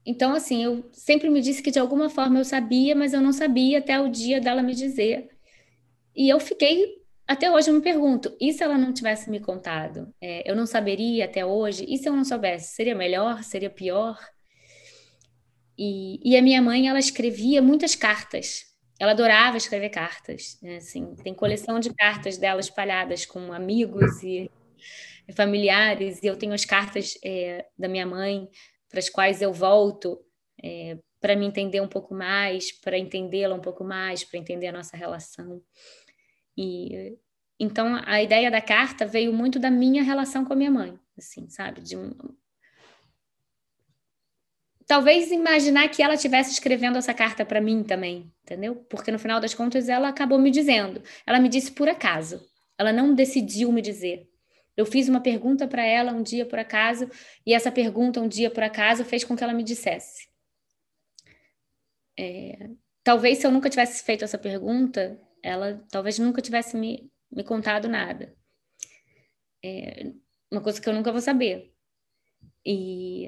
Então, 0.06 0.34
assim, 0.34 0.64
eu 0.64 0.88
sempre 0.94 1.30
me 1.30 1.42
disse 1.42 1.62
que 1.62 1.72
de 1.72 1.80
alguma 1.80 2.10
forma 2.10 2.40
eu 2.40 2.46
sabia, 2.46 2.96
mas 2.96 3.14
eu 3.14 3.22
não 3.22 3.34
sabia 3.34 3.80
até 3.80 4.00
o 4.00 4.10
dia 4.10 4.40
dela 4.40 4.64
me 4.64 4.74
dizer. 4.74 5.30
E 6.16 6.30
eu 6.30 6.40
fiquei, 6.40 6.97
até 7.28 7.52
hoje 7.52 7.70
eu 7.70 7.74
me 7.74 7.82
pergunto, 7.82 8.36
e 8.40 8.54
se 8.54 8.64
ela 8.64 8.78
não 8.78 8.94
tivesse 8.94 9.30
me 9.30 9.40
contado? 9.40 10.14
É, 10.22 10.50
eu 10.50 10.56
não 10.56 10.66
saberia 10.66 11.26
até 11.26 11.46
hoje? 11.46 11.86
E 11.88 11.98
se 11.98 12.08
eu 12.08 12.14
não 12.14 12.24
soubesse? 12.24 12.76
Seria 12.76 12.96
melhor? 12.96 13.44
Seria 13.44 13.70
pior? 13.70 14.18
E, 15.78 16.20
e 16.24 16.38
a 16.38 16.42
minha 16.42 16.62
mãe, 16.62 16.88
ela 16.88 17.00
escrevia 17.00 17.62
muitas 17.62 17.96
cartas 17.96 18.68
ela 19.00 19.12
adorava 19.12 19.58
escrever 19.58 19.90
cartas, 19.90 20.58
né? 20.62 20.78
assim, 20.78 21.16
tem 21.16 21.34
coleção 21.34 21.80
de 21.80 21.94
cartas 21.94 22.38
dela 22.38 22.60
espalhadas 22.60 23.26
com 23.26 23.54
amigos 23.54 24.24
e 24.24 24.50
familiares, 25.36 26.22
e 26.24 26.28
eu 26.28 26.38
tenho 26.38 26.54
as 26.54 26.66
cartas 26.66 27.14
é, 27.24 27.66
da 27.78 27.88
minha 27.88 28.06
mãe 28.06 28.50
para 28.90 29.00
as 29.00 29.10
quais 29.10 29.42
eu 29.42 29.54
volto 29.54 30.20
é, 30.64 30.98
para 31.20 31.36
me 31.36 31.46
entender 31.46 31.82
um 31.82 31.88
pouco 31.88 32.14
mais, 32.14 32.72
para 32.72 32.98
entendê-la 32.98 33.54
um 33.54 33.62
pouco 33.62 33.84
mais, 33.84 34.24
para 34.24 34.40
entender 34.40 34.68
a 34.68 34.72
nossa 34.72 34.96
relação. 34.98 35.62
E 36.58 37.18
então 37.60 38.02
a 38.06 38.22
ideia 38.22 38.52
da 38.52 38.62
carta 38.62 39.06
veio 39.06 39.32
muito 39.34 39.60
da 39.60 39.72
minha 39.72 40.04
relação 40.04 40.44
com 40.44 40.54
a 40.54 40.56
minha 40.56 40.72
mãe, 40.72 41.00
assim, 41.18 41.50
sabe, 41.50 41.82
de 41.82 41.98
um, 41.98 42.12
talvez 44.88 45.30
imaginar 45.32 45.90
que 45.90 46.02
ela 46.02 46.16
estivesse 46.16 46.52
escrevendo 46.52 46.98
essa 46.98 47.14
carta 47.14 47.46
para 47.46 47.60
mim 47.60 47.84
também, 47.84 48.32
entendeu? 48.42 48.76
Porque 48.90 49.12
no 49.12 49.20
final 49.20 49.40
das 49.40 49.54
contas 49.54 49.90
ela 49.90 50.08
acabou 50.08 50.40
me 50.40 50.50
dizendo. 50.50 51.04
Ela 51.26 51.40
me 51.40 51.50
disse 51.50 51.72
por 51.72 51.90
acaso. 51.90 52.42
Ela 52.78 52.94
não 52.94 53.14
decidiu 53.14 53.72
me 53.72 53.82
dizer. 53.82 54.30
Eu 54.78 54.86
fiz 54.86 55.10
uma 55.10 55.20
pergunta 55.20 55.68
para 55.68 55.84
ela 55.86 56.14
um 56.14 56.24
dia 56.24 56.46
por 56.46 56.58
acaso 56.58 57.10
e 57.46 57.54
essa 57.54 57.72
pergunta 57.72 58.22
um 58.22 58.28
dia 58.28 58.50
por 58.50 58.64
acaso 58.64 59.04
fez 59.04 59.24
com 59.24 59.36
que 59.36 59.44
ela 59.44 59.54
me 59.54 59.64
dissesse. 59.64 60.28
É, 62.18 62.70
talvez 63.04 63.40
se 63.40 63.46
eu 63.46 63.52
nunca 63.52 63.70
tivesse 63.70 64.04
feito 64.04 64.24
essa 64.24 64.38
pergunta, 64.38 65.20
ela 65.48 65.82
talvez 65.90 66.20
nunca 66.20 66.42
tivesse 66.42 66.76
me, 66.76 67.10
me 67.32 67.44
contado 67.44 67.88
nada. 67.88 68.36
É 69.64 70.12
uma 70.52 70.62
coisa 70.62 70.82
que 70.82 70.88
eu 70.88 70.94
nunca 70.94 71.12
vou 71.12 71.22
saber. 71.22 71.74
E 72.66 73.28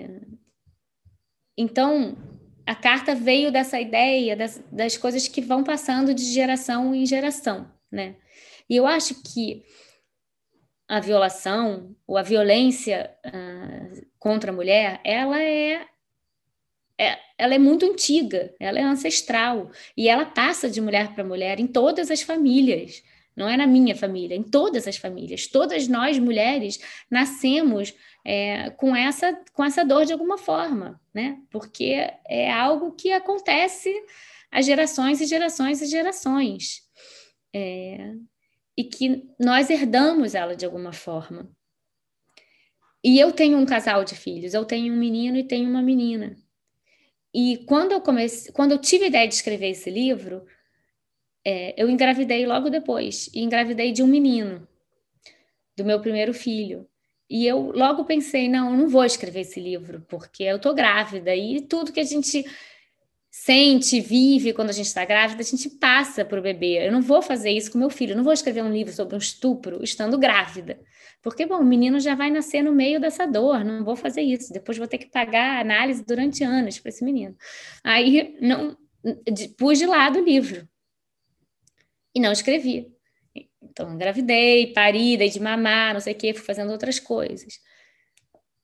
então, 1.57 2.17
a 2.65 2.75
carta 2.75 3.15
veio 3.15 3.51
dessa 3.51 3.79
ideia 3.79 4.35
das, 4.35 4.63
das 4.71 4.97
coisas 4.97 5.27
que 5.27 5.41
vão 5.41 5.63
passando 5.63 6.13
de 6.13 6.23
geração 6.23 6.93
em 6.93 7.05
geração, 7.05 7.71
né? 7.91 8.15
E 8.69 8.75
eu 8.75 8.85
acho 8.85 9.23
que 9.23 9.63
a 10.87 10.99
violação 10.99 11.95
ou 12.05 12.17
a 12.17 12.21
violência 12.21 13.15
uh, 13.25 14.05
contra 14.17 14.51
a 14.51 14.55
mulher, 14.55 14.99
ela 15.03 15.41
é, 15.41 15.73
é, 15.73 15.87
ela 17.37 17.55
é 17.55 17.57
muito 17.57 17.85
antiga, 17.85 18.53
ela 18.59 18.77
é 18.77 18.83
ancestral 18.83 19.71
e 19.95 20.09
ela 20.09 20.25
passa 20.25 20.69
de 20.69 20.81
mulher 20.81 21.13
para 21.13 21.23
mulher 21.23 21.59
em 21.59 21.67
todas 21.67 22.11
as 22.11 22.21
famílias. 22.21 23.01
Não 23.35 23.47
é 23.47 23.55
na 23.55 23.65
minha 23.65 23.95
família, 23.95 24.35
em 24.35 24.43
todas 24.43 24.85
as 24.85 24.97
famílias. 24.97 25.47
Todas 25.47 25.87
nós 25.87 26.19
mulheres 26.19 26.77
nascemos 27.09 27.95
é, 28.25 28.69
com, 28.71 28.93
essa, 28.93 29.33
com 29.53 29.63
essa 29.63 29.85
dor 29.85 30.03
de 30.05 30.11
alguma 30.11 30.37
forma, 30.37 30.99
né? 31.13 31.39
Porque 31.49 32.11
é 32.27 32.51
algo 32.51 32.91
que 32.91 33.13
acontece 33.13 33.89
a 34.51 34.61
gerações 34.61 35.21
e 35.21 35.25
gerações 35.25 35.81
e 35.81 35.85
gerações. 35.85 36.81
É, 37.55 38.13
e 38.75 38.83
que 38.83 39.25
nós 39.39 39.69
herdamos 39.69 40.35
ela 40.35 40.53
de 40.53 40.65
alguma 40.65 40.91
forma. 40.91 41.49
E 43.01 43.17
eu 43.17 43.31
tenho 43.31 43.57
um 43.57 43.65
casal 43.65 44.03
de 44.03 44.15
filhos, 44.15 44.53
eu 44.53 44.65
tenho 44.65 44.93
um 44.93 44.97
menino 44.97 45.37
e 45.37 45.43
tenho 45.45 45.69
uma 45.69 45.81
menina. 45.81 46.35
E 47.33 47.57
quando 47.65 47.91
eu 47.91 48.01
comecei, 48.01 48.51
quando 48.51 48.71
eu 48.71 48.77
tive 48.79 49.05
a 49.05 49.07
ideia 49.07 49.27
de 49.27 49.35
escrever 49.35 49.69
esse 49.69 49.89
livro, 49.89 50.45
é, 51.45 51.73
eu 51.81 51.89
engravidei 51.89 52.45
logo 52.45 52.69
depois, 52.69 53.29
e 53.33 53.41
engravidei 53.41 53.91
de 53.91 54.03
um 54.03 54.07
menino, 54.07 54.67
do 55.75 55.85
meu 55.85 55.99
primeiro 55.99 56.33
filho. 56.33 56.87
E 57.29 57.45
eu 57.45 57.71
logo 57.71 58.05
pensei, 58.05 58.49
não, 58.49 58.71
eu 58.71 58.77
não 58.77 58.89
vou 58.89 59.05
escrever 59.05 59.41
esse 59.41 59.59
livro, 59.59 60.03
porque 60.09 60.43
eu 60.43 60.59
tô 60.59 60.73
grávida 60.73 61.35
e 61.35 61.61
tudo 61.61 61.91
que 61.93 61.99
a 61.99 62.03
gente 62.03 62.43
sente, 63.31 64.01
vive 64.01 64.53
quando 64.53 64.69
a 64.69 64.73
gente 64.73 64.87
está 64.87 65.05
grávida, 65.05 65.41
a 65.41 65.45
gente 65.45 65.69
passa 65.69 66.25
para 66.25 66.39
o 66.39 66.41
bebê. 66.41 66.87
Eu 66.87 66.91
não 66.91 67.01
vou 67.01 67.21
fazer 67.21 67.51
isso 67.51 67.71
com 67.71 67.77
meu 67.77 67.89
filho, 67.89 68.13
eu 68.13 68.17
não 68.17 68.23
vou 68.23 68.33
escrever 68.33 68.63
um 68.63 68.71
livro 68.71 68.93
sobre 68.93 69.15
um 69.15 69.19
estupro 69.19 69.83
estando 69.83 70.17
grávida. 70.17 70.79
Porque, 71.21 71.45
bom, 71.45 71.57
o 71.59 71.65
menino 71.65 71.99
já 71.99 72.15
vai 72.15 72.31
nascer 72.31 72.63
no 72.63 72.71
meio 72.71 72.99
dessa 72.99 73.25
dor, 73.25 73.63
não 73.63 73.83
vou 73.83 73.95
fazer 73.95 74.21
isso. 74.21 74.53
Depois 74.53 74.77
vou 74.77 74.87
ter 74.87 74.97
que 74.97 75.07
pagar 75.07 75.59
análise 75.59 76.03
durante 76.03 76.43
anos 76.43 76.79
para 76.79 76.89
esse 76.89 77.03
menino. 77.03 77.35
Aí, 77.83 78.37
não, 78.41 78.77
pus 79.57 79.77
de 79.77 79.85
lado 79.85 80.19
o 80.19 80.23
livro. 80.23 80.67
E 82.15 82.19
não 82.19 82.31
escrevi. 82.31 82.91
Então, 83.61 83.93
engravidei, 83.93 84.73
pari, 84.73 85.17
dei 85.17 85.29
de 85.29 85.39
mamar, 85.39 85.93
não 85.93 85.99
sei 85.99 86.13
o 86.13 86.15
quê, 86.15 86.33
fui 86.33 86.43
fazendo 86.43 86.71
outras 86.71 86.99
coisas. 86.99 87.59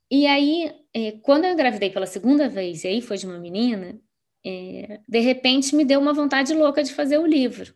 E 0.09 0.25
aí, 0.25 0.71
é, 0.93 1.13
quando 1.23 1.45
eu 1.45 1.51
engravidei 1.51 1.89
pela 1.89 2.05
segunda 2.05 2.47
vez, 2.47 2.83
e 2.83 2.87
aí 2.87 3.01
foi 3.01 3.17
de 3.17 3.25
uma 3.25 3.37
menina, 3.37 3.99
é, 4.45 4.99
de 5.07 5.19
repente 5.19 5.75
me 5.75 5.83
deu 5.83 5.99
uma 5.99 6.13
vontade 6.13 6.53
louca 6.53 6.83
de 6.83 6.93
fazer 6.93 7.17
o 7.17 7.25
livro. 7.25 7.73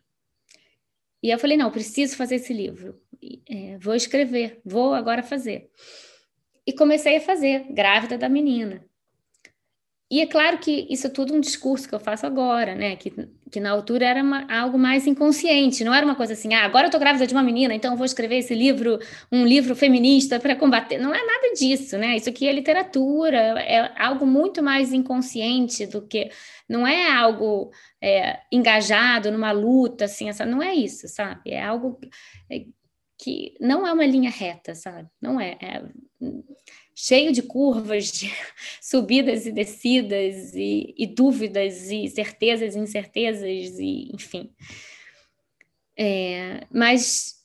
E 1.22 1.30
eu 1.30 1.38
falei, 1.38 1.56
não, 1.56 1.70
preciso 1.70 2.16
fazer 2.16 2.36
esse 2.36 2.52
livro. 2.52 2.98
É, 3.48 3.76
vou 3.78 3.94
escrever, 3.94 4.60
vou 4.64 4.94
agora 4.94 5.22
fazer. 5.22 5.70
E 6.66 6.72
comecei 6.72 7.16
a 7.16 7.20
fazer, 7.20 7.66
grávida 7.72 8.16
da 8.16 8.28
menina. 8.28 8.84
E 10.10 10.20
é 10.20 10.26
claro 10.26 10.58
que 10.58 10.88
isso 10.90 11.06
é 11.06 11.10
tudo 11.10 11.32
um 11.32 11.40
discurso 11.40 11.88
que 11.88 11.94
eu 11.94 12.00
faço 12.00 12.26
agora, 12.26 12.74
né? 12.74 12.96
Que, 12.96 13.12
que 13.48 13.60
na 13.60 13.70
altura 13.70 14.06
era 14.06 14.20
uma, 14.20 14.44
algo 14.52 14.76
mais 14.76 15.06
inconsciente, 15.06 15.84
não 15.84 15.94
era 15.94 16.04
uma 16.04 16.16
coisa 16.16 16.32
assim, 16.32 16.52
ah, 16.52 16.64
agora 16.64 16.88
eu 16.88 16.90
tô 16.90 16.98
grávida 16.98 17.28
de 17.28 17.32
uma 17.32 17.44
menina, 17.44 17.72
então 17.72 17.96
vou 17.96 18.04
escrever 18.04 18.38
esse 18.38 18.52
livro, 18.52 18.98
um 19.30 19.46
livro 19.46 19.76
feminista 19.76 20.40
para 20.40 20.56
combater. 20.56 20.98
Não 20.98 21.14
é 21.14 21.24
nada 21.24 21.54
disso, 21.56 21.96
né? 21.96 22.16
Isso 22.16 22.28
aqui 22.28 22.48
é 22.48 22.52
literatura, 22.52 23.38
é 23.60 23.92
algo 24.02 24.26
muito 24.26 24.60
mais 24.60 24.92
inconsciente 24.92 25.86
do 25.86 26.02
que. 26.02 26.28
Não 26.68 26.84
é 26.84 27.12
algo 27.12 27.70
é, 28.02 28.40
engajado 28.50 29.30
numa 29.30 29.52
luta, 29.52 30.06
assim, 30.06 30.28
essa, 30.28 30.44
não 30.44 30.60
é 30.60 30.74
isso, 30.74 31.06
sabe? 31.06 31.50
É 31.50 31.62
algo 31.62 32.00
que 33.16 33.54
não 33.60 33.86
é 33.86 33.92
uma 33.92 34.06
linha 34.06 34.30
reta, 34.30 34.74
sabe? 34.74 35.08
Não 35.20 35.40
é, 35.40 35.56
é 35.60 35.82
cheio 37.02 37.32
de 37.32 37.42
curvas, 37.42 38.10
de 38.12 38.30
subidas 38.80 39.46
e 39.46 39.52
descidas, 39.52 40.54
e, 40.54 40.94
e, 40.96 41.06
dúvidas, 41.06 41.90
e 41.90 42.08
certezas 42.08 42.74
e 42.74 42.78
incertezas, 42.78 43.78
e 43.78 44.10
enfim. 44.12 44.50
É, 45.96 46.66
mas 46.70 47.40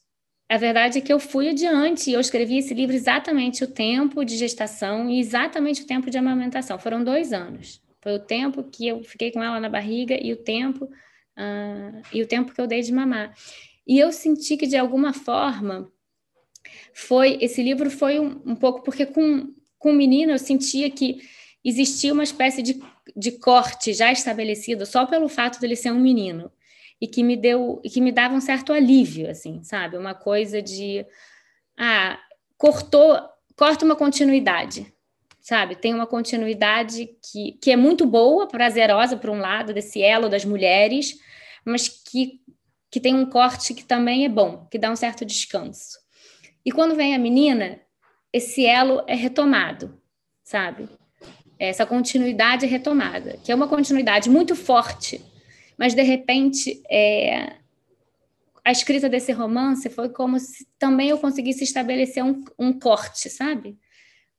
a 0.50 0.58
verdade 0.58 1.00
é 1.00 1.02
que 1.02 1.12
eu 1.12 1.20
fui 1.20 1.50
adiante, 1.50 2.12
eu 2.12 2.20
escrevi 2.20 2.58
esse 2.58 2.74
livro 2.74 2.96
exatamente 2.96 3.64
o 3.64 3.68
tempo 3.68 4.24
de 4.24 4.38
gestação 4.38 5.10
e 5.10 5.20
exatamente 5.20 5.84
o 5.84 5.88
tempo 5.88 6.10
de 6.10 6.18
amamentação. 6.18 6.78
Foram 6.78 7.04
dois 7.04 7.34
anos. 7.34 7.82
Foi 8.02 8.14
o 8.14 8.20
tempo 8.20 8.64
que 8.64 8.88
eu 8.88 9.04
fiquei 9.04 9.32
com 9.32 9.42
ela 9.42 9.60
na 9.60 9.70
barriga 9.70 10.16
e 10.22 10.32
o 10.32 10.38
tempo 10.38 10.86
uh, 10.86 12.02
e 12.14 12.22
o 12.22 12.28
tempo 12.28 12.54
que 12.54 12.62
eu 12.62 12.68
dei 12.68 12.82
de 12.82 12.94
mamar. 12.94 13.34
E 13.88 13.98
eu 13.98 14.12
senti 14.12 14.58
que 14.58 14.68
de 14.68 14.78
alguma 14.78 15.14
forma 15.14 15.92
foi 16.94 17.38
esse 17.42 17.62
livro 17.62 17.90
foi 17.90 18.20
um, 18.20 18.42
um 18.46 18.56
pouco 18.56 18.82
porque 18.84 19.06
com 19.06 19.54
com 19.78 19.92
o 19.92 19.96
menino 19.96 20.32
eu 20.32 20.40
sentia 20.40 20.90
que 20.90 21.20
existia 21.64 22.12
uma 22.12 22.24
espécie 22.24 22.62
de, 22.62 22.82
de 23.16 23.32
corte 23.34 23.94
já 23.94 24.12
estabelecido 24.12 24.86
só 24.86 25.06
pelo 25.06 25.28
fato 25.28 25.60
dele 25.60 25.76
ser 25.76 25.92
um 25.92 26.00
menino 26.00 26.52
e 27.00 27.08
que 27.08 27.24
me 27.24 27.36
deu 27.36 27.82
e 27.84 27.90
que 27.90 28.02
me 28.02 28.12
dava 28.12 28.36
um 28.36 28.42
certo 28.42 28.74
alívio 28.74 29.30
assim 29.30 29.64
sabe? 29.64 29.98
Uma 29.98 30.14
coisa 30.14 30.62
de 30.62 31.06
ah 31.78 32.20
cortou 32.58 33.20
corta 33.56 33.86
uma 33.86 33.96
continuidade 33.96 34.92
sabe? 35.42 35.76
Tem 35.76 35.94
uma 35.94 36.08
continuidade 36.08 37.08
que, 37.22 37.52
que 37.62 37.70
é 37.70 37.76
muito 37.76 38.06
boa 38.08 38.48
prazerosa 38.48 39.18
por 39.18 39.30
um 39.30 39.38
lado 39.38 39.72
desse 39.74 40.02
elo 40.02 40.30
das 40.30 40.46
mulheres 40.46 41.20
mas 41.64 41.88
que 41.88 42.42
que 42.90 43.00
tem 43.00 43.14
um 43.14 43.26
corte 43.26 43.74
que 43.74 43.84
também 43.84 44.24
é 44.26 44.30
bom 44.30 44.68
que 44.72 44.78
dá 44.78 44.90
um 44.90 44.96
certo 44.96 45.26
descanso 45.26 46.05
e 46.66 46.72
quando 46.72 46.96
vem 46.96 47.14
a 47.14 47.20
menina, 47.20 47.80
esse 48.34 48.66
elo 48.66 49.04
é 49.08 49.16
retomado, 49.16 50.02
sabe? 50.44 50.90
Essa 51.60 51.86
continuidade 51.86 52.66
é 52.66 52.68
retomada, 52.68 53.38
que 53.44 53.52
é 53.52 53.56
uma 53.56 53.68
continuidade 53.68 54.30
muito 54.30 54.56
forte 54.56 55.22
mas 55.78 55.94
de 55.94 56.02
repente 56.02 56.82
é, 56.90 57.58
a 58.64 58.72
escrita 58.72 59.10
desse 59.10 59.32
romance 59.32 59.90
foi 59.90 60.10
como 60.10 60.40
se 60.40 60.68
também 60.80 61.10
eu 61.10 61.18
conseguisse 61.18 61.64
estabelecer 61.64 62.24
um, 62.24 62.44
um 62.58 62.78
corte, 62.78 63.30
sabe? 63.30 63.78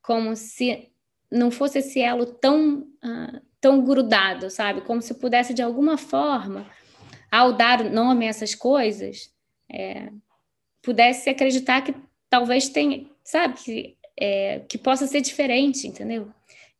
Como 0.03 0.35
se 0.35 0.91
não 1.31 1.51
fosse 1.51 1.79
esse 1.79 2.01
elo 2.01 2.27
tão, 2.27 2.81
uh, 3.05 3.41
tão 3.61 3.85
grudado, 3.85 4.51
sabe? 4.51 4.81
Como 4.83 5.03
se 5.03 5.15
pudesse, 5.15 5.53
de 5.53 5.63
alguma 5.63 5.99
forma, 5.99 6.67
ao 7.31 7.53
dar 7.53 7.85
nome 7.85 8.27
a 8.27 8.31
essas 8.31 8.55
coisas, 8.55 9.31
é, 9.71 10.11
pudesse 10.81 11.29
acreditar 11.29 11.83
que 11.83 11.95
talvez 12.29 12.69
tenha, 12.69 13.07
sabe? 13.25 13.55
Que, 13.63 13.97
é, 14.19 14.61
que 14.61 14.79
possa 14.79 15.07
ser 15.07 15.21
diferente, 15.21 15.87
entendeu? 15.87 16.33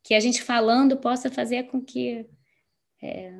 Que 0.03 0.13
a 0.13 0.19
gente 0.19 0.41
falando 0.41 0.97
possa 0.97 1.29
fazer 1.29 1.63
com 1.63 1.81
que 1.81 2.25
é, 3.01 3.33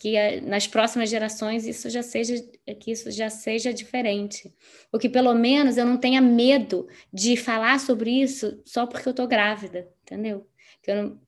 que 0.00 0.40
nas 0.40 0.66
próximas 0.66 1.10
gerações 1.10 1.66
isso 1.66 1.90
já 1.90 2.02
seja 2.02 2.34
que 2.80 2.90
isso 2.90 3.10
já 3.10 3.28
seja 3.28 3.72
diferente, 3.72 4.52
ou 4.90 4.98
que 4.98 5.10
pelo 5.10 5.34
menos 5.34 5.76
eu 5.76 5.84
não 5.84 5.98
tenha 5.98 6.22
medo 6.22 6.88
de 7.12 7.36
falar 7.36 7.78
sobre 7.78 8.10
isso 8.10 8.62
só 8.64 8.86
porque 8.86 9.06
eu 9.06 9.10
estou 9.10 9.28
grávida, 9.28 9.86
entendeu? 10.02 10.48
Não... 10.88 11.20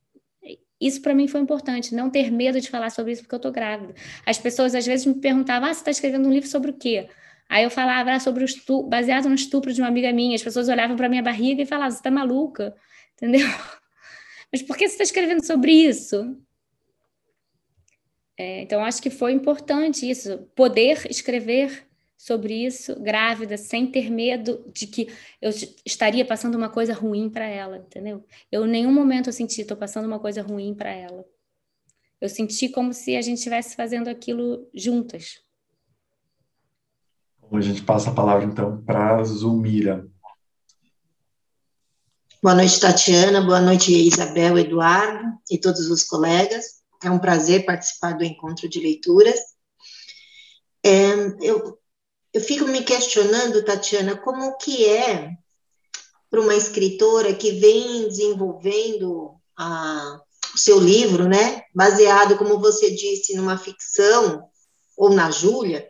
isso 0.80 1.02
para 1.02 1.14
mim 1.14 1.28
foi 1.28 1.42
importante, 1.42 1.94
não 1.94 2.08
ter 2.08 2.30
medo 2.30 2.58
de 2.62 2.70
falar 2.70 2.88
sobre 2.88 3.12
isso 3.12 3.22
porque 3.22 3.34
eu 3.34 3.38
estou 3.38 3.52
grávida. 3.52 3.94
As 4.24 4.38
pessoas 4.38 4.74
às 4.74 4.86
vezes 4.86 5.04
me 5.04 5.14
perguntavam: 5.20 5.68
ah, 5.68 5.74
você 5.74 5.80
está 5.80 5.90
escrevendo 5.90 6.26
um 6.26 6.32
livro 6.32 6.48
sobre 6.48 6.70
o 6.70 6.74
quê? 6.74 7.08
Aí 7.52 7.64
eu 7.64 7.70
falava 7.70 8.12
ah, 8.12 8.18
sobre 8.18 8.42
o 8.42 8.46
estupro, 8.46 8.88
baseado 8.88 9.28
no 9.28 9.34
estupro 9.34 9.74
de 9.74 9.82
uma 9.82 9.88
amiga 9.88 10.10
minha. 10.10 10.34
As 10.34 10.42
pessoas 10.42 10.70
olhavam 10.70 10.96
para 10.96 11.06
minha 11.06 11.22
barriga 11.22 11.60
e 11.60 11.66
falavam: 11.66 11.90
você 11.90 11.98
está 11.98 12.10
maluca, 12.10 12.74
entendeu? 13.12 13.46
Mas 14.50 14.62
por 14.62 14.74
que 14.74 14.88
você 14.88 14.94
está 14.94 15.04
escrevendo 15.04 15.44
sobre 15.44 15.70
isso? 15.70 16.34
É, 18.38 18.62
então, 18.62 18.82
acho 18.82 19.02
que 19.02 19.10
foi 19.10 19.32
importante 19.32 20.08
isso, 20.08 20.38
poder 20.56 21.06
escrever 21.10 21.86
sobre 22.16 22.54
isso 22.54 22.98
grávida, 22.98 23.58
sem 23.58 23.86
ter 23.86 24.10
medo 24.10 24.64
de 24.72 24.86
que 24.86 25.12
eu 25.38 25.50
estaria 25.84 26.24
passando 26.24 26.54
uma 26.54 26.70
coisa 26.70 26.94
ruim 26.94 27.28
para 27.28 27.44
ela, 27.44 27.76
entendeu? 27.76 28.24
Eu 28.50 28.64
em 28.64 28.70
nenhum 28.70 28.92
momento 28.92 29.28
eu 29.28 29.32
senti, 29.32 29.60
estou 29.60 29.76
passando 29.76 30.06
uma 30.06 30.18
coisa 30.18 30.40
ruim 30.40 30.74
para 30.74 30.90
ela. 30.90 31.22
Eu 32.18 32.30
senti 32.30 32.70
como 32.70 32.94
se 32.94 33.14
a 33.14 33.20
gente 33.20 33.36
estivesse 33.36 33.76
fazendo 33.76 34.08
aquilo 34.08 34.66
juntas. 34.72 35.42
A 37.52 37.60
gente 37.60 37.82
passa 37.82 38.10
a 38.10 38.14
palavra, 38.14 38.44
então, 38.46 38.82
para 38.82 39.22
Zulmira. 39.24 40.08
Boa 42.42 42.54
noite, 42.54 42.80
Tatiana. 42.80 43.42
Boa 43.42 43.60
noite, 43.60 43.92
Isabel, 43.92 44.58
Eduardo 44.58 45.38
e 45.50 45.58
todos 45.58 45.90
os 45.90 46.02
colegas. 46.02 46.64
É 47.04 47.10
um 47.10 47.18
prazer 47.18 47.66
participar 47.66 48.16
do 48.16 48.24
encontro 48.24 48.66
de 48.68 48.80
leituras. 48.80 49.38
É, 50.82 51.12
eu, 51.42 51.78
eu 52.32 52.40
fico 52.40 52.64
me 52.64 52.82
questionando, 52.82 53.62
Tatiana, 53.62 54.16
como 54.16 54.56
que 54.56 54.86
é 54.86 55.30
para 56.30 56.40
uma 56.40 56.54
escritora 56.54 57.34
que 57.34 57.52
vem 57.52 58.08
desenvolvendo 58.08 59.34
a, 59.58 60.18
o 60.54 60.58
seu 60.58 60.80
livro, 60.80 61.28
né, 61.28 61.64
baseado, 61.74 62.38
como 62.38 62.58
você 62.58 62.90
disse, 62.90 63.36
numa 63.36 63.58
ficção 63.58 64.48
ou 64.96 65.10
na 65.10 65.30
Júlia, 65.30 65.86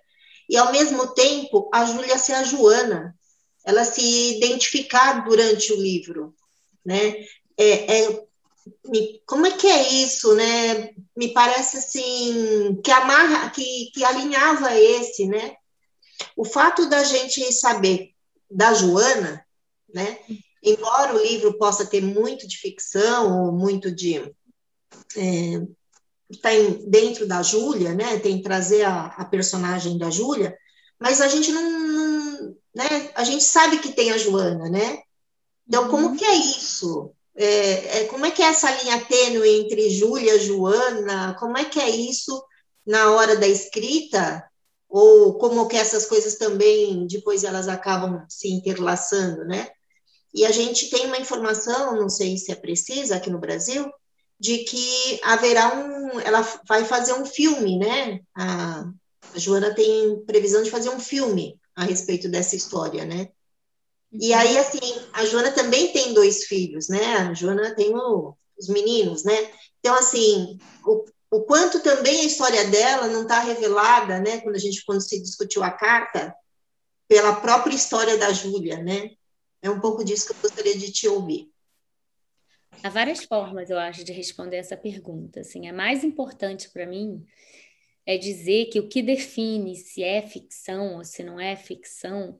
e 0.53 0.57
ao 0.59 0.70
mesmo 0.70 1.14
tempo 1.14 1.70
a 1.72 1.86
Júlia 1.86 2.18
ser 2.18 2.34
a 2.34 2.42
Joana, 2.42 3.16
ela 3.64 3.86
se 3.86 4.36
identificar 4.36 5.24
durante 5.24 5.72
o 5.72 5.80
livro, 5.80 6.34
né? 6.84 7.24
É, 7.57 8.03
é, 8.03 8.24
como 9.24 9.46
é 9.46 9.53
que 9.53 9.66
é 9.66 9.94
isso, 9.94 10.34
né? 10.34 10.90
Me 11.16 11.32
parece 11.32 11.78
assim 11.78 12.78
que 12.84 12.90
amarra, 12.90 13.48
que, 13.48 13.90
que 13.94 14.05
alinhava 14.05 14.78
esse, 14.78 15.26
né? 15.26 15.57
O 16.36 16.44
fato 16.44 16.86
da 16.86 17.03
gente 17.03 17.50
saber 17.50 18.11
da 18.50 18.74
Joana, 18.74 19.42
né? 19.88 20.18
Embora 20.62 21.14
o 21.14 21.22
livro 21.22 21.57
possa 21.57 21.86
ter 21.86 22.03
muito 22.03 22.46
de 22.46 22.59
ficção 22.59 23.46
ou 23.46 23.53
muito 23.53 23.90
de 23.90 24.18
é, 25.16 25.66
tá 26.41 26.51
dentro 26.87 27.26
da 27.26 27.43
Júlia, 27.43 27.95
né? 27.95 28.18
Tem 28.18 28.43
trazer 28.43 28.85
a, 28.85 29.07
a 29.07 29.24
personagem 29.24 29.99
da 29.99 30.11
Júlia, 30.11 30.57
mas 30.99 31.20
a 31.20 31.28
gente 31.28 31.51
não, 31.53 31.62
não, 31.62 32.57
né? 32.74 33.11
A 33.14 33.24
gente 33.24 33.45
sabe 33.45 33.78
que 33.78 33.93
tem 33.93 34.11
a 34.11 34.18
Joana, 34.18 34.68
né? 34.68 34.99
Então, 35.66 35.89
como 35.89 36.09
uhum. 36.09 36.16
que 36.16 36.24
é 36.24 36.35
isso? 36.35 37.12
É, 37.35 37.99
é, 37.99 38.05
como 38.05 38.26
é 38.26 38.30
que 38.30 38.43
é 38.43 38.47
essa 38.47 38.70
linha 38.83 39.01
tênue 39.05 39.49
entre 39.61 39.91
Júlia, 39.91 40.39
Joana? 40.39 41.35
Como 41.39 41.57
é 41.57 41.64
que 41.64 41.80
é 41.80 41.89
isso 41.89 42.45
na 42.87 43.12
hora 43.12 43.37
da 43.37 43.49
escrita? 43.49 44.45
Ou 44.89 45.39
como 45.39 45.66
que 45.66 45.76
essas 45.76 46.05
coisas 46.07 46.37
também 46.37 47.07
depois 47.07 47.45
elas 47.45 47.68
acabam 47.68 48.24
se 48.28 48.49
interlaçando, 48.49 49.45
né? 49.45 49.68
E 50.35 50.45
a 50.45 50.51
gente 50.51 50.89
tem 50.91 51.07
uma 51.07 51.18
informação, 51.18 51.97
não 51.97 52.09
sei 52.09 52.37
se 52.39 52.53
é 52.53 52.55
precisa 52.55 53.16
aqui 53.16 53.30
no 53.30 53.39
Brasil, 53.39 53.91
de 54.43 54.64
que 54.64 55.20
haverá 55.22 55.72
um, 55.72 56.18
ela 56.18 56.43
vai 56.66 56.84
fazer 56.84 57.12
um 57.12 57.24
filme, 57.24 57.78
né? 57.78 58.18
A, 58.34 58.90
a 59.32 59.38
Joana 59.38 59.72
tem 59.72 60.20
previsão 60.26 60.64
de 60.64 60.70
fazer 60.70 60.88
um 60.88 60.99
filme 60.99 61.57
a 61.76 61.84
respeito 61.84 62.28
dessa 62.28 62.57
história, 62.57 63.05
né? 63.05 63.28
E 64.11 64.34
aí, 64.34 64.59
assim, 64.59 64.80
a 65.12 65.24
Joana 65.26 65.53
também 65.53 65.93
tem 65.93 66.12
dois 66.12 66.47
filhos, 66.47 66.88
né? 66.88 67.18
A 67.18 67.34
Joana 67.34 67.72
tem 67.76 67.95
o, 67.95 68.36
os 68.59 68.66
meninos, 68.68 69.22
né? 69.22 69.49
Então, 69.78 69.95
assim, 69.95 70.59
o, 70.84 71.05
o 71.30 71.43
quanto 71.43 71.80
também 71.80 72.22
a 72.22 72.24
história 72.24 72.64
dela 72.64 73.07
não 73.07 73.22
está 73.22 73.38
revelada, 73.38 74.18
né? 74.18 74.40
Quando 74.40 74.57
a 74.57 74.59
gente, 74.59 74.84
quando 74.84 75.03
se 75.03 75.22
discutiu 75.22 75.62
a 75.62 75.70
carta, 75.70 76.34
pela 77.07 77.36
própria 77.36 77.76
história 77.76 78.18
da 78.18 78.32
Júlia, 78.32 78.82
né? 78.82 79.11
É 79.62 79.70
um 79.70 79.78
pouco 79.78 80.05
disso 80.05 80.26
que 80.26 80.32
eu 80.32 80.43
gostaria 80.43 80.76
de 80.76 80.90
te 80.90 81.07
ouvir. 81.07 81.51
Há 82.83 82.89
várias 82.89 83.25
formas, 83.25 83.70
eu 83.70 83.79
acho, 83.79 84.05
de 84.05 84.12
responder 84.12 84.57
essa 84.57 84.77
pergunta. 84.77 85.41
Assim, 85.41 85.68
a 85.68 85.73
mais 85.73 86.05
importante 86.05 86.70
para 86.70 86.87
mim 86.87 87.25
é 88.05 88.16
dizer 88.16 88.66
que 88.66 88.81
o 88.81 88.89
que 88.89 89.03
define 89.03 89.77
se 89.77 90.03
é 90.03 90.23
ficção 90.23 90.97
ou 90.97 91.05
se 91.05 91.23
não 91.23 91.41
é 91.41 91.55
ficção 91.57 92.39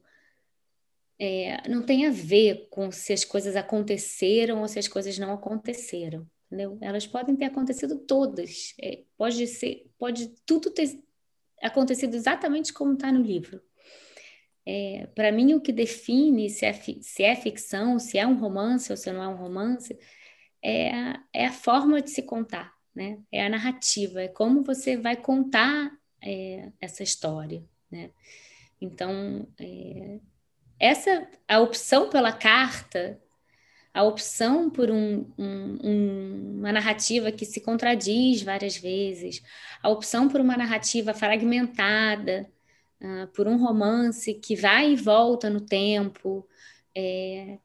é, 1.19 1.69
não 1.69 1.83
tem 1.83 2.07
a 2.07 2.11
ver 2.11 2.67
com 2.69 2.91
se 2.91 3.13
as 3.13 3.25
coisas 3.25 3.55
aconteceram 3.55 4.61
ou 4.61 4.67
se 4.67 4.81
as 4.81 4.89
coisas 4.89 5.17
não 5.19 5.33
aconteceram. 5.33 6.27
Entendeu? 6.47 6.77
Elas 6.81 7.07
podem 7.07 7.37
ter 7.37 7.45
acontecido 7.45 7.97
todas. 8.01 8.75
É, 8.81 9.05
pode 9.17 9.47
ser, 9.47 9.89
pode 9.97 10.29
tudo 10.45 10.71
ter 10.71 10.99
acontecido 11.63 12.15
exatamente 12.15 12.73
como 12.73 12.95
está 12.95 13.13
no 13.13 13.23
livro. 13.23 13.63
É, 14.67 15.09
Para 15.15 15.31
mim, 15.31 15.55
o 15.55 15.61
que 15.61 15.73
define 15.73 16.51
se 16.51 16.67
é, 16.67 16.73
se 16.73 17.23
é 17.23 17.37
ficção, 17.37 17.99
se 17.99 18.19
é 18.19 18.27
um 18.27 18.39
romance 18.39 18.91
ou 18.91 18.97
se 18.97 19.11
não 19.13 19.23
é 19.23 19.29
um 19.29 19.37
romance, 19.37 19.97
é 20.63 20.95
a, 20.95 21.23
é 21.33 21.47
a 21.47 21.53
forma 21.53 22.01
de 22.01 22.11
se 22.11 22.23
contar, 22.23 22.73
né? 22.95 23.19
É 23.31 23.45
a 23.45 23.49
narrativa, 23.49 24.23
é 24.23 24.29
como 24.29 24.63
você 24.63 24.97
vai 24.97 25.17
contar 25.17 25.91
é, 26.23 26.71
essa 26.81 27.03
história, 27.03 27.63
né? 27.91 28.11
Então, 28.81 29.47
é, 29.61 30.21
essa 30.79 31.29
a 31.49 31.61
opção 31.61 32.11
pela 32.11 32.33
carta, 32.33 33.21
a 33.95 34.03
opção 34.03 34.71
por 34.71 34.91
um, 34.91 35.31
um, 35.39 36.59
uma 36.59 36.73
narrativa 36.73 37.31
que 37.31 37.45
se 37.45 37.61
contradiz 37.61 38.43
várias 38.43 38.77
vezes, 38.77 39.43
a 39.83 39.89
opção 39.89 40.29
por 40.29 40.41
uma 40.41 40.57
narrativa 40.57 41.13
fragmentada, 41.13 42.51
uh, 43.01 43.27
por 43.29 43.47
um 43.47 43.57
romance 43.57 44.35
que 44.35 44.57
vai 44.57 44.93
e 44.93 44.97
volta 44.97 45.51
no 45.51 45.61
tempo, 45.61 46.47
é, 46.95 47.59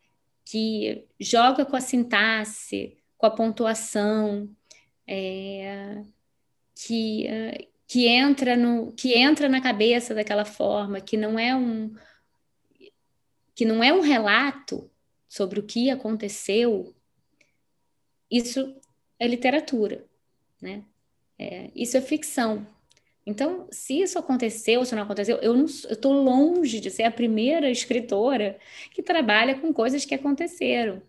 que 0.50 1.06
joga 1.20 1.66
com 1.66 1.76
a 1.76 1.82
sintaxe, 1.82 2.98
com 3.18 3.26
a 3.26 3.32
pontuação, 3.32 4.50
é, 5.06 6.02
que, 6.74 7.26
uh, 7.26 7.68
que 7.86 8.08
entra 8.08 8.56
no 8.56 8.94
que 8.94 9.14
entra 9.14 9.50
na 9.50 9.60
cabeça 9.62 10.16
daquela 10.16 10.46
forma, 10.46 11.02
que 11.02 11.18
não 11.18 11.38
é 11.38 11.54
um, 11.54 11.94
que 13.54 13.66
não 13.66 13.84
é 13.84 13.92
um 13.92 14.00
relato 14.00 14.90
sobre 15.28 15.60
o 15.60 15.64
que 15.64 15.90
aconteceu, 15.90 16.96
isso 18.32 18.74
é 19.20 19.28
literatura, 19.28 20.06
né? 20.62 20.82
É, 21.38 21.70
isso 21.76 21.98
é 21.98 22.02
ficção. 22.02 22.66
Então, 23.28 23.68
se 23.70 24.02
isso 24.02 24.18
aconteceu, 24.18 24.86
se 24.86 24.96
não 24.96 25.04
aconteceu, 25.04 25.36
eu 25.40 25.66
estou 25.66 26.14
longe 26.14 26.80
de 26.80 26.90
ser 26.90 27.04
a 27.04 27.12
primeira 27.12 27.70
escritora 27.70 28.58
que 28.92 29.04
trabalha 29.04 29.60
com 29.60 29.74
coisas 29.74 30.06
que 30.06 30.16
aconteceram, 30.16 31.02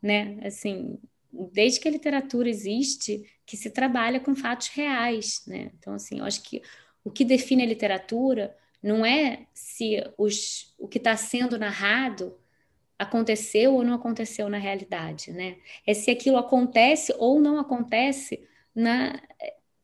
né? 0.00 0.38
Assim, 0.44 0.96
desde 1.32 1.80
que 1.80 1.88
a 1.88 1.90
literatura 1.90 2.48
existe, 2.48 3.28
que 3.44 3.56
se 3.56 3.68
trabalha 3.68 4.20
com 4.20 4.36
fatos 4.36 4.68
reais, 4.68 5.42
né? 5.44 5.72
Então, 5.76 5.94
assim, 5.94 6.20
eu 6.20 6.24
acho 6.24 6.40
que 6.44 6.62
o 7.02 7.10
que 7.10 7.24
define 7.24 7.64
a 7.64 7.66
literatura 7.66 8.56
não 8.80 9.04
é 9.04 9.48
se 9.52 10.00
os, 10.16 10.72
o 10.78 10.86
que 10.86 10.98
está 10.98 11.16
sendo 11.16 11.58
narrado 11.58 12.38
aconteceu 12.96 13.74
ou 13.74 13.82
não 13.82 13.94
aconteceu 13.94 14.48
na 14.48 14.58
realidade, 14.58 15.32
né? 15.32 15.56
É 15.84 15.92
se 15.94 16.12
aquilo 16.12 16.36
acontece 16.36 17.12
ou 17.18 17.40
não 17.40 17.58
acontece 17.58 18.46
na, 18.72 19.20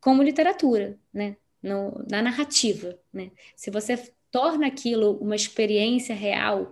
como 0.00 0.22
literatura, 0.22 0.96
né? 1.12 1.36
No, 1.62 2.04
na 2.10 2.20
narrativa, 2.20 2.98
né? 3.12 3.30
Se 3.54 3.70
você 3.70 3.96
torna 4.32 4.66
aquilo 4.66 5.12
uma 5.18 5.36
experiência 5.36 6.14
real 6.14 6.70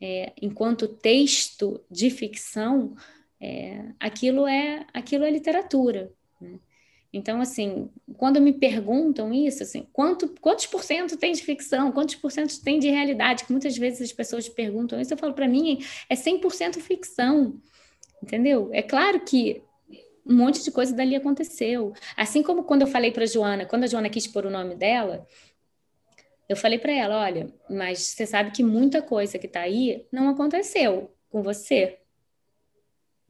é, 0.00 0.32
enquanto 0.40 0.88
texto 0.88 1.80
de 1.90 2.08
ficção, 2.10 2.94
é, 3.40 3.84
aquilo 4.00 4.46
é 4.46 4.86
aquilo 4.94 5.24
é 5.24 5.30
literatura. 5.30 6.12
Né? 6.40 6.58
Então, 7.12 7.40
assim, 7.42 7.90
quando 8.16 8.40
me 8.40 8.52
perguntam 8.52 9.34
isso, 9.34 9.62
assim, 9.62 9.86
quanto, 9.92 10.28
quantos 10.40 10.66
por 10.66 10.82
cento 10.82 11.16
tem 11.16 11.32
de 11.32 11.42
ficção, 11.42 11.92
quantos 11.92 12.14
por 12.14 12.32
cento 12.32 12.58
tem 12.62 12.78
de 12.78 12.88
realidade, 12.88 13.44
que 13.44 13.52
muitas 13.52 13.76
vezes 13.76 14.00
as 14.00 14.12
pessoas 14.12 14.48
perguntam 14.48 14.98
isso, 14.98 15.12
eu 15.12 15.18
falo, 15.18 15.34
para 15.34 15.46
mim, 15.46 15.84
é 16.08 16.14
100% 16.14 16.80
ficção, 16.80 17.60
entendeu? 18.22 18.70
É 18.72 18.80
claro 18.80 19.20
que 19.20 19.62
um 20.24 20.34
monte 20.34 20.62
de 20.62 20.70
coisa 20.70 20.94
dali 20.94 21.16
aconteceu. 21.16 21.92
Assim 22.16 22.42
como 22.42 22.64
quando 22.64 22.82
eu 22.82 22.86
falei 22.86 23.10
para 23.10 23.26
Joana, 23.26 23.66
quando 23.66 23.84
a 23.84 23.86
Joana 23.86 24.08
quis 24.08 24.26
pôr 24.26 24.46
o 24.46 24.50
nome 24.50 24.74
dela, 24.74 25.26
eu 26.48 26.56
falei 26.56 26.78
para 26.78 26.92
ela, 26.92 27.20
olha, 27.20 27.52
mas 27.68 28.00
você 28.00 28.26
sabe 28.26 28.50
que 28.50 28.62
muita 28.62 29.00
coisa 29.00 29.38
que 29.38 29.46
está 29.46 29.60
aí 29.60 30.06
não 30.12 30.28
aconteceu 30.28 31.10
com 31.30 31.42
você. 31.42 31.98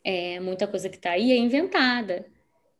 É, 0.04 0.40
muita 0.40 0.66
coisa 0.66 0.88
que 0.88 0.96
está 0.96 1.12
aí 1.12 1.30
é 1.30 1.36
inventada. 1.36 2.26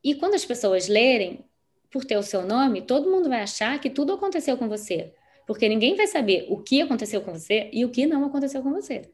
E 0.03 0.15
quando 0.15 0.35
as 0.35 0.45
pessoas 0.45 0.89
lerem, 0.89 1.45
por 1.93 2.05
ter 2.05 2.17
o 2.17 2.23
seu 2.23 2.43
nome, 2.43 2.83
todo 2.83 3.11
mundo 3.11 3.29
vai 3.29 3.43
achar 3.43 3.79
que 3.79 3.91
tudo 3.91 4.15
aconteceu 4.15 4.57
com 4.57 4.69
você. 4.69 5.13
Porque 5.47 5.69
ninguém 5.69 5.95
vai 5.95 6.07
saber 6.07 6.47
o 6.49 6.59
que 6.59 6.81
aconteceu 6.81 7.21
com 7.21 7.33
você 7.33 7.69
e 7.73 7.85
o 7.85 7.91
que 7.91 8.07
não 8.07 8.25
aconteceu 8.25 8.63
com 8.63 8.73
você. 8.73 9.11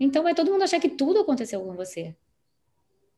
Então 0.00 0.22
vai 0.22 0.34
todo 0.34 0.50
mundo 0.50 0.62
achar 0.62 0.80
que 0.80 0.88
tudo 0.88 1.20
aconteceu 1.20 1.60
com 1.62 1.74
você. 1.74 2.16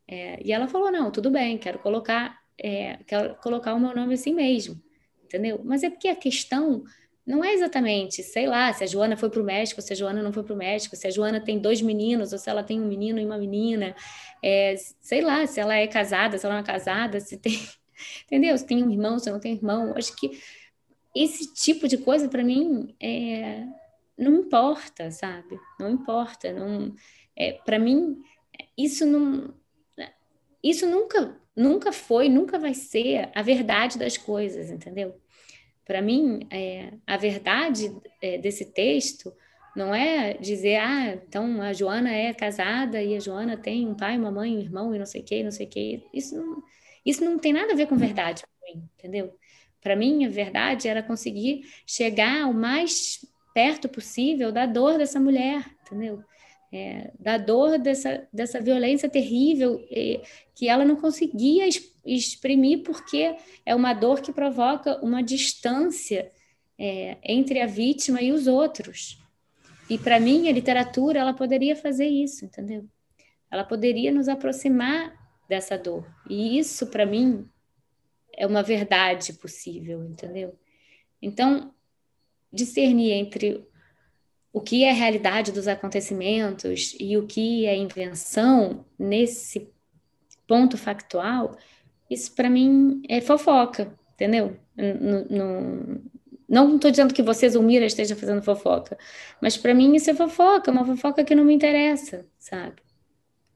É, 0.08 0.40
e 0.44 0.52
ela 0.52 0.68
falou: 0.68 0.90
não, 0.90 1.10
tudo 1.10 1.30
bem, 1.30 1.58
quero 1.58 1.78
colocar, 1.78 2.38
é, 2.58 2.98
quero 3.06 3.34
colocar 3.36 3.74
o 3.74 3.80
meu 3.80 3.94
nome 3.94 4.14
assim 4.14 4.34
mesmo. 4.34 4.80
Entendeu? 5.24 5.60
Mas 5.64 5.82
é 5.82 5.90
porque 5.90 6.08
a 6.08 6.16
questão 6.16 6.84
não 7.26 7.42
é 7.44 7.52
exatamente, 7.52 8.22
sei 8.22 8.46
lá, 8.46 8.72
se 8.72 8.84
a 8.84 8.86
Joana 8.86 9.16
foi 9.16 9.28
para 9.28 9.40
o 9.40 9.44
México, 9.44 9.82
se 9.82 9.92
a 9.92 9.96
Joana 9.96 10.22
não 10.22 10.32
foi 10.32 10.44
para 10.44 10.54
o 10.54 10.56
México, 10.56 10.94
se 10.94 11.08
a 11.08 11.10
Joana 11.10 11.40
tem 11.40 11.58
dois 11.58 11.82
meninos, 11.82 12.32
ou 12.32 12.38
se 12.38 12.48
ela 12.48 12.62
tem 12.62 12.80
um 12.80 12.86
menino 12.86 13.18
e 13.18 13.24
uma 13.24 13.36
menina, 13.36 13.96
é, 14.40 14.76
sei 15.00 15.22
lá, 15.22 15.44
se 15.44 15.58
ela 15.58 15.74
é 15.74 15.88
casada, 15.88 16.38
se 16.38 16.46
ela 16.46 16.54
não 16.54 16.62
é 16.62 16.64
casada, 16.64 17.18
se 17.18 17.36
tem, 17.36 17.58
entendeu? 18.24 18.56
Se 18.56 18.64
tem 18.64 18.82
um 18.82 18.90
irmão, 18.90 19.18
se 19.18 19.28
não 19.28 19.40
tem 19.40 19.54
irmão. 19.54 19.92
Acho 19.96 20.14
que 20.14 20.40
esse 21.16 21.52
tipo 21.52 21.88
de 21.88 21.98
coisa, 21.98 22.28
para 22.28 22.44
mim, 22.44 22.94
é, 23.00 23.66
não 24.16 24.36
importa, 24.36 25.10
sabe? 25.10 25.58
Não 25.80 25.90
importa. 25.90 26.52
Não, 26.52 26.94
é, 27.34 27.52
para 27.52 27.78
mim, 27.78 28.22
isso 28.78 29.04
não. 29.04 29.52
Isso 30.68 30.86
nunca, 30.86 31.36
nunca 31.54 31.92
foi, 31.92 32.28
nunca 32.28 32.58
vai 32.58 32.74
ser 32.74 33.30
a 33.34 33.42
verdade 33.42 33.98
das 33.98 34.16
coisas, 34.16 34.70
entendeu? 34.70 35.14
Para 35.84 36.02
mim, 36.02 36.40
é, 36.50 36.92
a 37.06 37.16
verdade 37.16 37.94
é, 38.20 38.38
desse 38.38 38.72
texto 38.72 39.32
não 39.76 39.94
é 39.94 40.34
dizer, 40.34 40.76
ah, 40.76 41.14
então 41.14 41.62
a 41.62 41.72
Joana 41.72 42.10
é 42.10 42.32
casada 42.32 43.00
e 43.02 43.14
a 43.14 43.20
Joana 43.20 43.56
tem 43.56 43.86
um 43.86 43.94
pai, 43.94 44.18
uma 44.18 44.32
mãe, 44.32 44.56
um 44.56 44.60
irmão 44.60 44.94
e 44.94 44.98
não 44.98 45.06
sei 45.06 45.20
o 45.20 45.24
que, 45.24 45.42
não 45.44 45.52
sei 45.52 45.66
o 45.66 45.68
que. 45.68 46.02
Isso 46.12 46.34
não, 46.34 46.62
isso 47.04 47.24
não 47.24 47.38
tem 47.38 47.52
nada 47.52 47.72
a 47.72 47.76
ver 47.76 47.86
com 47.86 47.96
verdade 47.96 48.42
para 48.42 48.74
mim, 48.74 48.88
entendeu? 48.98 49.32
Para 49.80 49.94
mim, 49.94 50.24
a 50.24 50.28
verdade 50.28 50.88
era 50.88 51.02
conseguir 51.02 51.62
chegar 51.86 52.48
o 52.48 52.54
mais 52.54 53.24
perto 53.54 53.88
possível 53.88 54.50
da 54.50 54.66
dor 54.66 54.98
dessa 54.98 55.20
mulher, 55.20 55.64
entendeu? 55.82 56.22
É, 56.78 57.10
da 57.18 57.38
dor 57.38 57.78
dessa, 57.78 58.28
dessa 58.30 58.60
violência 58.60 59.08
terrível 59.08 59.82
que 60.54 60.68
ela 60.68 60.84
não 60.84 60.96
conseguia 60.96 61.66
exprimir 62.04 62.82
porque 62.82 63.34
é 63.64 63.74
uma 63.74 63.94
dor 63.94 64.20
que 64.20 64.30
provoca 64.30 65.02
uma 65.02 65.22
distância 65.22 66.30
é, 66.78 67.16
entre 67.24 67.62
a 67.62 67.66
vítima 67.66 68.20
e 68.20 68.30
os 68.30 68.46
outros. 68.46 69.18
E 69.88 69.96
para 69.96 70.20
mim 70.20 70.50
a 70.50 70.52
literatura 70.52 71.18
ela 71.18 71.32
poderia 71.32 71.74
fazer 71.74 72.08
isso, 72.08 72.44
entendeu? 72.44 72.86
Ela 73.50 73.64
poderia 73.64 74.12
nos 74.12 74.28
aproximar 74.28 75.14
dessa 75.48 75.78
dor. 75.78 76.06
E 76.28 76.58
isso 76.58 76.88
para 76.88 77.06
mim 77.06 77.48
é 78.36 78.46
uma 78.46 78.62
verdade 78.62 79.32
possível, 79.32 80.04
entendeu? 80.04 80.54
Então 81.22 81.72
discernir 82.52 83.12
entre 83.12 83.66
o 84.56 84.60
que 84.62 84.84
é 84.84 84.90
realidade 84.90 85.52
dos 85.52 85.68
acontecimentos 85.68 86.96
e 86.98 87.14
o 87.18 87.26
que 87.26 87.66
é 87.66 87.76
invenção 87.76 88.86
nesse 88.98 89.70
ponto 90.48 90.78
factual 90.78 91.58
isso 92.08 92.34
para 92.34 92.48
mim 92.48 93.02
é 93.06 93.20
fofoca, 93.20 93.92
entendeu? 94.14 94.56
não 96.48 96.76
estou 96.76 96.90
dizendo 96.90 97.12
que 97.12 97.22
você, 97.22 97.50
Zulmira, 97.50 97.84
esteja 97.84 98.16
fazendo 98.16 98.40
fofoca, 98.42 98.96
mas 99.42 99.58
para 99.58 99.74
mim 99.74 99.94
isso 99.94 100.10
é 100.10 100.14
fofoca, 100.14 100.70
uma 100.70 100.86
fofoca 100.86 101.22
que 101.22 101.34
não 101.34 101.44
me 101.44 101.52
interessa, 101.52 102.24
sabe? 102.38 102.76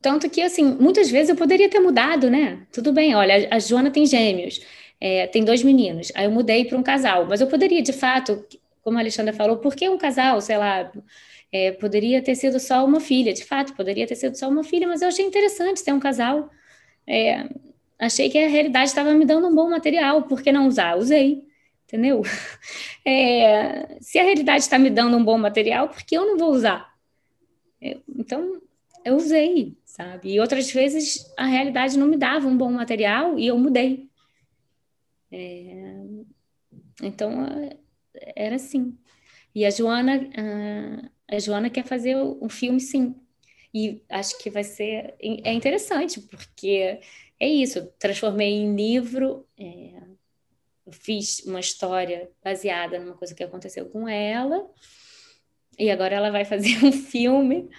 Tanto 0.02 0.28
que, 0.28 0.42
assim, 0.42 0.64
muitas 0.64 1.10
vezes 1.10 1.30
eu 1.30 1.36
poderia 1.36 1.70
ter 1.70 1.80
mudado, 1.80 2.28
né? 2.28 2.66
Tudo 2.72 2.92
bem, 2.92 3.14
olha, 3.14 3.48
a 3.50 3.58
Joana 3.58 3.90
tem 3.90 4.04
gêmeos, 4.04 4.60
é, 5.00 5.26
tem 5.28 5.44
dois 5.44 5.62
meninos, 5.62 6.12
aí 6.14 6.26
eu 6.26 6.30
mudei 6.30 6.64
para 6.66 6.76
um 6.76 6.82
casal, 6.82 7.26
mas 7.26 7.40
eu 7.40 7.46
poderia, 7.46 7.80
de 7.80 7.92
fato, 7.92 8.44
como 8.82 8.96
a 8.98 9.00
Alexandra 9.00 9.32
falou, 9.32 9.58
por 9.58 9.74
que 9.74 9.88
um 9.88 9.98
casal, 9.98 10.40
sei 10.40 10.56
lá, 10.56 10.90
é, 11.52 11.72
poderia 11.72 12.22
ter 12.22 12.34
sido 12.34 12.58
só 12.60 12.84
uma 12.84 13.00
filha, 13.00 13.32
de 13.32 13.44
fato, 13.44 13.74
poderia 13.74 14.06
ter 14.06 14.14
sido 14.14 14.36
só 14.36 14.48
uma 14.48 14.64
filha, 14.64 14.86
mas 14.86 15.02
eu 15.02 15.08
achei 15.08 15.24
interessante 15.24 15.80
ser 15.80 15.92
um 15.92 16.00
casal. 16.00 16.50
É, 17.06 17.48
achei 17.98 18.30
que 18.30 18.38
a 18.38 18.48
realidade 18.48 18.90
estava 18.90 19.12
me 19.14 19.24
dando 19.24 19.48
um 19.48 19.54
bom 19.54 19.68
material, 19.68 20.22
por 20.22 20.42
que 20.42 20.52
não 20.52 20.66
usar? 20.68 20.96
Usei, 20.96 21.44
entendeu? 21.84 22.22
É, 23.02 23.96
se 24.00 24.18
a 24.18 24.22
realidade 24.22 24.62
está 24.62 24.78
me 24.78 24.90
dando 24.90 25.16
um 25.16 25.24
bom 25.24 25.38
material, 25.38 25.88
por 25.88 26.02
que 26.02 26.14
eu 26.16 26.26
não 26.26 26.36
vou 26.36 26.50
usar? 26.52 26.94
Eu, 27.80 28.02
então, 28.14 28.60
eu 29.04 29.16
usei, 29.16 29.74
sabe? 29.86 30.34
E 30.34 30.40
outras 30.40 30.70
vezes 30.70 31.32
a 31.36 31.46
realidade 31.46 31.98
não 31.98 32.06
me 32.06 32.18
dava 32.18 32.46
um 32.46 32.56
bom 32.56 32.70
material 32.70 33.38
e 33.38 33.46
eu 33.46 33.58
mudei. 33.58 34.06
É, 35.32 35.94
então, 37.02 37.32
era 38.36 38.56
assim. 38.56 38.96
E 39.54 39.64
a 39.64 39.70
Joana, 39.70 40.30
a 41.28 41.38
Joana 41.38 41.70
quer 41.70 41.84
fazer 41.84 42.16
um 42.16 42.48
filme, 42.48 42.80
sim. 42.80 43.14
E 43.72 44.02
acho 44.08 44.38
que 44.38 44.50
vai 44.50 44.64
ser 44.64 45.14
é 45.20 45.52
interessante, 45.52 46.20
porque 46.20 47.00
é 47.38 47.48
isso, 47.48 47.86
transformei 47.98 48.52
em 48.52 48.74
livro, 48.74 49.46
é, 49.58 50.02
fiz 50.90 51.40
uma 51.44 51.60
história 51.60 52.30
baseada 52.42 52.98
numa 52.98 53.14
coisa 53.14 53.34
que 53.34 53.44
aconteceu 53.44 53.86
com 53.86 54.08
ela, 54.08 54.68
e 55.78 55.90
agora 55.90 56.14
ela 56.16 56.30
vai 56.30 56.44
fazer 56.44 56.76
um 56.84 56.92
filme 56.92 57.70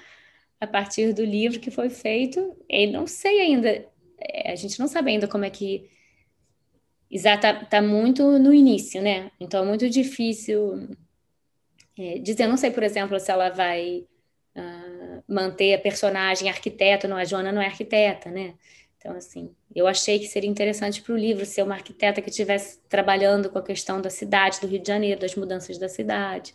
a 0.59 0.67
partir 0.67 1.13
do 1.13 1.23
livro 1.23 1.59
que 1.59 1.71
foi 1.71 1.89
feito. 1.89 2.55
E 2.69 2.87
não 2.87 3.05
sei 3.07 3.41
ainda, 3.41 3.85
é, 4.19 4.51
a 4.51 4.55
gente 4.55 4.79
não 4.79 4.87
sabe 4.87 5.11
ainda 5.11 5.27
como 5.27 5.45
é 5.45 5.49
que. 5.49 5.89
Exato, 7.11 7.65
tá 7.65 7.81
muito 7.81 8.39
no 8.39 8.53
início, 8.53 9.01
né? 9.01 9.31
Então 9.37 9.63
é 9.63 9.67
muito 9.67 9.89
difícil 9.89 10.87
é, 11.97 12.17
dizer. 12.19 12.47
Não 12.47 12.55
sei, 12.55 12.71
por 12.71 12.83
exemplo, 12.83 13.19
se 13.19 13.29
ela 13.29 13.49
vai 13.49 14.05
uh, 14.55 15.23
manter 15.27 15.73
a 15.73 15.79
personagem 15.79 16.49
arquiteto, 16.49 17.09
não, 17.09 17.17
a 17.17 17.25
Joana 17.25 17.51
não 17.51 17.61
é 17.61 17.65
arquiteta, 17.65 18.31
né? 18.31 18.53
Então, 18.97 19.15
assim, 19.15 19.53
eu 19.75 19.87
achei 19.87 20.19
que 20.19 20.27
seria 20.27 20.49
interessante 20.49 21.01
para 21.01 21.13
o 21.13 21.17
livro 21.17 21.45
ser 21.45 21.63
uma 21.63 21.73
arquiteta 21.73 22.21
que 22.21 22.29
estivesse 22.29 22.79
trabalhando 22.87 23.49
com 23.49 23.57
a 23.57 23.63
questão 23.63 23.99
da 23.99 24.09
cidade, 24.09 24.61
do 24.61 24.67
Rio 24.67 24.79
de 24.79 24.87
Janeiro, 24.87 25.19
das 25.19 25.35
mudanças 25.35 25.77
da 25.77 25.89
cidade. 25.89 26.53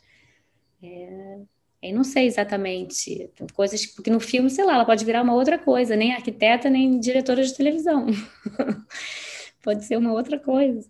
É, 0.83 1.39
eu 1.83 1.95
não 1.95 2.05
sei 2.05 2.27
exatamente, 2.27 3.31
coisas, 3.53 3.85
porque 3.87 4.11
no 4.11 4.21
filme, 4.21 4.49
sei 4.49 4.65
lá, 4.65 4.75
ela 4.75 4.85
pode 4.87 5.05
virar 5.05 5.23
uma 5.23 5.35
outra 5.35 5.59
coisa, 5.59 5.97
nem 5.97 6.15
arquiteta, 6.15 6.71
nem 6.71 6.99
diretora 6.99 7.43
de 7.43 7.55
televisão. 7.55 8.07
pode 9.63 9.85
ser 9.85 9.97
uma 9.97 10.13
outra 10.13 10.39
coisa. 10.39 10.89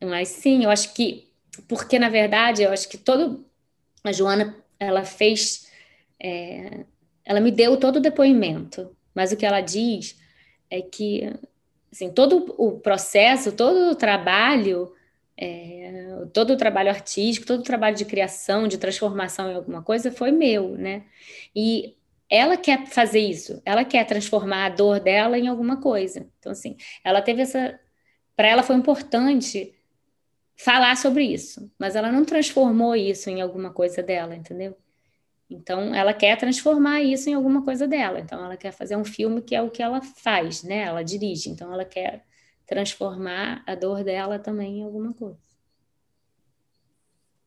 Mas 0.00 0.28
sim, 0.28 0.64
eu 0.64 0.70
acho 0.70 0.92
que, 0.94 1.30
porque 1.68 1.98
na 1.98 2.08
verdade, 2.08 2.62
eu 2.62 2.72
acho 2.72 2.88
que 2.88 2.98
todo. 2.98 3.44
A 4.04 4.12
Joana, 4.12 4.56
ela 4.78 5.04
fez. 5.04 5.70
É, 6.20 6.84
ela 7.24 7.40
me 7.40 7.50
deu 7.50 7.76
todo 7.76 7.96
o 7.96 8.00
depoimento 8.00 8.94
mas 9.14 9.32
o 9.32 9.36
que 9.36 9.46
ela 9.46 9.60
diz 9.60 10.18
é 10.70 10.80
que 10.80 11.32
assim, 11.92 12.10
todo 12.10 12.54
o 12.56 12.78
processo, 12.80 13.52
todo 13.52 13.90
o 13.90 13.94
trabalho, 13.94 14.92
é, 15.36 16.24
todo 16.32 16.54
o 16.54 16.56
trabalho 16.56 16.88
artístico, 16.88 17.46
todo 17.46 17.60
o 17.60 17.64
trabalho 17.64 17.96
de 17.96 18.04
criação, 18.04 18.66
de 18.66 18.78
transformação 18.78 19.50
em 19.50 19.54
alguma 19.54 19.82
coisa 19.82 20.10
foi 20.10 20.30
meu, 20.30 20.76
né? 20.76 21.04
E 21.54 21.94
ela 22.34 22.56
quer 22.56 22.86
fazer 22.86 23.20
isso, 23.20 23.60
ela 23.62 23.84
quer 23.84 24.06
transformar 24.06 24.64
a 24.64 24.68
dor 24.70 24.98
dela 24.98 25.38
em 25.38 25.48
alguma 25.48 25.76
coisa. 25.82 26.26
Então, 26.38 26.50
assim, 26.52 26.78
ela 27.04 27.20
teve 27.20 27.42
essa. 27.42 27.78
Para 28.34 28.48
ela 28.48 28.62
foi 28.62 28.74
importante 28.74 29.74
falar 30.56 30.96
sobre 30.96 31.24
isso, 31.24 31.70
mas 31.78 31.94
ela 31.94 32.10
não 32.10 32.24
transformou 32.24 32.96
isso 32.96 33.28
em 33.28 33.42
alguma 33.42 33.70
coisa 33.70 34.02
dela, 34.02 34.34
entendeu? 34.34 34.74
Então, 35.50 35.94
ela 35.94 36.14
quer 36.14 36.38
transformar 36.38 37.02
isso 37.02 37.28
em 37.28 37.34
alguma 37.34 37.62
coisa 37.62 37.86
dela. 37.86 38.18
Então, 38.18 38.42
ela 38.42 38.56
quer 38.56 38.72
fazer 38.72 38.96
um 38.96 39.04
filme 39.04 39.42
que 39.42 39.54
é 39.54 39.60
o 39.60 39.70
que 39.70 39.82
ela 39.82 40.00
faz, 40.00 40.62
né? 40.62 40.84
Ela 40.84 41.02
dirige. 41.02 41.50
Então, 41.50 41.70
ela 41.70 41.84
quer 41.84 42.24
transformar 42.64 43.62
a 43.66 43.74
dor 43.74 44.02
dela 44.02 44.38
também 44.38 44.78
em 44.78 44.82
alguma 44.82 45.12
coisa. 45.12 45.38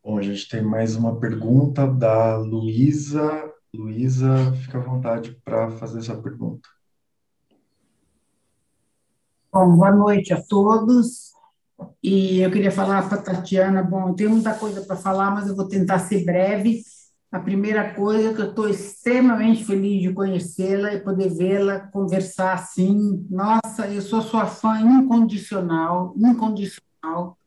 Bom, 0.03 0.19
a 0.19 0.21
gente 0.21 0.47
tem 0.47 0.61
mais 0.61 0.95
uma 0.95 1.19
pergunta 1.19 1.87
da 1.87 2.37
Luísa. 2.37 3.54
Luísa, 3.75 4.53
fica 4.63 4.77
à 4.77 4.81
vontade 4.81 5.39
para 5.43 5.71
fazer 5.71 6.01
sua 6.01 6.21
pergunta. 6.21 6.67
Bom, 9.51 9.75
boa 9.75 9.91
noite 9.91 10.33
a 10.33 10.41
todos. 10.41 11.33
E 12.03 12.41
eu 12.41 12.51
queria 12.51 12.71
falar 12.71 13.07
para 13.07 13.19
a 13.19 13.21
Tatiana. 13.21 13.81
Bom, 13.81 14.09
eu 14.09 14.13
tenho 14.13 14.29
muita 14.29 14.53
coisa 14.53 14.81
para 14.81 14.95
falar, 14.95 15.31
mas 15.31 15.47
eu 15.47 15.55
vou 15.55 15.67
tentar 15.67 15.99
ser 15.99 16.25
breve. 16.25 16.81
A 17.31 17.39
primeira 17.39 17.93
coisa 17.93 18.29
é 18.29 18.33
que 18.33 18.41
eu 18.41 18.49
estou 18.49 18.69
extremamente 18.69 19.65
feliz 19.65 20.01
de 20.01 20.13
conhecê-la 20.13 20.93
e 20.93 21.01
poder 21.01 21.29
vê-la 21.29 21.79
conversar 21.87 22.53
assim. 22.53 23.25
Nossa, 23.29 23.87
eu 23.87 24.01
sou 24.01 24.21
sua 24.21 24.45
fã 24.45 24.79
incondicional, 24.79 26.13
incondicional. 26.17 27.37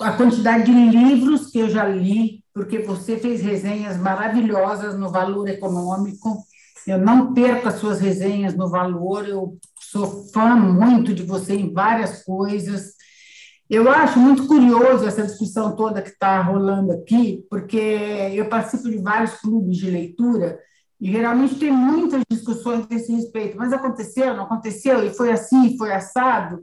A 0.00 0.12
quantidade 0.12 0.64
de 0.64 0.72
livros 0.72 1.50
que 1.50 1.58
eu 1.58 1.68
já 1.68 1.84
li, 1.84 2.44
porque 2.54 2.78
você 2.78 3.16
fez 3.16 3.40
resenhas 3.40 3.96
maravilhosas 3.96 4.98
no 4.98 5.10
Valor 5.10 5.48
Econômico. 5.48 6.38
Eu 6.86 6.98
não 6.98 7.34
perco 7.34 7.68
as 7.68 7.74
suas 7.76 8.00
resenhas 8.00 8.54
no 8.54 8.68
Valor, 8.68 9.28
eu 9.28 9.58
sou 9.80 10.24
fã 10.32 10.54
muito 10.54 11.12
de 11.12 11.22
você 11.22 11.54
em 11.54 11.72
várias 11.72 12.22
coisas. 12.22 12.92
Eu 13.68 13.90
acho 13.90 14.18
muito 14.18 14.46
curioso 14.46 15.04
essa 15.04 15.24
discussão 15.24 15.76
toda 15.76 16.00
que 16.00 16.10
está 16.10 16.40
rolando 16.42 16.92
aqui, 16.92 17.44
porque 17.50 17.76
eu 18.32 18.48
participo 18.48 18.88
de 18.88 18.98
vários 18.98 19.34
clubes 19.34 19.76
de 19.76 19.90
leitura 19.90 20.58
e 21.00 21.12
geralmente 21.12 21.56
tem 21.56 21.70
muitas 21.70 22.22
discussões 22.30 22.86
a 22.90 22.94
esse 22.94 23.12
respeito. 23.12 23.58
Mas 23.58 23.72
aconteceu, 23.72 24.34
não 24.34 24.44
aconteceu, 24.44 25.04
e 25.04 25.10
foi 25.10 25.30
assim, 25.30 25.76
foi 25.76 25.92
assado. 25.92 26.60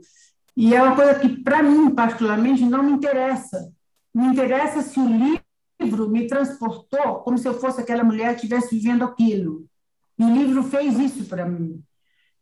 E 0.56 0.74
é 0.74 0.82
uma 0.82 0.96
coisa 0.96 1.18
que, 1.18 1.28
para 1.28 1.62
mim, 1.62 1.90
particularmente, 1.90 2.64
não 2.64 2.82
me 2.82 2.92
interessa. 2.92 3.70
Me 4.14 4.26
interessa 4.26 4.80
se 4.80 4.98
o 4.98 5.06
livro 5.06 6.08
me 6.08 6.26
transportou 6.26 7.16
como 7.16 7.36
se 7.36 7.46
eu 7.46 7.54
fosse 7.60 7.80
aquela 7.80 8.02
mulher 8.02 8.30
que 8.30 8.46
estivesse 8.46 8.74
vivendo 8.74 9.04
aquilo. 9.04 9.66
E 10.18 10.24
o 10.24 10.34
livro 10.34 10.62
fez 10.62 10.98
isso 10.98 11.26
para 11.26 11.46
mim. 11.46 11.82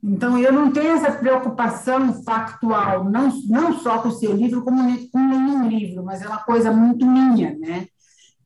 Então, 0.06 0.38
eu 0.38 0.52
não 0.52 0.70
tenho 0.70 0.92
essa 0.92 1.10
preocupação 1.12 2.22
factual, 2.22 3.04
não, 3.04 3.32
não 3.48 3.72
só 3.78 3.98
com 3.98 4.08
o 4.08 4.12
seu 4.12 4.32
livro, 4.36 4.62
como 4.62 4.82
com 5.10 5.18
nenhum 5.18 5.66
livro, 5.66 6.04
mas 6.04 6.22
é 6.22 6.28
uma 6.28 6.44
coisa 6.44 6.70
muito 6.70 7.06
minha, 7.06 7.56
né? 7.58 7.86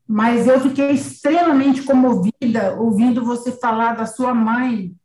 Mas 0.07 0.47
eu 0.47 0.59
fiquei 0.61 0.91
extremamente 0.91 1.83
comovida 1.83 2.75
ouvindo 2.79 3.23
você 3.23 3.51
falar 3.51 3.95
da 3.95 4.05
sua 4.05 4.33
mãe. 4.33 4.95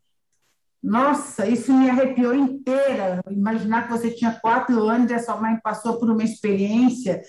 Nossa, 0.84 1.48
isso 1.48 1.72
me 1.72 1.88
arrepiou 1.88 2.34
inteira. 2.34 3.22
Imaginar 3.30 3.84
que 3.84 3.92
você 3.92 4.10
tinha 4.10 4.38
quatro 4.38 4.86
anos 4.86 5.10
e 5.10 5.14
a 5.14 5.18
sua 5.18 5.40
mãe 5.40 5.58
passou 5.62 5.98
por 5.98 6.10
uma 6.10 6.22
experiência 6.22 7.22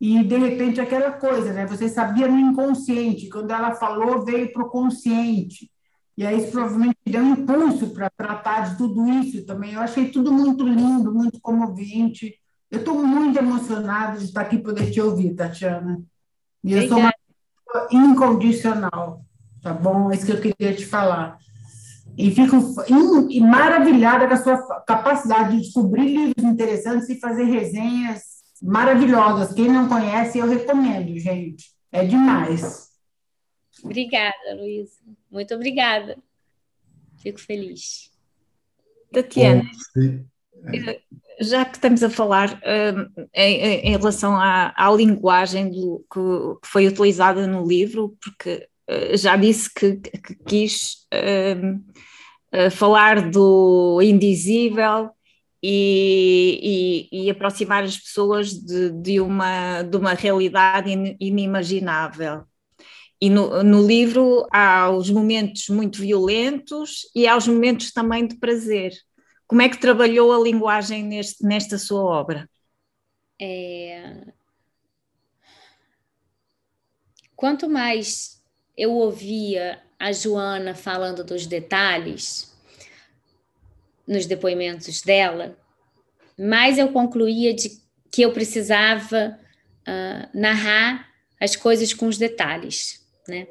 e, 0.00 0.24
de 0.24 0.38
repente, 0.38 0.80
aquela 0.80 1.12
coisa, 1.12 1.52
né? 1.52 1.66
Você 1.66 1.90
sabia 1.90 2.26
no 2.26 2.38
inconsciente, 2.38 3.28
quando 3.28 3.50
ela 3.50 3.74
falou, 3.74 4.24
veio 4.24 4.50
para 4.50 4.64
o 4.64 4.70
consciente. 4.70 5.70
E 6.16 6.24
aí, 6.24 6.38
isso 6.38 6.52
provavelmente 6.52 6.96
deu 7.06 7.22
um 7.22 7.34
impulso 7.34 7.90
para 7.90 8.08
tratar 8.08 8.70
de 8.70 8.78
tudo 8.78 9.06
isso 9.06 9.44
também. 9.44 9.74
Eu 9.74 9.80
achei 9.80 10.10
tudo 10.10 10.32
muito 10.32 10.66
lindo, 10.66 11.12
muito 11.12 11.38
comovente. 11.38 12.34
Eu 12.70 12.78
estou 12.78 12.94
muito 13.04 13.38
emocionada 13.38 14.18
de 14.18 14.24
estar 14.24 14.40
aqui 14.40 14.56
poder 14.56 14.90
te 14.90 15.02
ouvir, 15.02 15.34
Tatiana. 15.34 16.02
E 16.64 16.72
eu 16.72 16.88
sou 16.88 16.96
uma 16.96 17.12
pessoa 17.12 17.88
incondicional, 17.92 19.22
tá 19.62 19.74
bom? 19.74 20.10
É 20.10 20.14
isso 20.14 20.24
que 20.24 20.32
eu 20.32 20.40
queria 20.40 20.74
te 20.74 20.86
falar. 20.86 21.36
E 22.16 22.30
fico 22.30 22.56
maravilhada 23.40 24.28
com 24.28 24.34
a 24.34 24.36
sua 24.36 24.80
capacidade 24.82 25.56
de 25.56 25.62
descobrir 25.62 26.06
livros 26.06 26.44
interessantes 26.44 27.08
e 27.08 27.18
fazer 27.18 27.44
resenhas 27.44 28.42
maravilhosas. 28.62 29.54
Quem 29.54 29.68
não 29.68 29.88
conhece, 29.88 30.38
eu 30.38 30.48
recomendo, 30.48 31.18
gente. 31.18 31.72
É 31.90 32.04
demais. 32.04 32.90
Obrigada, 33.82 34.54
Luísa. 34.56 34.98
Muito 35.30 35.54
obrigada. 35.54 36.16
Fico 37.18 37.40
feliz. 37.40 38.10
Tatiana, 39.12 39.62
já 41.40 41.64
que 41.64 41.76
estamos 41.76 42.02
a 42.02 42.10
falar 42.10 42.54
uh, 42.54 43.26
em, 43.34 43.88
em, 43.88 43.90
relação 43.90 44.34
à, 44.34 44.72
à 44.76 44.90
linguagem 44.90 45.70
do, 45.70 46.04
que, 46.10 46.66
foi 46.66 46.86
utilizada 46.86 47.46
no 47.46 47.66
livro, 47.66 48.16
porque 48.22 48.68
já 49.14 49.36
disse 49.36 49.72
que, 49.72 49.96
que 49.96 50.34
quis 50.46 51.06
uh, 51.14 52.70
falar 52.70 53.30
do 53.30 54.00
indizível 54.02 55.10
e, 55.62 57.08
e, 57.12 57.26
e, 57.26 57.30
aproximar 57.30 57.84
as 57.84 57.96
pessoas 57.96 58.52
de, 58.52 58.90
de, 58.90 59.20
uma, 59.20 59.82
de 59.82 59.96
uma 59.96 60.12
realidade 60.12 60.90
inimaginável. 61.20 62.44
E 63.20 63.30
no, 63.30 63.62
no, 63.62 63.86
livro 63.86 64.44
há 64.50 64.90
os 64.90 65.08
momentos 65.08 65.68
muito 65.68 66.00
violentos 66.00 67.02
e 67.14 67.28
há 67.28 67.36
os 67.36 67.46
momentos 67.46 67.92
também 67.92 68.26
de 68.26 68.34
prazer. 68.34 68.92
Como 69.46 69.62
é 69.62 69.68
que 69.68 69.78
trabalhou 69.78 70.32
a 70.32 70.42
linguagem 70.42 71.04
neste, 71.04 71.44
nesta 71.44 71.78
sua 71.78 72.02
obra? 72.02 72.50
É... 73.40 74.26
Quanto 77.36 77.68
mais 77.68 78.41
eu 78.76 78.92
ouvia 78.92 79.80
a 79.98 80.12
Joana 80.12 80.74
falando 80.74 81.22
dos 81.22 81.46
detalhes 81.46 82.52
nos 84.06 84.26
depoimentos 84.26 85.02
dela, 85.02 85.56
mais 86.38 86.78
eu 86.78 86.88
concluía 86.88 87.54
de 87.54 87.80
que 88.10 88.22
eu 88.22 88.32
precisava 88.32 89.38
uh, 89.82 90.38
narrar 90.38 91.08
as 91.40 91.56
coisas 91.56 91.94
com 91.94 92.06
os 92.06 92.18
detalhes 92.18 93.02
né? 93.28 93.46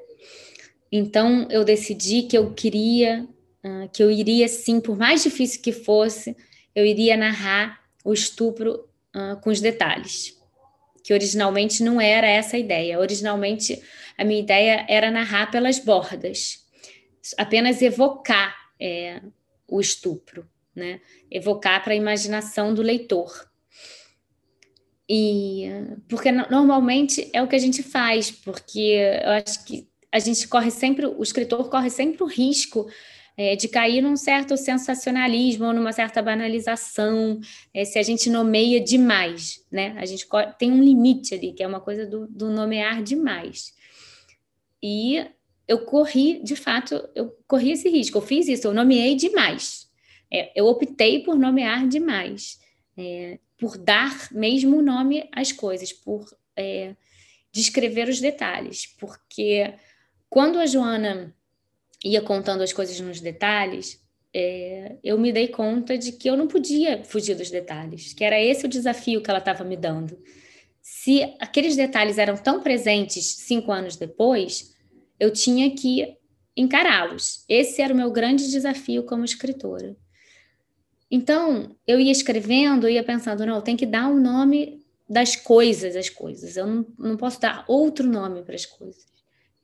Então 0.91 1.47
eu 1.49 1.63
decidi 1.63 2.23
que 2.23 2.37
eu 2.37 2.53
queria, 2.53 3.25
uh, 3.63 3.89
que 3.93 4.03
eu 4.03 4.11
iria 4.11 4.47
sim, 4.47 4.79
por 4.79 4.97
mais 4.97 5.23
difícil 5.23 5.61
que 5.61 5.71
fosse, 5.71 6.35
eu 6.75 6.85
iria 6.85 7.15
narrar 7.15 7.79
o 8.03 8.13
estupro 8.13 8.87
uh, 9.15 9.39
com 9.41 9.49
os 9.49 9.61
detalhes. 9.61 10.37
Que 11.03 11.13
originalmente 11.13 11.83
não 11.83 11.99
era 11.99 12.27
essa 12.27 12.57
a 12.57 12.59
ideia. 12.59 12.99
Originalmente 12.99 13.81
a 14.21 14.23
minha 14.23 14.39
ideia 14.39 14.85
era 14.87 15.09
narrar 15.09 15.49
pelas 15.49 15.79
bordas, 15.79 16.59
apenas 17.39 17.81
evocar 17.81 18.55
é, 18.79 19.19
o 19.67 19.81
estupro, 19.81 20.47
né? 20.75 21.01
Evocar 21.31 21.83
para 21.83 21.93
a 21.93 21.95
imaginação 21.95 22.71
do 22.71 22.83
leitor. 22.83 23.49
E 25.09 25.65
porque 26.07 26.31
normalmente 26.31 27.31
é 27.33 27.41
o 27.41 27.47
que 27.47 27.55
a 27.55 27.59
gente 27.59 27.81
faz, 27.81 28.29
porque 28.29 28.95
eu 29.23 29.31
acho 29.31 29.65
que 29.65 29.89
a 30.11 30.19
gente 30.19 30.47
corre 30.47 30.69
sempre, 30.69 31.07
o 31.07 31.23
escritor 31.23 31.67
corre 31.67 31.89
sempre 31.89 32.21
o 32.21 32.27
risco 32.27 32.87
é, 33.35 33.55
de 33.55 33.67
cair 33.67 34.03
num 34.03 34.15
certo 34.15 34.55
sensacionalismo 34.55 35.65
ou 35.65 35.73
numa 35.73 35.93
certa 35.93 36.21
banalização, 36.21 37.39
é, 37.73 37.83
se 37.85 37.97
a 37.97 38.03
gente 38.03 38.29
nomeia 38.29 38.79
demais, 38.79 39.65
né? 39.71 39.95
A 39.97 40.05
gente 40.05 40.27
tem 40.59 40.71
um 40.71 40.83
limite 40.83 41.33
ali, 41.33 41.53
que 41.53 41.63
é 41.63 41.67
uma 41.67 41.81
coisa 41.81 42.05
do, 42.05 42.27
do 42.27 42.51
nomear 42.51 43.01
demais. 43.01 43.80
E 44.81 45.25
eu 45.67 45.85
corri, 45.85 46.41
de 46.43 46.55
fato, 46.55 47.07
eu 47.15 47.37
corri 47.47 47.71
esse 47.71 47.89
risco, 47.89 48.17
eu 48.17 48.21
fiz 48.21 48.47
isso, 48.47 48.67
eu 48.67 48.73
nomeei 48.73 49.15
demais. 49.15 49.89
É, 50.31 50.51
eu 50.55 50.65
optei 50.65 51.23
por 51.23 51.37
nomear 51.37 51.87
demais. 51.87 52.59
É, 52.97 53.39
por 53.57 53.77
dar 53.77 54.27
mesmo 54.31 54.77
o 54.77 54.81
nome 54.81 55.29
às 55.31 55.51
coisas, 55.51 55.93
por 55.93 56.25
é, 56.57 56.95
descrever 57.51 58.09
os 58.09 58.19
detalhes, 58.19 58.87
porque 58.99 59.73
quando 60.27 60.57
a 60.57 60.65
Joana 60.65 61.35
ia 62.03 62.21
contando 62.21 62.63
as 62.63 62.73
coisas 62.73 62.99
nos 62.99 63.21
detalhes, 63.21 64.01
é, 64.33 64.95
eu 65.03 65.17
me 65.19 65.31
dei 65.31 65.47
conta 65.49 65.97
de 65.97 66.13
que 66.13 66.27
eu 66.27 66.35
não 66.35 66.47
podia 66.47 67.03
fugir 67.03 67.35
dos 67.35 67.51
detalhes, 67.51 68.13
que 68.13 68.23
era 68.23 68.41
esse 68.41 68.65
o 68.65 68.69
desafio 68.69 69.21
que 69.21 69.29
ela 69.29 69.39
estava 69.39 69.63
me 69.63 69.77
dando. 69.77 70.17
Se 70.81 71.23
aqueles 71.39 71.75
detalhes 71.75 72.17
eram 72.17 72.35
tão 72.35 72.61
presentes 72.61 73.35
cinco 73.37 73.71
anos 73.71 73.95
depois, 73.95 74.75
eu 75.19 75.31
tinha 75.31 75.73
que 75.75 76.17
encará-los. 76.55 77.45
Esse 77.47 77.81
era 77.81 77.93
o 77.93 77.97
meu 77.97 78.11
grande 78.11 78.49
desafio 78.49 79.03
como 79.03 79.23
escritora. 79.23 79.95
Então, 81.09 81.75
eu 81.85 81.99
ia 81.99 82.11
escrevendo, 82.11 82.87
eu 82.87 82.91
ia 82.91 83.03
pensando, 83.03 83.45
não, 83.45 83.61
tem 83.61 83.75
que 83.75 83.85
dar 83.85 84.07
um 84.07 84.19
nome 84.19 84.81
das 85.09 85.35
coisas 85.35 85.95
às 85.95 86.09
coisas. 86.09 86.55
Eu 86.55 86.65
não, 86.65 86.85
não 86.97 87.17
posso 87.17 87.39
dar 87.39 87.65
outro 87.67 88.07
nome 88.07 88.43
para 88.43 88.55
as 88.55 88.65
coisas. 88.65 89.05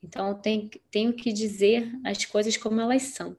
Então, 0.03 0.29
eu 0.29 0.35
tenho, 0.35 0.69
tenho 0.91 1.13
que 1.13 1.31
dizer 1.31 1.89
as 2.03 2.25
coisas 2.25 2.57
como 2.57 2.79
elas 2.81 3.03
são. 3.03 3.35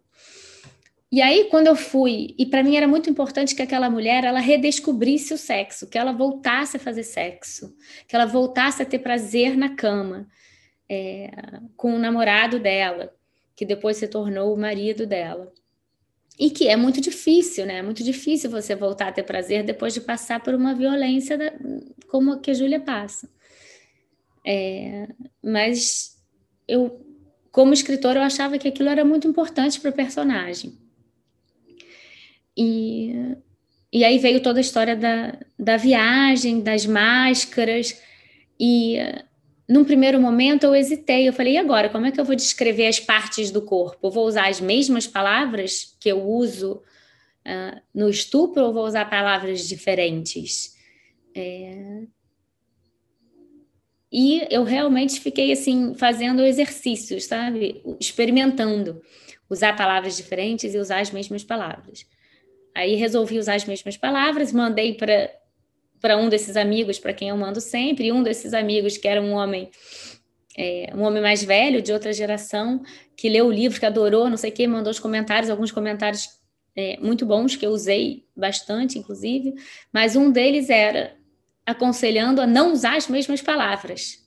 E 1.10 1.22
aí, 1.22 1.48
quando 1.50 1.68
eu 1.68 1.76
fui, 1.76 2.34
e 2.38 2.44
para 2.46 2.62
mim 2.62 2.76
era 2.76 2.86
muito 2.86 3.08
importante 3.08 3.54
que 3.54 3.62
aquela 3.62 3.88
mulher 3.88 4.24
ela 4.24 4.40
redescobrisse 4.40 5.32
o 5.32 5.38
sexo, 5.38 5.88
que 5.88 5.96
ela 5.96 6.12
voltasse 6.12 6.76
a 6.76 6.80
fazer 6.80 7.02
sexo, 7.02 7.74
que 8.06 8.14
ela 8.14 8.26
voltasse 8.26 8.82
a 8.82 8.86
ter 8.86 8.98
prazer 8.98 9.56
na 9.56 9.74
cama 9.74 10.28
é, 10.88 11.30
com 11.76 11.94
o 11.94 11.98
namorado 11.98 12.58
dela, 12.60 13.14
que 13.56 13.64
depois 13.64 13.96
se 13.96 14.06
tornou 14.08 14.54
o 14.54 14.58
marido 14.58 15.06
dela. 15.06 15.52
e 16.38 16.50
que 16.50 16.68
é 16.68 16.76
muito 16.76 17.00
difícil, 17.00 17.66
né? 17.66 17.78
É 17.78 17.82
muito 17.82 18.02
difícil 18.04 18.50
você 18.50 18.74
voltar 18.76 19.08
a 19.08 19.12
ter 19.12 19.24
prazer 19.24 19.64
depois 19.64 19.92
de 19.94 20.00
passar 20.00 20.40
por 20.42 20.54
uma 20.54 20.74
violência 20.74 21.36
da, 21.36 21.52
como 22.08 22.32
a 22.32 22.38
que 22.40 22.50
a 22.50 22.54
Júlia 22.54 22.80
passa. 22.80 23.28
É, 24.46 25.08
mas 25.42 26.16
eu, 26.66 27.04
como 27.50 27.72
escritora, 27.72 28.20
eu 28.20 28.24
achava 28.24 28.58
que 28.58 28.68
aquilo 28.68 28.88
era 28.88 29.04
muito 29.04 29.26
importante 29.28 29.80
para 29.80 29.90
o 29.90 29.94
personagem. 29.94 30.78
E, 32.58 33.36
e 33.92 34.04
aí 34.04 34.18
veio 34.18 34.42
toda 34.42 34.58
a 34.58 34.60
história 34.60 34.96
da, 34.96 35.38
da 35.56 35.76
viagem, 35.76 36.60
das 36.60 36.84
máscaras, 36.84 37.96
e 38.58 38.98
num 39.68 39.84
primeiro 39.84 40.20
momento 40.20 40.64
eu 40.64 40.74
hesitei, 40.74 41.28
eu 41.28 41.32
falei, 41.32 41.54
e 41.54 41.58
agora, 41.58 41.88
como 41.88 42.06
é 42.06 42.10
que 42.10 42.18
eu 42.18 42.24
vou 42.24 42.34
descrever 42.34 42.88
as 42.88 42.98
partes 42.98 43.52
do 43.52 43.62
corpo? 43.62 44.08
Eu 44.08 44.10
vou 44.10 44.26
usar 44.26 44.48
as 44.48 44.60
mesmas 44.60 45.06
palavras 45.06 45.96
que 46.00 46.08
eu 46.08 46.26
uso 46.26 46.82
uh, 47.46 47.80
no 47.94 48.08
estupro 48.08 48.64
ou 48.64 48.72
vou 48.72 48.84
usar 48.84 49.04
palavras 49.08 49.68
diferentes? 49.68 50.76
É... 51.34 52.02
E 54.10 54.46
eu 54.50 54.64
realmente 54.64 55.20
fiquei 55.20 55.52
assim, 55.52 55.94
fazendo 55.94 56.42
exercícios, 56.42 57.26
sabe? 57.26 57.82
Experimentando 58.00 59.02
usar 59.50 59.76
palavras 59.76 60.16
diferentes 60.16 60.74
e 60.74 60.78
usar 60.78 61.00
as 61.00 61.10
mesmas 61.10 61.44
palavras. 61.44 62.06
Aí 62.78 62.94
resolvi 62.94 63.40
usar 63.40 63.56
as 63.56 63.64
mesmas 63.64 63.96
palavras, 63.96 64.52
mandei 64.52 64.94
para 64.94 66.16
um 66.16 66.28
desses 66.28 66.56
amigos, 66.56 66.96
para 66.96 67.12
quem 67.12 67.30
eu 67.30 67.36
mando 67.36 67.60
sempre, 67.60 68.06
e 68.06 68.12
um 68.12 68.22
desses 68.22 68.54
amigos, 68.54 68.96
que 68.96 69.08
era 69.08 69.20
um 69.20 69.32
homem, 69.32 69.68
é, 70.56 70.88
um 70.94 71.02
homem 71.02 71.20
mais 71.20 71.42
velho, 71.42 71.82
de 71.82 71.92
outra 71.92 72.12
geração, 72.12 72.80
que 73.16 73.28
leu 73.28 73.46
o 73.46 73.52
livro, 73.52 73.80
que 73.80 73.84
adorou, 73.84 74.30
não 74.30 74.36
sei 74.36 74.50
o 74.50 74.52
quê, 74.52 74.68
mandou 74.68 74.92
os 74.92 75.00
comentários, 75.00 75.50
alguns 75.50 75.72
comentários 75.72 76.28
é, 76.76 76.96
muito 77.00 77.26
bons, 77.26 77.56
que 77.56 77.66
eu 77.66 77.70
usei 77.70 78.24
bastante, 78.36 78.96
inclusive, 78.96 79.54
mas 79.92 80.14
um 80.14 80.30
deles 80.30 80.70
era 80.70 81.16
aconselhando 81.66 82.40
a 82.40 82.46
não 82.46 82.72
usar 82.72 82.96
as 82.96 83.08
mesmas 83.08 83.42
palavras, 83.42 84.24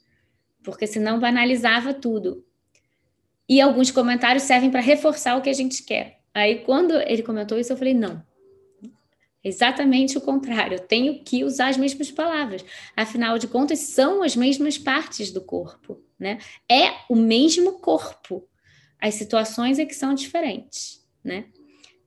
porque 0.61 0.85
senão 0.85 1.21
banalizava 1.21 1.93
tudo. 1.93 2.43
E 3.47 3.61
alguns 3.61 3.91
comentários 3.91 4.43
servem 4.43 4.69
para 4.69 4.81
reforçar 4.81 5.37
o 5.37 5.41
que 5.41 5.49
a 5.49 5.53
gente 5.53 5.83
quer. 5.83 6.19
Aí, 6.33 6.59
quando 6.65 6.95
ele 6.95 7.23
comentou 7.23 7.57
isso, 7.57 7.71
eu 7.71 7.77
falei: 7.77 7.93
não, 7.93 8.21
Exatamente 9.43 10.17
o 10.17 10.21
contrário, 10.21 10.75
eu 10.75 10.79
tenho 10.79 11.23
que 11.23 11.43
usar 11.43 11.69
as 11.69 11.77
mesmas 11.77 12.11
palavras. 12.11 12.63
Afinal 12.95 13.39
de 13.39 13.47
contas, 13.47 13.79
são 13.79 14.21
as 14.21 14.35
mesmas 14.35 14.77
partes 14.77 15.31
do 15.31 15.41
corpo, 15.41 15.99
né? 16.19 16.37
É 16.69 16.91
o 17.09 17.15
mesmo 17.15 17.79
corpo. 17.79 18.47
As 18.99 19.15
situações 19.15 19.79
é 19.79 19.85
que 19.85 19.95
são 19.95 20.13
diferentes, 20.13 21.03
né? 21.23 21.45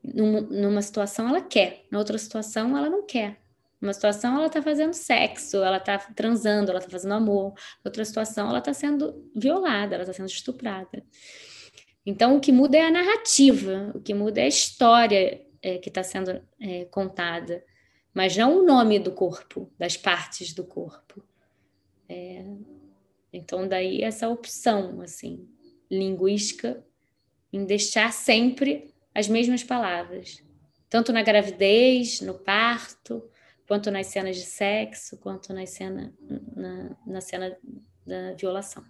Numa, 0.03 0.41
numa 0.43 0.83
situação 0.83 1.29
ela 1.29 1.41
quer, 1.41 1.87
na 1.91 1.99
outra 1.99 2.19
situação 2.19 2.77
ela 2.77 2.89
não 2.89 3.05
quer. 3.05 3.41
Numa 3.81 3.93
situação 3.93 4.37
ela 4.37 4.47
está 4.47 4.63
fazendo 4.63 4.93
sexo, 4.93 5.57
ela 5.57 5.79
está 5.79 5.99
transando, 5.99 6.71
ela 6.71 6.79
está 6.79 6.91
fazendo 6.91 7.15
amor. 7.15 7.53
Outra 7.85 8.05
situação 8.05 8.49
ela 8.49 8.59
está 8.59 8.73
sendo 8.73 9.29
violada, 9.35 9.95
ela 9.95 10.05
está 10.05 10.13
sendo 10.13 10.29
estuprada. 10.29 11.05
Então 12.07 12.37
o 12.37 12.41
que 12.41 12.53
muda 12.53 12.77
é 12.77 12.83
a 12.83 12.91
narrativa, 12.91 13.91
o 13.95 14.01
que 14.01 14.15
muda 14.15 14.41
é 14.41 14.45
a 14.45 14.49
história 14.49 15.45
é, 15.65 15.79
que 15.79 15.89
está 15.89 16.03
sendo 16.03 16.43
é, 16.61 16.85
contada, 16.85 17.65
mas 18.13 18.37
não 18.37 18.59
o 18.59 18.67
nome 18.67 18.99
do 18.99 19.11
corpo, 19.11 19.73
das 19.79 19.97
partes 19.97 20.53
do 20.53 20.63
corpo. 20.63 21.25
É, 22.07 22.45
então, 23.33 23.67
daí 23.67 24.03
essa 24.03 24.29
opção, 24.29 25.01
assim, 25.01 25.49
linguística, 25.91 26.85
em 27.51 27.65
deixar 27.65 28.13
sempre 28.13 28.95
as 29.15 29.27
mesmas 29.27 29.65
palavras, 29.65 30.45
tanto 30.91 31.13
na 31.13 31.23
gravidez, 31.23 32.21
no 32.21 32.35
parto, 32.35 33.25
quanto 33.67 33.91
nas 33.91 34.09
cenas 34.09 34.37
de 34.37 34.43
sexo, 34.43 35.17
quanto 35.17 35.55
na 35.55 35.65
cena, 35.65 36.13
na, 36.55 36.91
na 37.07 37.21
cena 37.23 37.57
da 38.07 38.35
violação. 38.35 38.85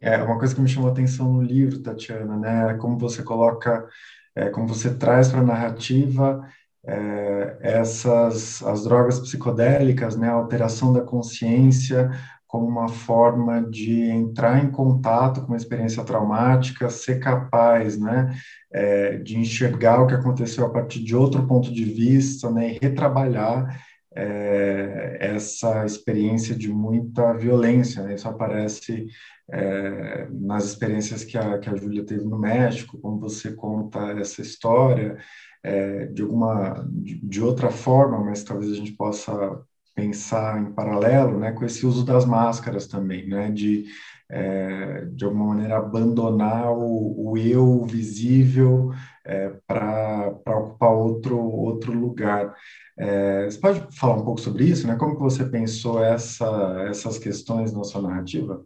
É 0.00 0.16
uma 0.18 0.38
coisa 0.38 0.54
que 0.54 0.60
me 0.60 0.68
chamou 0.68 0.90
atenção 0.90 1.32
no 1.32 1.42
livro, 1.42 1.82
Tatiana, 1.82 2.36
né? 2.36 2.74
Como 2.74 2.98
você 2.98 3.22
coloca 3.22 3.88
é, 4.36 4.50
como 4.50 4.68
você 4.68 4.94
traz 4.94 5.28
para 5.28 5.40
a 5.40 5.44
narrativa 5.44 6.46
é, 6.86 7.56
essas 7.60 8.62
as 8.62 8.84
drogas 8.84 9.18
psicodélicas, 9.18 10.16
né, 10.16 10.28
a 10.28 10.34
alteração 10.34 10.92
da 10.92 11.00
consciência 11.00 12.10
como 12.46 12.66
uma 12.66 12.88
forma 12.88 13.60
de 13.60 14.02
entrar 14.02 14.62
em 14.62 14.70
contato 14.70 15.40
com 15.40 15.48
uma 15.48 15.56
experiência 15.56 16.04
traumática, 16.04 16.88
ser 16.88 17.18
capaz, 17.18 17.98
né, 17.98 18.34
é, 18.72 19.16
de 19.16 19.36
enxergar 19.36 20.00
o 20.00 20.06
que 20.06 20.14
aconteceu 20.14 20.64
a 20.64 20.70
partir 20.70 21.02
de 21.02 21.16
outro 21.16 21.44
ponto 21.46 21.72
de 21.72 21.84
vista, 21.84 22.50
né, 22.50 22.74
e 22.74 22.78
retrabalhar 22.80 23.84
é, 24.16 25.18
essa 25.20 25.84
experiência 25.84 26.54
de 26.54 26.72
muita 26.72 27.34
violência. 27.34 28.02
Né? 28.02 28.14
Isso 28.14 28.26
aparece 28.26 29.06
é, 29.50 30.26
nas 30.30 30.64
experiências 30.64 31.22
que 31.22 31.36
a, 31.36 31.58
que 31.58 31.68
a 31.68 31.76
Júlia 31.76 32.04
teve 32.04 32.24
no 32.24 32.38
México, 32.38 32.98
como 32.98 33.20
você 33.20 33.52
conta 33.52 34.00
essa 34.18 34.40
história, 34.40 35.18
é, 35.62 36.06
de 36.06 36.22
alguma 36.22 36.86
de, 36.90 37.20
de, 37.20 37.42
outra 37.42 37.70
forma, 37.70 38.24
mas 38.24 38.42
talvez 38.42 38.72
a 38.72 38.74
gente 38.74 38.92
possa 38.92 39.60
pensar 39.94 40.60
em 40.60 40.72
paralelo, 40.72 41.38
né, 41.38 41.52
com 41.52 41.64
esse 41.64 41.86
uso 41.86 42.04
das 42.04 42.24
máscaras 42.24 42.86
também, 42.86 43.28
né, 43.28 43.50
de 43.50 43.86
é, 44.28 45.04
de 45.12 45.24
alguma 45.24 45.46
maneira 45.46 45.76
abandonar 45.76 46.72
o, 46.72 47.30
o 47.30 47.38
eu 47.38 47.84
visível 47.84 48.90
é, 49.26 49.50
para 49.66 50.32
ocupar 50.46 50.92
outro 50.92 51.38
outro 51.38 51.92
lugar. 51.92 52.54
É, 52.98 53.44
você 53.44 53.58
pode 53.58 53.96
falar 53.96 54.16
um 54.16 54.24
pouco 54.24 54.40
sobre 54.40 54.64
isso, 54.64 54.86
né? 54.86 54.96
Como 54.96 55.16
que 55.16 55.22
você 55.22 55.44
pensou 55.44 56.02
essa, 56.02 56.86
essas 56.88 57.18
questões 57.18 57.72
na 57.72 57.84
sua 57.84 58.00
narrativa? 58.02 58.64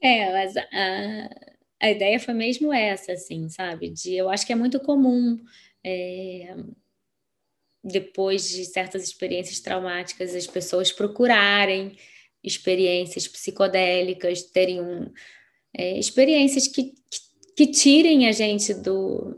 É, 0.00 0.32
mas 0.32 0.56
a, 0.56 1.30
a 1.80 1.90
ideia 1.90 2.18
foi 2.18 2.32
mesmo 2.32 2.72
essa, 2.72 3.12
assim, 3.12 3.48
sabe? 3.48 3.90
De, 3.90 4.14
eu 4.14 4.30
acho 4.30 4.46
que 4.46 4.52
é 4.52 4.56
muito 4.56 4.80
comum, 4.80 5.38
é, 5.84 6.56
depois 7.82 8.48
de 8.48 8.64
certas 8.64 9.02
experiências 9.02 9.60
traumáticas, 9.60 10.34
as 10.34 10.46
pessoas 10.46 10.92
procurarem 10.92 11.96
experiências 12.42 13.28
psicodélicas, 13.28 14.42
terem 14.44 14.80
um, 14.80 15.12
é, 15.76 15.98
experiências 15.98 16.66
que, 16.66 16.84
que, 16.84 17.29
que, 17.60 17.66
tirem 17.66 18.26
a 18.26 18.32
gente 18.32 18.72
do, 18.72 19.36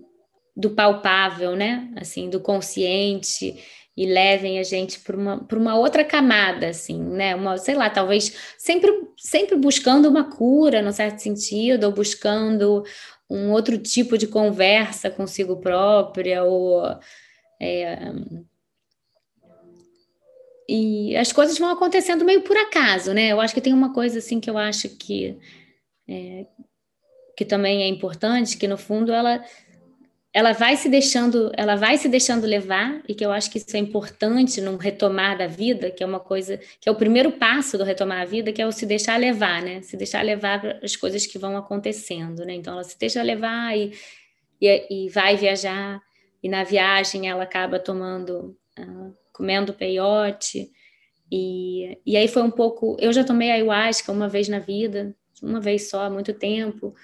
do 0.57 0.71
palpável, 0.71 1.57
né? 1.57 1.93
Assim, 1.97 2.31
do 2.31 2.39
consciente 2.39 3.57
e 3.97 4.07
levem 4.07 4.59
a 4.59 4.63
gente 4.63 5.01
para 5.01 5.17
uma, 5.17 5.47
uma 5.53 5.77
outra 5.77 6.05
camada, 6.05 6.69
assim, 6.69 7.03
né? 7.03 7.35
Uma, 7.35 7.59
sei 7.59 7.75
lá, 7.75 7.91
talvez 7.91 8.33
sempre, 8.57 8.91
sempre 9.19 9.57
buscando 9.57 10.09
uma 10.09 10.31
cura, 10.31 10.81
no 10.81 10.93
certo 10.93 11.19
sentido, 11.19 11.85
ou 11.85 11.93
buscando 11.93 12.85
um 13.29 13.51
outro 13.51 13.77
tipo 13.77 14.17
de 14.17 14.29
conversa 14.29 15.11
consigo 15.11 15.57
própria, 15.57 16.45
ou. 16.45 16.83
É, 17.61 18.13
e 20.69 21.17
as 21.17 21.33
coisas 21.33 21.59
vão 21.59 21.71
acontecendo 21.71 22.25
meio 22.25 22.43
por 22.43 22.57
acaso, 22.57 23.13
né? 23.13 23.33
Eu 23.33 23.41
acho 23.41 23.53
que 23.53 23.61
tem 23.61 23.73
uma 23.73 23.93
coisa 23.93 24.19
assim 24.19 24.39
que 24.39 24.49
eu 24.49 24.57
acho 24.57 24.89
que 24.91 25.37
é, 26.09 26.47
que 27.43 27.49
também 27.49 27.83
é 27.83 27.89
importante, 27.89 28.57
que 28.57 28.69
no 28.69 28.79
fundo 28.79 29.13
ela 29.13 29.45
ela 30.35 30.53
vai 30.53 30.77
se 30.77 30.89
deixando, 30.89 31.53
ela 31.55 31.77
vai 31.77 31.99
se 31.99 32.09
deixando 32.09 32.47
levar 32.47 33.03
e 33.07 33.15
que 33.15 33.23
eu 33.23 33.31
acho 33.31 33.51
que 33.51 33.59
isso 33.59 33.77
é 33.77 33.79
importante 33.79 34.63
num 34.63 34.79
retomar 34.79 35.37
da 35.37 35.47
vida, 35.47 35.91
que 35.91 36.03
é 36.03 36.07
uma 36.07 36.21
coisa, 36.21 36.59
que 36.81 36.89
é 36.89 36.93
o 36.93 36.95
primeiro 36.95 37.33
passo 37.33 37.77
do 37.77 37.85
retomar 37.85 38.23
a 38.23 38.25
vida, 38.25 38.51
que 38.51 38.63
é 38.63 38.67
o 38.67 38.73
se 38.73 38.87
deixar 38.87 39.19
levar, 39.19 39.61
né? 39.61 39.83
Se 39.83 39.95
deixar 39.95 40.23
levar 40.25 40.79
as 40.83 40.97
coisas 40.97 41.27
que 41.27 41.37
vão 41.37 41.55
acontecendo, 41.55 42.47
né? 42.47 42.55
Então 42.55 42.73
ela 42.73 42.85
se 42.85 42.99
deixa 42.99 43.21
levar 43.23 43.77
e, 43.77 43.93
e, 44.59 45.07
e 45.07 45.09
vai 45.11 45.37
viajar 45.37 46.01
e 46.43 46.49
na 46.49 46.65
viagem 46.65 47.29
ela 47.29 47.43
acaba 47.43 47.79
tomando, 47.79 48.57
uh, 48.79 49.15
comendo 49.35 49.75
peiote 49.75 50.71
e, 51.31 51.99
e 52.07 52.17
aí 52.17 52.29
foi 52.29 52.43
um 52.43 52.51
pouco, 52.51 52.97
eu 53.01 53.13
já 53.13 53.23
tomei 53.23 53.51
ayahuasca 53.51 54.11
uma 54.11 54.29
vez 54.31 54.49
na 54.49 54.61
vida, 54.61 55.15
uma 55.43 55.61
vez 55.61 55.91
só, 55.91 56.05
há 56.05 56.11
muito 56.11 56.33
tempo 56.33 56.95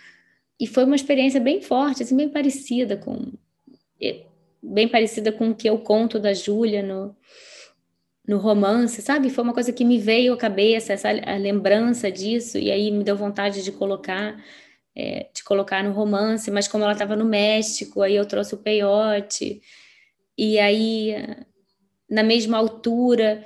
e 0.61 0.67
foi 0.67 0.85
uma 0.85 0.97
experiência 0.97 1.41
bem 1.41 1.61
forte, 1.61 2.03
assim, 2.03 2.17
bem 2.17 2.29
parecida 2.29 2.97
com 2.97 3.33
bem 4.63 4.89
parecida 4.89 5.33
com 5.33 5.51
o 5.51 5.55
que 5.55 5.69
eu 5.69 5.79
conto 5.79 6.19
da 6.19 6.35
Júlia 6.35 6.83
no, 6.83 7.17
no 8.27 8.39
romance, 8.39 9.01
sabe? 9.01 9.31
Foi 9.31 9.45
uma 9.45 9.55
coisa 9.55 9.73
que 9.73 9.85
me 9.85 9.99
veio 9.99 10.35
à 10.35 10.37
cabeça, 10.37 10.93
essa 10.93 11.09
a 11.09 11.37
lembrança 11.37 12.11
disso, 12.11 12.59
e 12.59 12.71
aí 12.71 12.91
me 12.91 13.05
deu 13.05 13.17
vontade 13.17 13.63
de 13.63 13.73
colocar 13.73 14.37
é, 14.97 15.29
de 15.33 15.45
colocar 15.45 15.83
no 15.85 15.93
romance, 15.93 16.51
mas 16.51 16.67
como 16.67 16.83
ela 16.83 16.93
estava 16.93 17.15
no 17.15 17.25
México, 17.25 18.03
aí 18.03 18.17
eu 18.17 18.27
trouxe 18.27 18.55
o 18.55 18.59
peiote, 18.59 19.63
e 20.37 20.59
aí 20.59 21.15
na 22.11 22.23
mesma 22.23 22.59
altura 22.59 23.45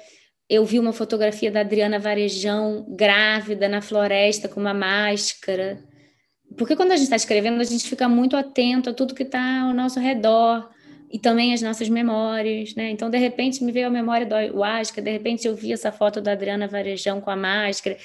eu 0.48 0.64
vi 0.64 0.78
uma 0.78 0.92
fotografia 0.92 1.50
da 1.50 1.60
Adriana 1.60 1.98
Varejão 1.98 2.86
grávida 2.88 3.68
na 3.68 3.82
floresta 3.82 4.48
com 4.48 4.60
uma 4.60 4.74
máscara 4.74 5.82
porque 6.56 6.76
quando 6.76 6.92
a 6.92 6.96
gente 6.96 7.04
está 7.04 7.16
escrevendo, 7.16 7.60
a 7.60 7.64
gente 7.64 7.88
fica 7.88 8.08
muito 8.08 8.36
atento 8.36 8.90
a 8.90 8.94
tudo 8.94 9.14
que 9.14 9.22
está 9.22 9.62
ao 9.62 9.74
nosso 9.74 10.00
redor 10.00 10.70
e 11.10 11.18
também 11.18 11.52
as 11.52 11.60
nossas 11.60 11.88
memórias, 11.88 12.74
né? 12.74 12.90
Então, 12.90 13.10
de 13.10 13.18
repente, 13.18 13.62
me 13.62 13.70
veio 13.70 13.86
a 13.86 13.90
memória 13.90 14.26
do 14.26 14.34
ayahuasca, 14.34 15.02
de 15.02 15.10
repente 15.10 15.46
eu 15.46 15.54
vi 15.54 15.72
essa 15.72 15.92
foto 15.92 16.20
da 16.20 16.32
Adriana 16.32 16.66
Varejão 16.66 17.20
com 17.20 17.30
a 17.30 17.36
máscara, 17.36 17.98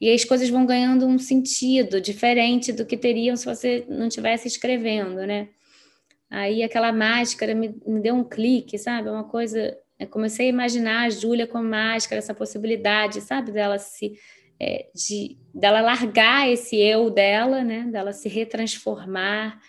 e 0.00 0.12
as 0.12 0.24
coisas 0.24 0.48
vão 0.48 0.66
ganhando 0.66 1.06
um 1.06 1.18
sentido 1.18 2.00
diferente 2.00 2.72
do 2.72 2.84
que 2.86 2.96
teriam 2.96 3.36
se 3.36 3.44
você 3.44 3.84
não 3.88 4.08
estivesse 4.08 4.48
escrevendo, 4.48 5.26
né? 5.26 5.48
Aí 6.30 6.62
aquela 6.62 6.92
máscara 6.92 7.54
me, 7.54 7.74
me 7.86 8.00
deu 8.00 8.14
um 8.14 8.24
clique, 8.24 8.78
sabe? 8.78 9.08
Uma 9.08 9.24
coisa. 9.24 9.76
Eu 9.98 10.06
comecei 10.06 10.46
a 10.46 10.50
imaginar 10.50 11.06
a 11.06 11.10
Júlia 11.10 11.46
com 11.46 11.62
máscara, 11.62 12.18
essa 12.18 12.34
possibilidade, 12.34 13.20
sabe? 13.20 13.50
Dela 13.50 13.78
se. 13.78 14.12
É, 14.60 14.88
de, 14.94 15.38
dela 15.58 15.80
largar 15.80 16.48
esse 16.48 16.76
eu 16.76 17.10
dela, 17.10 17.64
né? 17.64 17.88
Dela 17.90 18.12
se 18.12 18.28
retransformar 18.28 19.60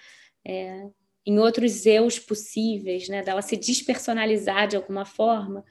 é, 0.45 0.85
em 1.25 1.39
outros 1.39 1.85
eus 1.85 2.19
possíveis, 2.19 3.09
né? 3.09 3.23
Dela 3.23 3.41
se 3.41 3.57
despersonalizar 3.57 4.67
de 4.67 4.75
alguma 4.75 5.03
forma 5.03 5.65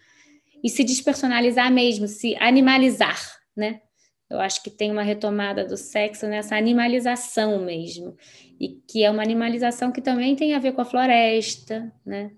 e 0.62 0.68
se 0.68 0.82
despersonalizar 0.82 1.72
mesmo, 1.72 2.08
se 2.08 2.34
animalizar, 2.36 3.18
né? 3.56 3.80
Eu 4.28 4.40
acho 4.40 4.62
que 4.62 4.70
tem 4.70 4.90
uma 4.90 5.02
retomada 5.02 5.64
do 5.64 5.76
sexo 5.76 6.26
nessa 6.26 6.56
animalização 6.56 7.64
mesmo, 7.64 8.14
e 8.60 8.68
que 8.86 9.02
é 9.02 9.10
uma 9.10 9.22
animalização 9.22 9.90
que 9.90 10.02
também 10.02 10.36
tem 10.36 10.52
a 10.52 10.58
ver 10.58 10.72
com 10.72 10.82
a 10.82 10.84
floresta, 10.84 11.90
né? 12.04 12.32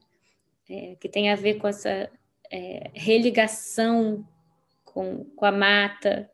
É, 0.68 0.96
que 1.00 1.08
tem 1.08 1.30
a 1.30 1.34
ver 1.34 1.54
com 1.54 1.66
essa 1.66 2.08
é, 2.52 2.90
religação 2.94 4.24
com, 4.84 5.24
com 5.34 5.44
a 5.44 5.50
mata, 5.50 6.30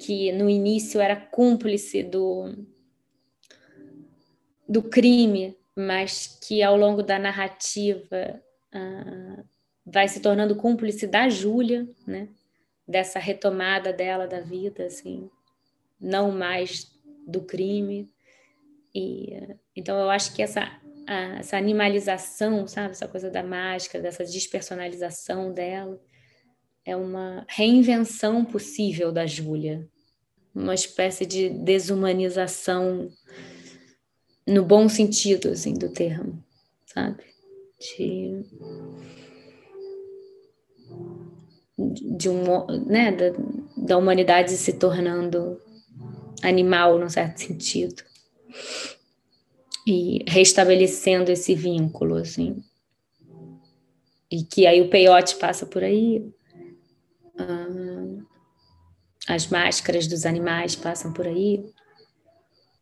que 0.00 0.32
no 0.32 0.48
início 0.48 1.00
era 1.00 1.14
cúmplice 1.14 2.02
do, 2.02 2.54
do 4.66 4.82
crime, 4.82 5.54
mas 5.76 6.38
que 6.42 6.62
ao 6.62 6.76
longo 6.76 7.02
da 7.02 7.18
narrativa 7.18 8.42
ah, 8.72 9.44
vai 9.84 10.08
se 10.08 10.20
tornando 10.20 10.56
cúmplice 10.56 11.06
da 11.06 11.28
Júlia, 11.28 11.86
né? 12.06 12.28
dessa 12.88 13.18
retomada 13.20 13.92
dela 13.92 14.26
da 14.26 14.40
vida, 14.40 14.86
assim, 14.86 15.30
não 16.00 16.32
mais 16.32 16.90
do 17.26 17.42
crime. 17.42 18.10
E 18.92 19.56
então 19.76 19.96
eu 20.00 20.10
acho 20.10 20.34
que 20.34 20.42
essa 20.42 20.80
essa 21.38 21.56
animalização, 21.56 22.68
sabe, 22.68 22.92
essa 22.92 23.08
coisa 23.08 23.28
da 23.28 23.42
máscara, 23.42 24.00
dessa 24.00 24.24
despersonalização 24.24 25.52
dela, 25.52 26.00
é 26.84 26.96
uma 26.96 27.44
reinvenção 27.48 28.44
possível 28.44 29.12
da 29.12 29.26
Júlia, 29.26 29.88
uma 30.54 30.74
espécie 30.74 31.24
de 31.26 31.50
desumanização 31.50 33.10
no 34.46 34.64
bom 34.64 34.88
sentido, 34.88 35.50
assim, 35.50 35.74
do 35.74 35.92
termo, 35.92 36.42
sabe? 36.86 37.24
De 37.78 38.44
de 42.18 42.28
um, 42.28 42.66
né, 42.86 43.10
da, 43.10 43.32
da 43.76 43.96
humanidade 43.96 44.52
se 44.52 44.74
tornando 44.74 45.60
animal, 46.42 46.98
num 46.98 47.08
certo 47.08 47.38
sentido. 47.38 48.02
E 49.86 50.24
restabelecendo 50.28 51.30
esse 51.30 51.54
vínculo, 51.54 52.16
assim. 52.16 52.62
E 54.30 54.44
que 54.44 54.66
aí 54.66 54.80
o 54.80 54.90
peiote 54.90 55.36
passa 55.36 55.66
por 55.66 55.82
aí, 55.82 56.30
as 59.28 59.46
máscaras 59.48 60.06
dos 60.06 60.26
animais 60.26 60.74
passam 60.74 61.12
por 61.12 61.26
aí. 61.26 61.64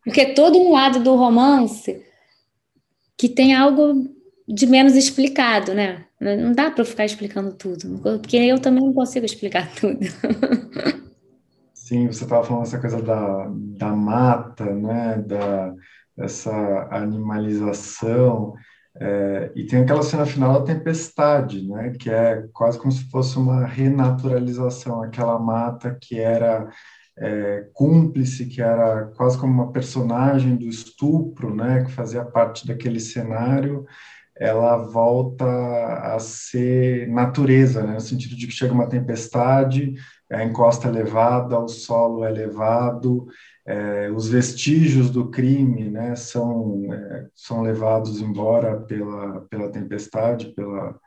Porque 0.05 0.21
é 0.21 0.35
todo 0.35 0.59
um 0.59 0.73
lado 0.73 1.01
do 1.01 1.15
romance 1.17 2.03
que 3.17 3.29
tem 3.29 3.55
algo 3.55 4.09
de 4.47 4.67
menos 4.67 4.95
explicado, 4.95 5.75
né? 5.75 6.07
Não 6.21 6.53
dá 6.53 6.71
para 6.71 6.85
ficar 6.85 7.05
explicando 7.05 7.53
tudo, 7.53 7.99
porque 7.99 8.37
eu 8.37 8.59
também 8.59 8.83
não 8.83 8.93
consigo 8.93 9.27
explicar 9.27 9.69
tudo. 9.77 10.01
Sim, 11.75 12.07
você 12.07 12.25
estava 12.25 12.45
falando 12.45 12.65
essa 12.65 12.81
coisa 12.81 13.03
da, 13.03 13.51
da 13.51 13.89
mata, 13.89 14.65
né? 14.65 15.23
Da, 15.27 15.75
dessa 16.17 16.89
animalização. 16.91 18.55
É, 19.01 19.53
e 19.55 19.65
tem 19.65 19.81
aquela 19.81 20.03
cena 20.03 20.27
final 20.27 20.55
da 20.55 20.75
tempestade, 20.75 21.67
né? 21.69 21.93
Que 21.99 22.11
é 22.11 22.47
quase 22.53 22.79
como 22.79 22.91
se 22.93 23.09
fosse 23.11 23.37
uma 23.39 23.65
renaturalização, 23.65 25.03
aquela 25.03 25.39
mata 25.39 25.97
que 26.01 26.19
era 26.19 26.69
é, 27.17 27.69
cúmplice, 27.73 28.47
que 28.47 28.61
era 28.61 29.07
quase 29.17 29.39
como 29.39 29.53
uma 29.53 29.73
personagem 29.73 30.57
do 30.57 30.67
estupro, 30.67 31.55
né? 31.55 31.85
Que 31.85 31.93
fazia 31.93 32.25
parte 32.25 32.67
daquele 32.67 33.01
cenário 33.01 33.87
ela 34.39 34.77
volta 34.77 35.45
a 35.45 36.19
ser 36.21 37.09
natureza, 37.09 37.83
né? 37.83 37.95
no 37.95 38.01
sentido 38.01 38.37
de 38.37 38.47
que 38.47 38.53
chega 38.53 38.73
uma 38.73 38.89
tempestade, 38.89 39.95
a 40.31 40.45
encosta 40.45 40.89
é 40.89 40.91
elevada, 40.91 41.59
o 41.59 41.69
solo 41.69 42.25
é 42.25 42.31
elevado, 42.31 43.27
é, 43.69 44.11
os 44.11 44.29
vestígios 44.29 45.11
do 45.11 45.29
crime 45.29 45.91
né, 45.91 46.17
são, 46.17 46.91
é, 46.91 47.27
são 47.35 47.61
levados 47.61 48.21
embora 48.23 48.81
pela, 48.81 49.43
pela 49.43 49.71
tempestade, 49.71 50.55
pela, 50.55 50.99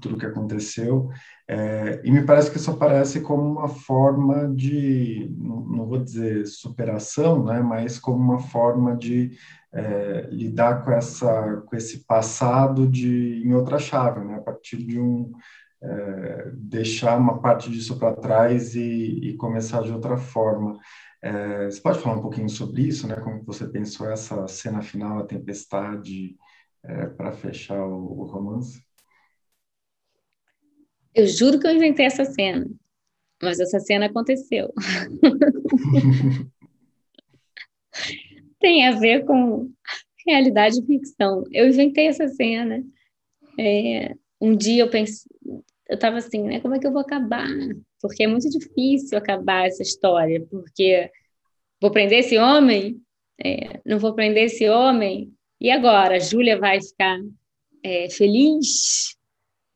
tudo 0.00 0.16
que 0.16 0.24
aconteceu, 0.24 1.10
é, 1.46 2.00
e 2.02 2.10
me 2.10 2.24
parece 2.24 2.50
que 2.50 2.56
isso 2.56 2.70
aparece 2.70 3.20
como 3.20 3.42
uma 3.42 3.68
forma 3.68 4.48
de, 4.48 5.30
não, 5.36 5.60
não 5.60 5.86
vou 5.86 5.98
dizer 5.98 6.46
superação, 6.46 7.44
né, 7.44 7.60
mas 7.60 7.98
como 7.98 8.16
uma 8.16 8.38
forma 8.38 8.96
de 8.96 9.32
é, 9.72 10.28
lidar 10.32 10.84
com 10.84 10.90
essa 10.90 11.62
com 11.66 11.76
esse 11.76 12.04
passado 12.04 12.88
de 12.88 13.42
em 13.44 13.54
outra 13.54 13.78
chave, 13.78 14.24
né? 14.24 14.34
A 14.34 14.40
partir 14.40 14.78
de 14.78 14.98
um 14.98 15.30
é, 15.82 16.50
deixar 16.54 17.16
uma 17.18 17.40
parte 17.40 17.70
disso 17.70 17.98
para 17.98 18.14
trás 18.14 18.74
e, 18.74 18.80
e, 19.22 19.36
começar 19.36 19.82
de 19.82 19.92
outra 19.92 20.16
forma. 20.16 20.78
É, 21.22 21.66
você 21.66 21.80
pode 21.80 22.00
falar 22.00 22.16
um 22.16 22.22
pouquinho 22.22 22.48
sobre 22.48 22.82
isso, 22.82 23.06
né? 23.06 23.16
Como 23.16 23.44
você 23.44 23.68
pensou 23.68 24.10
essa 24.10 24.46
cena 24.48 24.80
final, 24.80 25.18
a 25.18 25.26
tempestade, 25.26 26.36
é, 26.82 27.06
para 27.06 27.32
fechar 27.32 27.84
o, 27.84 28.20
o 28.20 28.24
romance? 28.24 28.82
Eu 31.14 31.26
juro 31.26 31.58
que 31.58 31.66
eu 31.66 31.72
inventei 31.72 32.06
essa 32.06 32.24
cena, 32.24 32.66
mas 33.42 33.60
essa 33.60 33.80
cena 33.80 34.06
aconteceu. 34.06 34.72
tem 38.60 38.86
a 38.86 38.92
ver 38.92 39.24
com 39.24 39.72
realidade 40.26 40.78
e 40.78 40.86
ficção. 40.86 41.44
Eu 41.50 41.68
inventei 41.68 42.06
essa 42.06 42.28
cena. 42.28 42.84
É, 43.58 44.14
um 44.40 44.56
dia 44.56 44.84
eu 44.84 44.90
pensei, 44.90 45.30
eu 45.90 45.96
estava 45.96 46.18
assim, 46.18 46.42
né? 46.44 46.60
Como 46.60 46.74
é 46.74 46.78
que 46.78 46.86
eu 46.86 46.92
vou 46.92 47.02
acabar? 47.02 47.48
Porque 48.00 48.22
é 48.22 48.26
muito 48.26 48.48
difícil 48.48 49.18
acabar 49.18 49.66
essa 49.66 49.82
história, 49.82 50.40
porque 50.50 51.10
vou 51.80 51.90
prender 51.90 52.20
esse 52.20 52.38
homem? 52.38 53.02
É, 53.44 53.80
não 53.84 53.98
vou 53.98 54.14
prender 54.14 54.44
esse 54.44 54.68
homem? 54.68 55.32
E 55.60 55.70
agora? 55.70 56.16
A 56.16 56.18
Júlia 56.20 56.58
vai 56.58 56.80
ficar 56.80 57.18
é, 57.82 58.08
feliz? 58.08 59.16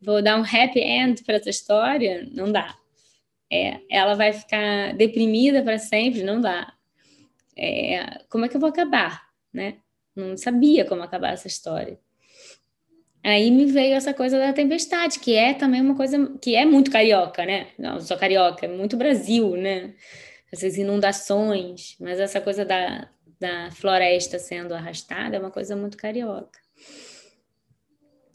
Vou 0.01 0.23
dar 0.23 0.39
um 0.39 0.45
happy 0.45 0.81
end 0.81 1.25
para 1.25 1.37
essa 1.37 1.51
história? 1.51 2.27
Não 2.33 2.51
dá. 2.51 2.77
É, 3.53 3.81
ela 3.91 4.15
vai 4.15 4.33
ficar 4.33 4.95
deprimida 4.95 5.63
para 5.63 5.79
sempre? 5.79 6.23
Não 6.23 6.41
dá 6.41 6.73
é, 7.57 8.25
como 8.29 8.45
é 8.45 8.49
que 8.49 8.57
eu 8.57 8.61
vou 8.61 8.69
acabar, 8.69 9.29
né? 9.53 9.79
Não 10.15 10.37
sabia 10.37 10.85
como 10.85 11.03
acabar 11.03 11.33
essa 11.33 11.49
história. 11.49 11.99
Aí 13.25 13.51
me 13.51 13.65
veio 13.65 13.95
essa 13.95 14.13
coisa 14.13 14.39
da 14.39 14.53
tempestade, 14.53 15.19
que 15.19 15.35
é 15.35 15.55
também 15.55 15.81
uma 15.81 15.97
coisa 15.97 16.31
que 16.43 16.55
é 16.55 16.67
muito 16.67 16.91
carioca, 16.91 17.47
né? 17.47 17.69
Não 17.79 17.99
só 17.99 18.17
carioca, 18.17 18.67
é 18.67 18.69
muito 18.69 18.99
Brasil, 18.99 19.57
né? 19.57 19.95
Essas 20.53 20.77
inundações, 20.77 21.97
mas 21.99 22.21
essa 22.21 22.39
coisa 22.39 22.67
da, 22.67 23.09
da 23.41 23.71
floresta 23.71 24.39
sendo 24.39 24.75
arrastada 24.75 25.37
é 25.37 25.41
uma 25.41 25.51
coisa 25.51 25.75
muito 25.75 25.97
carioca. 25.97 26.61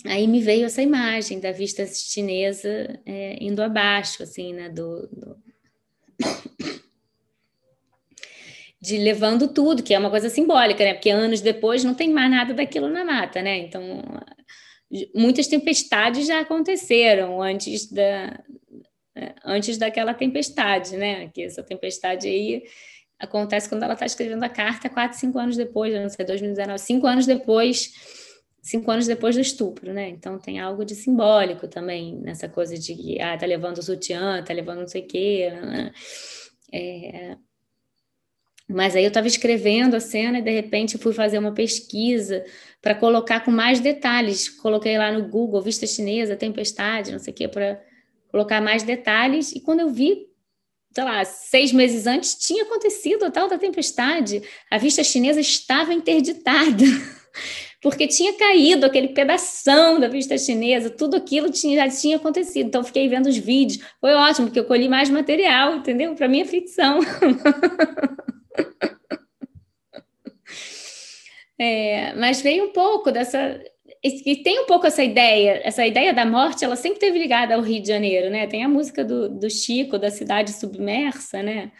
Aí 0.05 0.25
me 0.27 0.41
veio 0.41 0.65
essa 0.65 0.81
imagem 0.81 1.39
da 1.39 1.51
vista 1.51 1.85
chinesa 1.85 2.99
é, 3.05 3.37
indo 3.39 3.61
abaixo, 3.61 4.23
assim, 4.23 4.53
né? 4.53 4.69
Do, 4.69 5.07
do 5.07 5.37
de 8.81 8.97
levando 8.97 9.47
tudo, 9.53 9.83
que 9.83 9.93
é 9.93 9.99
uma 9.99 10.09
coisa 10.09 10.31
simbólica, 10.31 10.83
né? 10.83 10.95
Porque 10.95 11.11
anos 11.11 11.41
depois 11.41 11.83
não 11.83 11.93
tem 11.93 12.09
mais 12.09 12.31
nada 12.31 12.55
daquilo 12.55 12.89
na 12.89 13.05
mata, 13.05 13.39
né? 13.43 13.59
Então, 13.59 14.03
muitas 15.15 15.47
tempestades 15.47 16.25
já 16.27 16.39
aconteceram 16.39 17.41
antes 17.41 17.91
da 17.91 18.43
antes 19.43 19.77
daquela 19.77 20.13
tempestade, 20.13 20.95
né? 20.95 21.29
Que 21.29 21.43
essa 21.43 21.61
tempestade 21.61 22.27
aí 22.27 22.63
acontece 23.19 23.67
quando 23.67 23.83
ela 23.83 23.93
está 23.93 24.05
escrevendo 24.05 24.43
a 24.43 24.49
carta 24.49 24.89
quatro, 24.89 25.17
cinco 25.17 25.37
anos 25.37 25.57
depois, 25.57 25.93
não 25.93 26.09
sei, 26.09 26.25
2019, 26.25 26.79
cinco 26.79 27.05
anos 27.05 27.25
depois, 27.25 27.91
cinco 28.61 28.89
anos 28.89 29.07
depois 29.07 29.35
do 29.35 29.41
estupro, 29.41 29.93
né? 29.93 30.09
Então 30.09 30.39
tem 30.39 30.59
algo 30.59 30.85
de 30.85 30.95
simbólico 30.95 31.67
também 31.67 32.15
nessa 32.15 32.47
coisa 32.47 32.77
de 32.77 33.19
ah, 33.21 33.37
tá 33.37 33.45
levando 33.45 33.79
o 33.79 33.83
sutiã, 33.83 34.41
tá 34.43 34.53
levando 34.53 34.79
não 34.79 34.87
sei 34.87 35.01
o 35.01 35.07
quê, 35.07 35.51
né? 35.51 35.91
É, 36.71 37.35
Mas 38.69 38.95
aí 38.95 39.03
eu 39.03 39.07
estava 39.07 39.25
escrevendo 39.25 39.95
a 39.95 39.99
cena 39.99 40.37
e 40.37 40.41
de 40.43 40.51
repente 40.51 40.99
fui 40.99 41.11
fazer 41.11 41.39
uma 41.39 41.51
pesquisa 41.51 42.45
para 42.79 42.93
colocar 42.93 43.39
com 43.39 43.49
mais 43.49 43.79
detalhes. 43.79 44.47
Coloquei 44.47 44.95
lá 44.95 45.11
no 45.11 45.27
Google 45.27 45.59
vista 45.59 45.87
chinesa, 45.87 46.35
tempestade, 46.35 47.11
não 47.11 47.17
sei 47.17 47.33
o 47.33 47.35
quê, 47.35 47.47
para 47.47 47.81
colocar 48.31 48.61
mais 48.61 48.83
detalhes. 48.83 49.51
E 49.53 49.59
quando 49.59 49.79
eu 49.79 49.89
vi, 49.89 50.27
sei 50.93 51.03
lá, 51.03 51.25
seis 51.25 51.73
meses 51.73 52.05
antes, 52.05 52.35
tinha 52.35 52.63
acontecido 52.63 53.25
a 53.25 53.31
tal 53.31 53.49
da 53.49 53.57
tempestade. 53.57 54.43
A 54.69 54.77
vista 54.77 55.03
chinesa 55.03 55.39
estava 55.39 55.91
interditada. 55.91 56.85
porque 57.81 58.07
tinha 58.07 58.33
caído 58.33 58.85
aquele 58.85 59.07
pedação 59.09 59.99
da 59.99 60.07
vista 60.07 60.37
chinesa, 60.37 60.89
tudo 60.89 61.15
aquilo 61.15 61.49
tinha, 61.49 61.87
já 61.87 61.89
tinha 61.89 62.17
acontecido. 62.17 62.67
Então, 62.67 62.83
fiquei 62.83 63.07
vendo 63.07 63.27
os 63.27 63.37
vídeos, 63.37 63.83
foi 63.99 64.13
ótimo, 64.13 64.47
porque 64.47 64.59
eu 64.59 64.65
colhi 64.65 64.87
mais 64.87 65.09
material, 65.09 65.77
entendeu? 65.77 66.13
Para 66.13 66.27
minha 66.27 66.45
ficção. 66.45 66.99
é, 71.59 72.13
mas 72.15 72.41
veio 72.41 72.65
um 72.65 72.73
pouco 72.73 73.11
dessa. 73.11 73.61
E 74.01 74.37
tem 74.37 74.61
um 74.61 74.65
pouco 74.65 74.87
essa 74.87 75.03
ideia, 75.03 75.59
essa 75.61 75.85
ideia 75.85 76.13
da 76.13 76.25
morte, 76.25 76.63
ela 76.63 76.77
sempre 76.77 76.99
teve 76.99 77.19
ligada 77.19 77.53
ao 77.53 77.61
Rio 77.61 77.81
de 77.81 77.89
Janeiro, 77.89 78.29
né? 78.29 78.47
Tem 78.47 78.63
a 78.63 78.69
música 78.69 79.03
do, 79.03 79.27
do 79.27 79.49
Chico, 79.49 79.99
da 79.99 80.09
cidade 80.09 80.53
submersa, 80.53 81.43
né? 81.43 81.73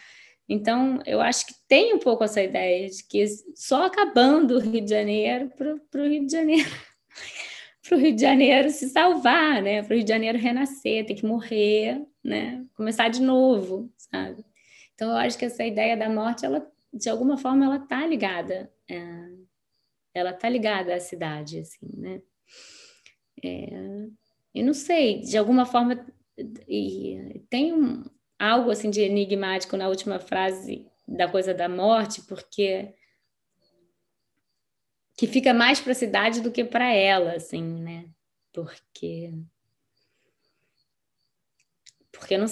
Então, 0.46 1.00
eu 1.06 1.20
acho 1.20 1.46
que 1.46 1.54
tem 1.66 1.94
um 1.94 1.98
pouco 1.98 2.24
essa 2.24 2.42
ideia 2.42 2.88
de 2.88 3.06
que 3.08 3.24
só 3.54 3.86
acabando 3.86 4.56
o 4.56 4.58
Rio 4.58 4.82
de 4.82 4.90
Janeiro 4.90 5.50
para 5.56 6.02
o 6.02 6.08
Rio 6.08 6.26
de 6.26 6.32
Janeiro 6.32 6.68
para 7.88 7.96
o 7.96 8.00
Rio 8.00 8.14
de 8.14 8.20
Janeiro 8.20 8.68
se 8.68 8.90
salvar, 8.90 9.62
né? 9.62 9.82
Para 9.82 9.94
o 9.94 9.96
Rio 9.96 10.04
de 10.04 10.10
Janeiro 10.10 10.36
renascer, 10.36 11.06
ter 11.06 11.14
que 11.14 11.24
morrer, 11.24 12.04
né? 12.22 12.62
Começar 12.74 13.08
de 13.08 13.22
novo, 13.22 13.90
sabe? 13.96 14.44
Então, 14.94 15.10
eu 15.10 15.16
acho 15.16 15.38
que 15.38 15.46
essa 15.46 15.64
ideia 15.64 15.96
da 15.96 16.10
morte, 16.10 16.44
ela, 16.44 16.66
de 16.92 17.08
alguma 17.08 17.38
forma, 17.38 17.64
ela 17.64 17.76
está 17.76 18.06
ligada, 18.06 18.70
é, 18.90 19.30
ela 20.14 20.30
está 20.30 20.48
ligada 20.48 20.94
à 20.94 21.00
cidade, 21.00 21.60
assim, 21.60 21.88
né? 21.96 22.22
É, 23.42 23.68
eu 24.54 24.64
não 24.64 24.74
sei, 24.74 25.20
de 25.20 25.36
alguma 25.38 25.64
forma, 25.64 26.06
e 26.68 27.42
tem 27.48 27.72
um, 27.72 28.04
algo 28.38 28.70
assim 28.70 28.90
de 28.90 29.00
enigmático 29.00 29.76
na 29.76 29.88
última 29.88 30.18
frase 30.18 30.86
da 31.06 31.28
coisa 31.28 31.52
da 31.54 31.68
morte, 31.68 32.22
porque 32.22 32.94
que 35.16 35.26
fica 35.26 35.52
mais 35.52 35.80
para 35.80 35.92
a 35.92 35.94
cidade 35.94 36.40
do 36.40 36.50
que 36.50 36.64
para 36.64 36.92
ela, 36.92 37.34
assim, 37.34 37.62
né? 37.62 38.08
Porque 38.52 39.32
porque 42.10 42.34
eu 42.34 42.40
não, 42.40 42.46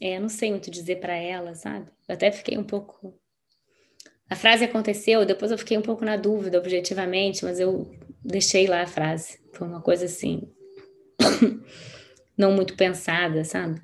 é, 0.00 0.20
não 0.20 0.28
sei 0.28 0.50
muito 0.50 0.70
dizer 0.70 1.00
para 1.00 1.14
ela, 1.14 1.54
sabe? 1.54 1.90
Eu 2.06 2.14
até 2.14 2.30
fiquei 2.30 2.56
um 2.56 2.64
pouco 2.64 3.18
a 4.28 4.36
frase 4.36 4.64
aconteceu, 4.64 5.24
depois 5.24 5.50
eu 5.50 5.58
fiquei 5.58 5.76
um 5.76 5.82
pouco 5.82 6.04
na 6.04 6.16
dúvida 6.16 6.58
objetivamente, 6.58 7.44
mas 7.44 7.60
eu 7.60 7.90
deixei 8.24 8.66
lá 8.66 8.82
a 8.82 8.86
frase. 8.86 9.38
Foi 9.52 9.66
uma 9.66 9.80
coisa 9.80 10.06
assim 10.06 10.48
não 12.36 12.52
muito 12.52 12.74
pensada, 12.74 13.44
sabe? 13.44 13.80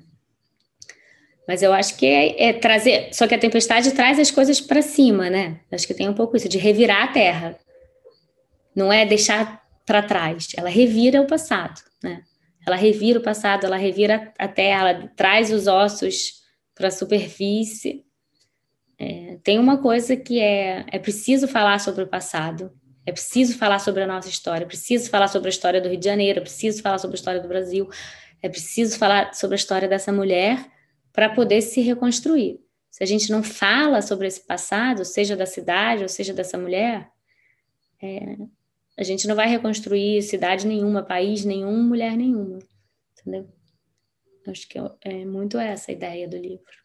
Mas 1.47 1.61
eu 1.61 1.73
acho 1.73 1.97
que 1.97 2.05
é, 2.05 2.49
é, 2.49 2.53
trazer. 2.53 3.13
Só 3.13 3.27
que 3.27 3.35
a 3.35 3.39
tempestade 3.39 3.91
traz 3.91 4.19
as 4.19 4.31
coisas 4.31 4.61
para 4.61 4.81
cima, 4.81 5.29
né? 5.29 5.59
Acho 5.71 5.87
que 5.87 5.93
tem 5.93 6.07
um 6.07 6.13
pouco 6.13 6.37
isso, 6.37 6.47
de 6.47 6.57
revirar 6.57 7.03
a 7.03 7.11
terra. 7.11 7.59
Não 8.75 8.91
é 8.91 9.05
deixar 9.05 9.61
para 9.85 10.01
trás, 10.01 10.47
ela 10.55 10.69
revira 10.69 11.21
o 11.21 11.27
passado, 11.27 11.81
né? 12.01 12.21
Ela 12.65 12.75
revira 12.75 13.19
o 13.19 13.23
passado, 13.23 13.65
ela 13.65 13.75
revira 13.75 14.31
a 14.37 14.47
terra, 14.47 14.89
ela 14.89 15.07
traz 15.15 15.51
os 15.51 15.67
ossos 15.67 16.41
para 16.75 16.87
a 16.87 16.91
superfície. 16.91 18.05
É, 19.01 19.39
tem 19.43 19.57
uma 19.57 19.81
coisa 19.81 20.15
que 20.15 20.39
é: 20.39 20.85
é 20.91 20.99
preciso 20.99 21.47
falar 21.47 21.79
sobre 21.79 22.03
o 22.03 22.07
passado, 22.07 22.71
é 23.03 23.11
preciso 23.11 23.57
falar 23.57 23.79
sobre 23.79 24.03
a 24.03 24.07
nossa 24.07 24.29
história, 24.29 24.63
é 24.63 24.67
preciso 24.67 25.09
falar 25.09 25.27
sobre 25.27 25.47
a 25.47 25.49
história 25.49 25.81
do 25.81 25.89
Rio 25.89 25.97
de 25.97 26.05
Janeiro, 26.05 26.37
é 26.37 26.41
preciso 26.41 26.83
falar 26.83 26.99
sobre 26.99 27.15
a 27.15 27.17
história 27.17 27.41
do 27.41 27.47
Brasil, 27.47 27.89
é 28.43 28.47
preciso 28.47 28.99
falar 28.99 29.33
sobre 29.33 29.55
a 29.55 29.57
história 29.57 29.87
dessa 29.87 30.11
mulher 30.11 30.69
para 31.11 31.29
poder 31.29 31.61
se 31.63 31.81
reconstruir. 31.81 32.59
Se 32.91 33.03
a 33.03 33.07
gente 33.07 33.31
não 33.31 33.41
fala 33.41 34.03
sobre 34.03 34.27
esse 34.27 34.45
passado, 34.45 35.03
seja 35.03 35.35
da 35.35 35.47
cidade 35.47 36.03
ou 36.03 36.09
seja 36.09 36.31
dessa 36.31 36.55
mulher, 36.55 37.09
é, 37.99 38.37
a 38.95 39.03
gente 39.03 39.27
não 39.27 39.35
vai 39.35 39.47
reconstruir 39.47 40.21
cidade 40.21 40.67
nenhuma, 40.67 41.01
país 41.01 41.43
nenhum, 41.43 41.81
mulher 41.81 42.15
nenhuma. 42.15 42.59
Entendeu? 43.19 43.49
Acho 44.47 44.69
que 44.69 44.77
é, 44.77 44.91
é 45.05 45.25
muito 45.25 45.57
essa 45.57 45.89
a 45.89 45.93
ideia 45.93 46.27
do 46.27 46.37
livro. 46.37 46.80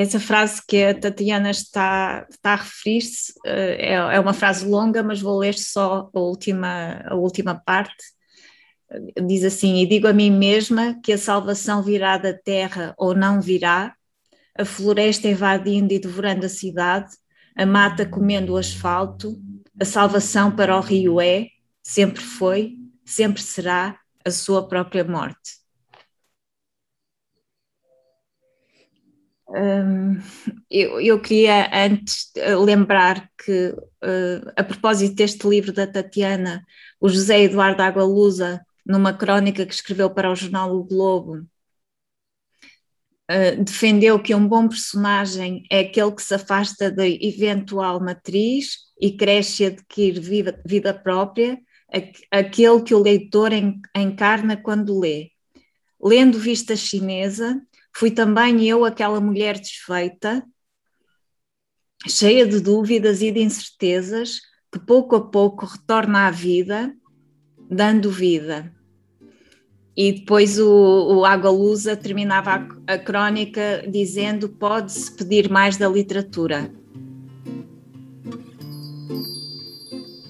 Essa 0.00 0.20
frase 0.20 0.62
que 0.64 0.84
a 0.84 0.94
Tatiana 0.94 1.50
está, 1.50 2.24
está 2.30 2.52
a 2.52 2.56
referir-se 2.56 3.32
eh, 3.44 3.94
é, 3.94 3.94
é 3.94 4.20
uma 4.20 4.32
frase 4.32 4.64
longa, 4.64 5.02
mas 5.02 5.20
vou 5.20 5.36
ler 5.36 5.54
só 5.54 6.08
a 6.14 6.20
última, 6.20 7.02
a 7.04 7.16
última 7.16 7.56
parte 7.56 8.04
diz 9.26 9.44
assim: 9.44 9.80
E 9.80 9.86
digo 9.86 10.06
a 10.06 10.12
mim 10.12 10.30
mesma 10.30 10.98
que 11.02 11.12
a 11.12 11.18
salvação 11.18 11.82
virá 11.82 12.16
da 12.16 12.32
terra 12.32 12.94
ou 12.96 13.14
não 13.14 13.40
virá, 13.40 13.94
a 14.56 14.64
floresta 14.64 15.28
invadindo 15.28 15.92
e 15.92 15.98
devorando 15.98 16.46
a 16.46 16.48
cidade, 16.48 17.10
a 17.56 17.66
mata 17.66 18.06
comendo 18.06 18.54
o 18.54 18.56
asfalto, 18.56 19.36
a 19.80 19.84
salvação 19.84 20.54
para 20.54 20.76
o 20.76 20.80
rio 20.80 21.20
é, 21.20 21.48
sempre 21.82 22.22
foi, 22.22 22.76
sempre 23.04 23.42
será 23.42 23.98
a 24.24 24.30
sua 24.30 24.68
própria 24.68 25.04
morte. 25.04 25.57
Hum, 29.50 30.18
eu, 30.70 31.00
eu, 31.00 31.20
queria 31.20 31.70
antes 31.72 32.30
lembrar 32.66 33.30
que, 33.42 33.70
uh, 33.70 34.52
a 34.54 34.62
propósito 34.62 35.14
deste 35.14 35.48
livro 35.48 35.72
da 35.72 35.86
Tatiana, 35.86 36.62
o 37.00 37.08
José 37.08 37.44
Eduardo 37.44 37.82
Agualusa 37.82 38.60
numa 38.84 39.12
crónica 39.12 39.64
que 39.64 39.72
escreveu 39.72 40.10
para 40.10 40.30
o 40.30 40.36
jornal 40.36 40.74
O 40.76 40.84
Globo, 40.84 41.46
uh, 43.30 43.64
defendeu 43.64 44.20
que 44.22 44.34
um 44.34 44.46
bom 44.46 44.68
personagem 44.68 45.64
é 45.70 45.80
aquele 45.80 46.12
que 46.12 46.22
se 46.22 46.34
afasta 46.34 46.90
da 46.90 47.08
eventual 47.08 48.00
matriz 48.00 48.76
e 49.00 49.16
cresce 49.16 49.62
e 49.62 49.66
adquire 49.66 50.20
vida, 50.20 50.60
vida 50.66 50.92
própria, 50.92 51.58
aquele 52.30 52.82
que 52.82 52.94
o 52.94 53.02
leitor 53.02 53.50
encarna 53.96 54.58
quando 54.58 54.98
lê. 55.00 55.30
Lendo 56.00 56.38
Vista 56.38 56.76
Chinesa, 56.76 57.60
fui 57.94 58.10
também 58.10 58.66
eu 58.66 58.84
aquela 58.84 59.20
mulher 59.20 59.58
desfeita, 59.58 60.44
cheia 62.06 62.46
de 62.46 62.60
dúvidas 62.60 63.22
e 63.22 63.30
de 63.30 63.40
incertezas, 63.40 64.40
que 64.72 64.78
pouco 64.78 65.16
a 65.16 65.20
pouco 65.20 65.66
retorna 65.66 66.26
à 66.26 66.30
vida, 66.30 66.94
dando 67.70 68.10
vida. 68.10 68.72
E 69.96 70.12
depois 70.12 70.60
o, 70.60 71.18
o 71.18 71.24
Água 71.24 71.50
Lusa 71.50 71.96
terminava 71.96 72.50
a, 72.86 72.94
a 72.94 72.98
crónica 72.98 73.84
dizendo: 73.90 74.48
pode-se 74.48 75.10
pedir 75.16 75.50
mais 75.50 75.76
da 75.76 75.88
literatura. 75.88 76.70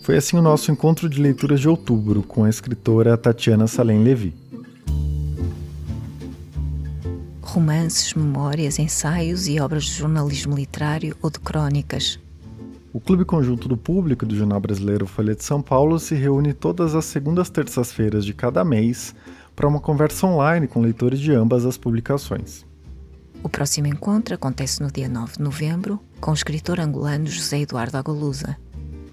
Foi 0.01 0.17
assim 0.17 0.39
o 0.39 0.43
nosso 0.43 0.73
encontro 0.73 1.07
de 1.07 1.21
leituras 1.21 1.61
de 1.61 1.69
outubro 1.69 2.23
com 2.23 2.45
a 2.45 2.49
escritora 2.49 3.15
Tatiana 3.19 3.67
Salem 3.67 4.03
Levi. 4.03 4.33
Romances, 7.59 8.15
memórias, 8.15 8.79
ensaios 8.79 9.49
e 9.49 9.59
obras 9.59 9.83
de 9.83 9.95
jornalismo 9.95 10.55
literário 10.55 11.17
ou 11.21 11.29
de 11.29 11.41
crônicas. 11.41 12.17
O 12.93 13.01
Clube 13.01 13.25
Conjunto 13.25 13.67
do 13.67 13.77
Público 13.77 14.25
do 14.25 14.37
Jornal 14.37 14.61
Brasileiro 14.61 15.09
Folha 15.09 15.35
de 15.35 15.43
São 15.43 15.61
Paulo 15.61 15.99
se 15.99 16.15
reúne 16.15 16.53
todas 16.55 16.95
as 16.95 17.05
segundas 17.07 17.51
terças-feiras 17.51 18.25
de 18.25 18.33
cada 18.33 18.65
mês 18.65 19.13
para 19.57 19.67
uma 19.67 19.81
conversa 19.81 20.25
online 20.25 20.69
com 20.69 20.81
leitores 20.81 21.19
de 21.19 21.33
ambas 21.33 21.67
as 21.67 21.77
publicações. 21.77 22.65
O 23.43 23.49
próximo 23.49 23.89
encontro 23.89 24.37
acontece 24.37 24.81
no 24.81 24.93
dia 24.93 25.09
9 25.09 25.39
de 25.39 25.43
novembro 25.43 25.99
com 26.21 26.31
o 26.31 26.35
escritor 26.35 26.79
angolano 26.79 27.27
José 27.27 27.63
Eduardo 27.63 27.97
Agolusa. 27.97 28.57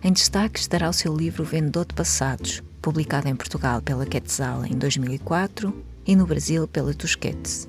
Em 0.03 0.13
destaque 0.13 0.59
estará 0.59 0.87
o 0.87 0.93
seu 0.93 1.17
livro 1.17 1.43
Vendedor 1.43 1.87
de 1.87 1.95
Passados, 1.95 2.61
publicado 2.79 3.27
em 3.27 3.35
Portugal 3.35 3.81
pela 3.81 4.05
Quetzal 4.05 4.63
em 4.67 4.77
2004 4.77 5.75
e 6.05 6.15
no 6.15 6.27
Brasil 6.27 6.67
pela 6.67 6.93
Tusquets. 6.93 7.67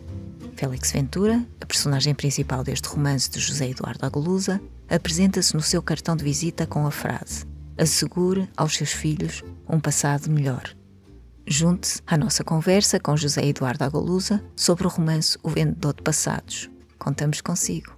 Félix 0.56 0.90
Ventura, 0.90 1.46
a 1.60 1.66
personagem 1.66 2.14
principal 2.14 2.64
deste 2.64 2.88
romance 2.88 3.30
de 3.30 3.38
José 3.38 3.68
Eduardo 3.68 4.06
Agolusa, 4.06 4.58
apresenta-se 4.88 5.54
no 5.54 5.60
seu 5.60 5.82
cartão 5.82 6.16
de 6.16 6.24
visita 6.24 6.66
com 6.66 6.86
a 6.86 6.90
frase: 6.90 7.44
Assegure 7.76 8.48
aos 8.56 8.74
seus 8.74 8.90
filhos 8.90 9.44
um 9.68 9.78
passado 9.78 10.30
melhor. 10.30 10.74
Junte-se 11.46 12.00
à 12.06 12.16
nossa 12.16 12.42
conversa 12.42 12.98
com 12.98 13.14
José 13.18 13.44
Eduardo 13.44 13.84
Agolusa 13.84 14.42
sobre 14.56 14.86
o 14.86 14.90
romance 14.90 15.38
O 15.42 15.50
Vendedor 15.50 15.92
de 15.94 16.02
Passados. 16.02 16.70
Contamos 16.98 17.42
consigo. 17.42 17.94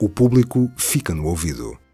O 0.00 0.08
público 0.08 0.68
fica 0.76 1.14
no 1.14 1.26
ouvido. 1.26 1.85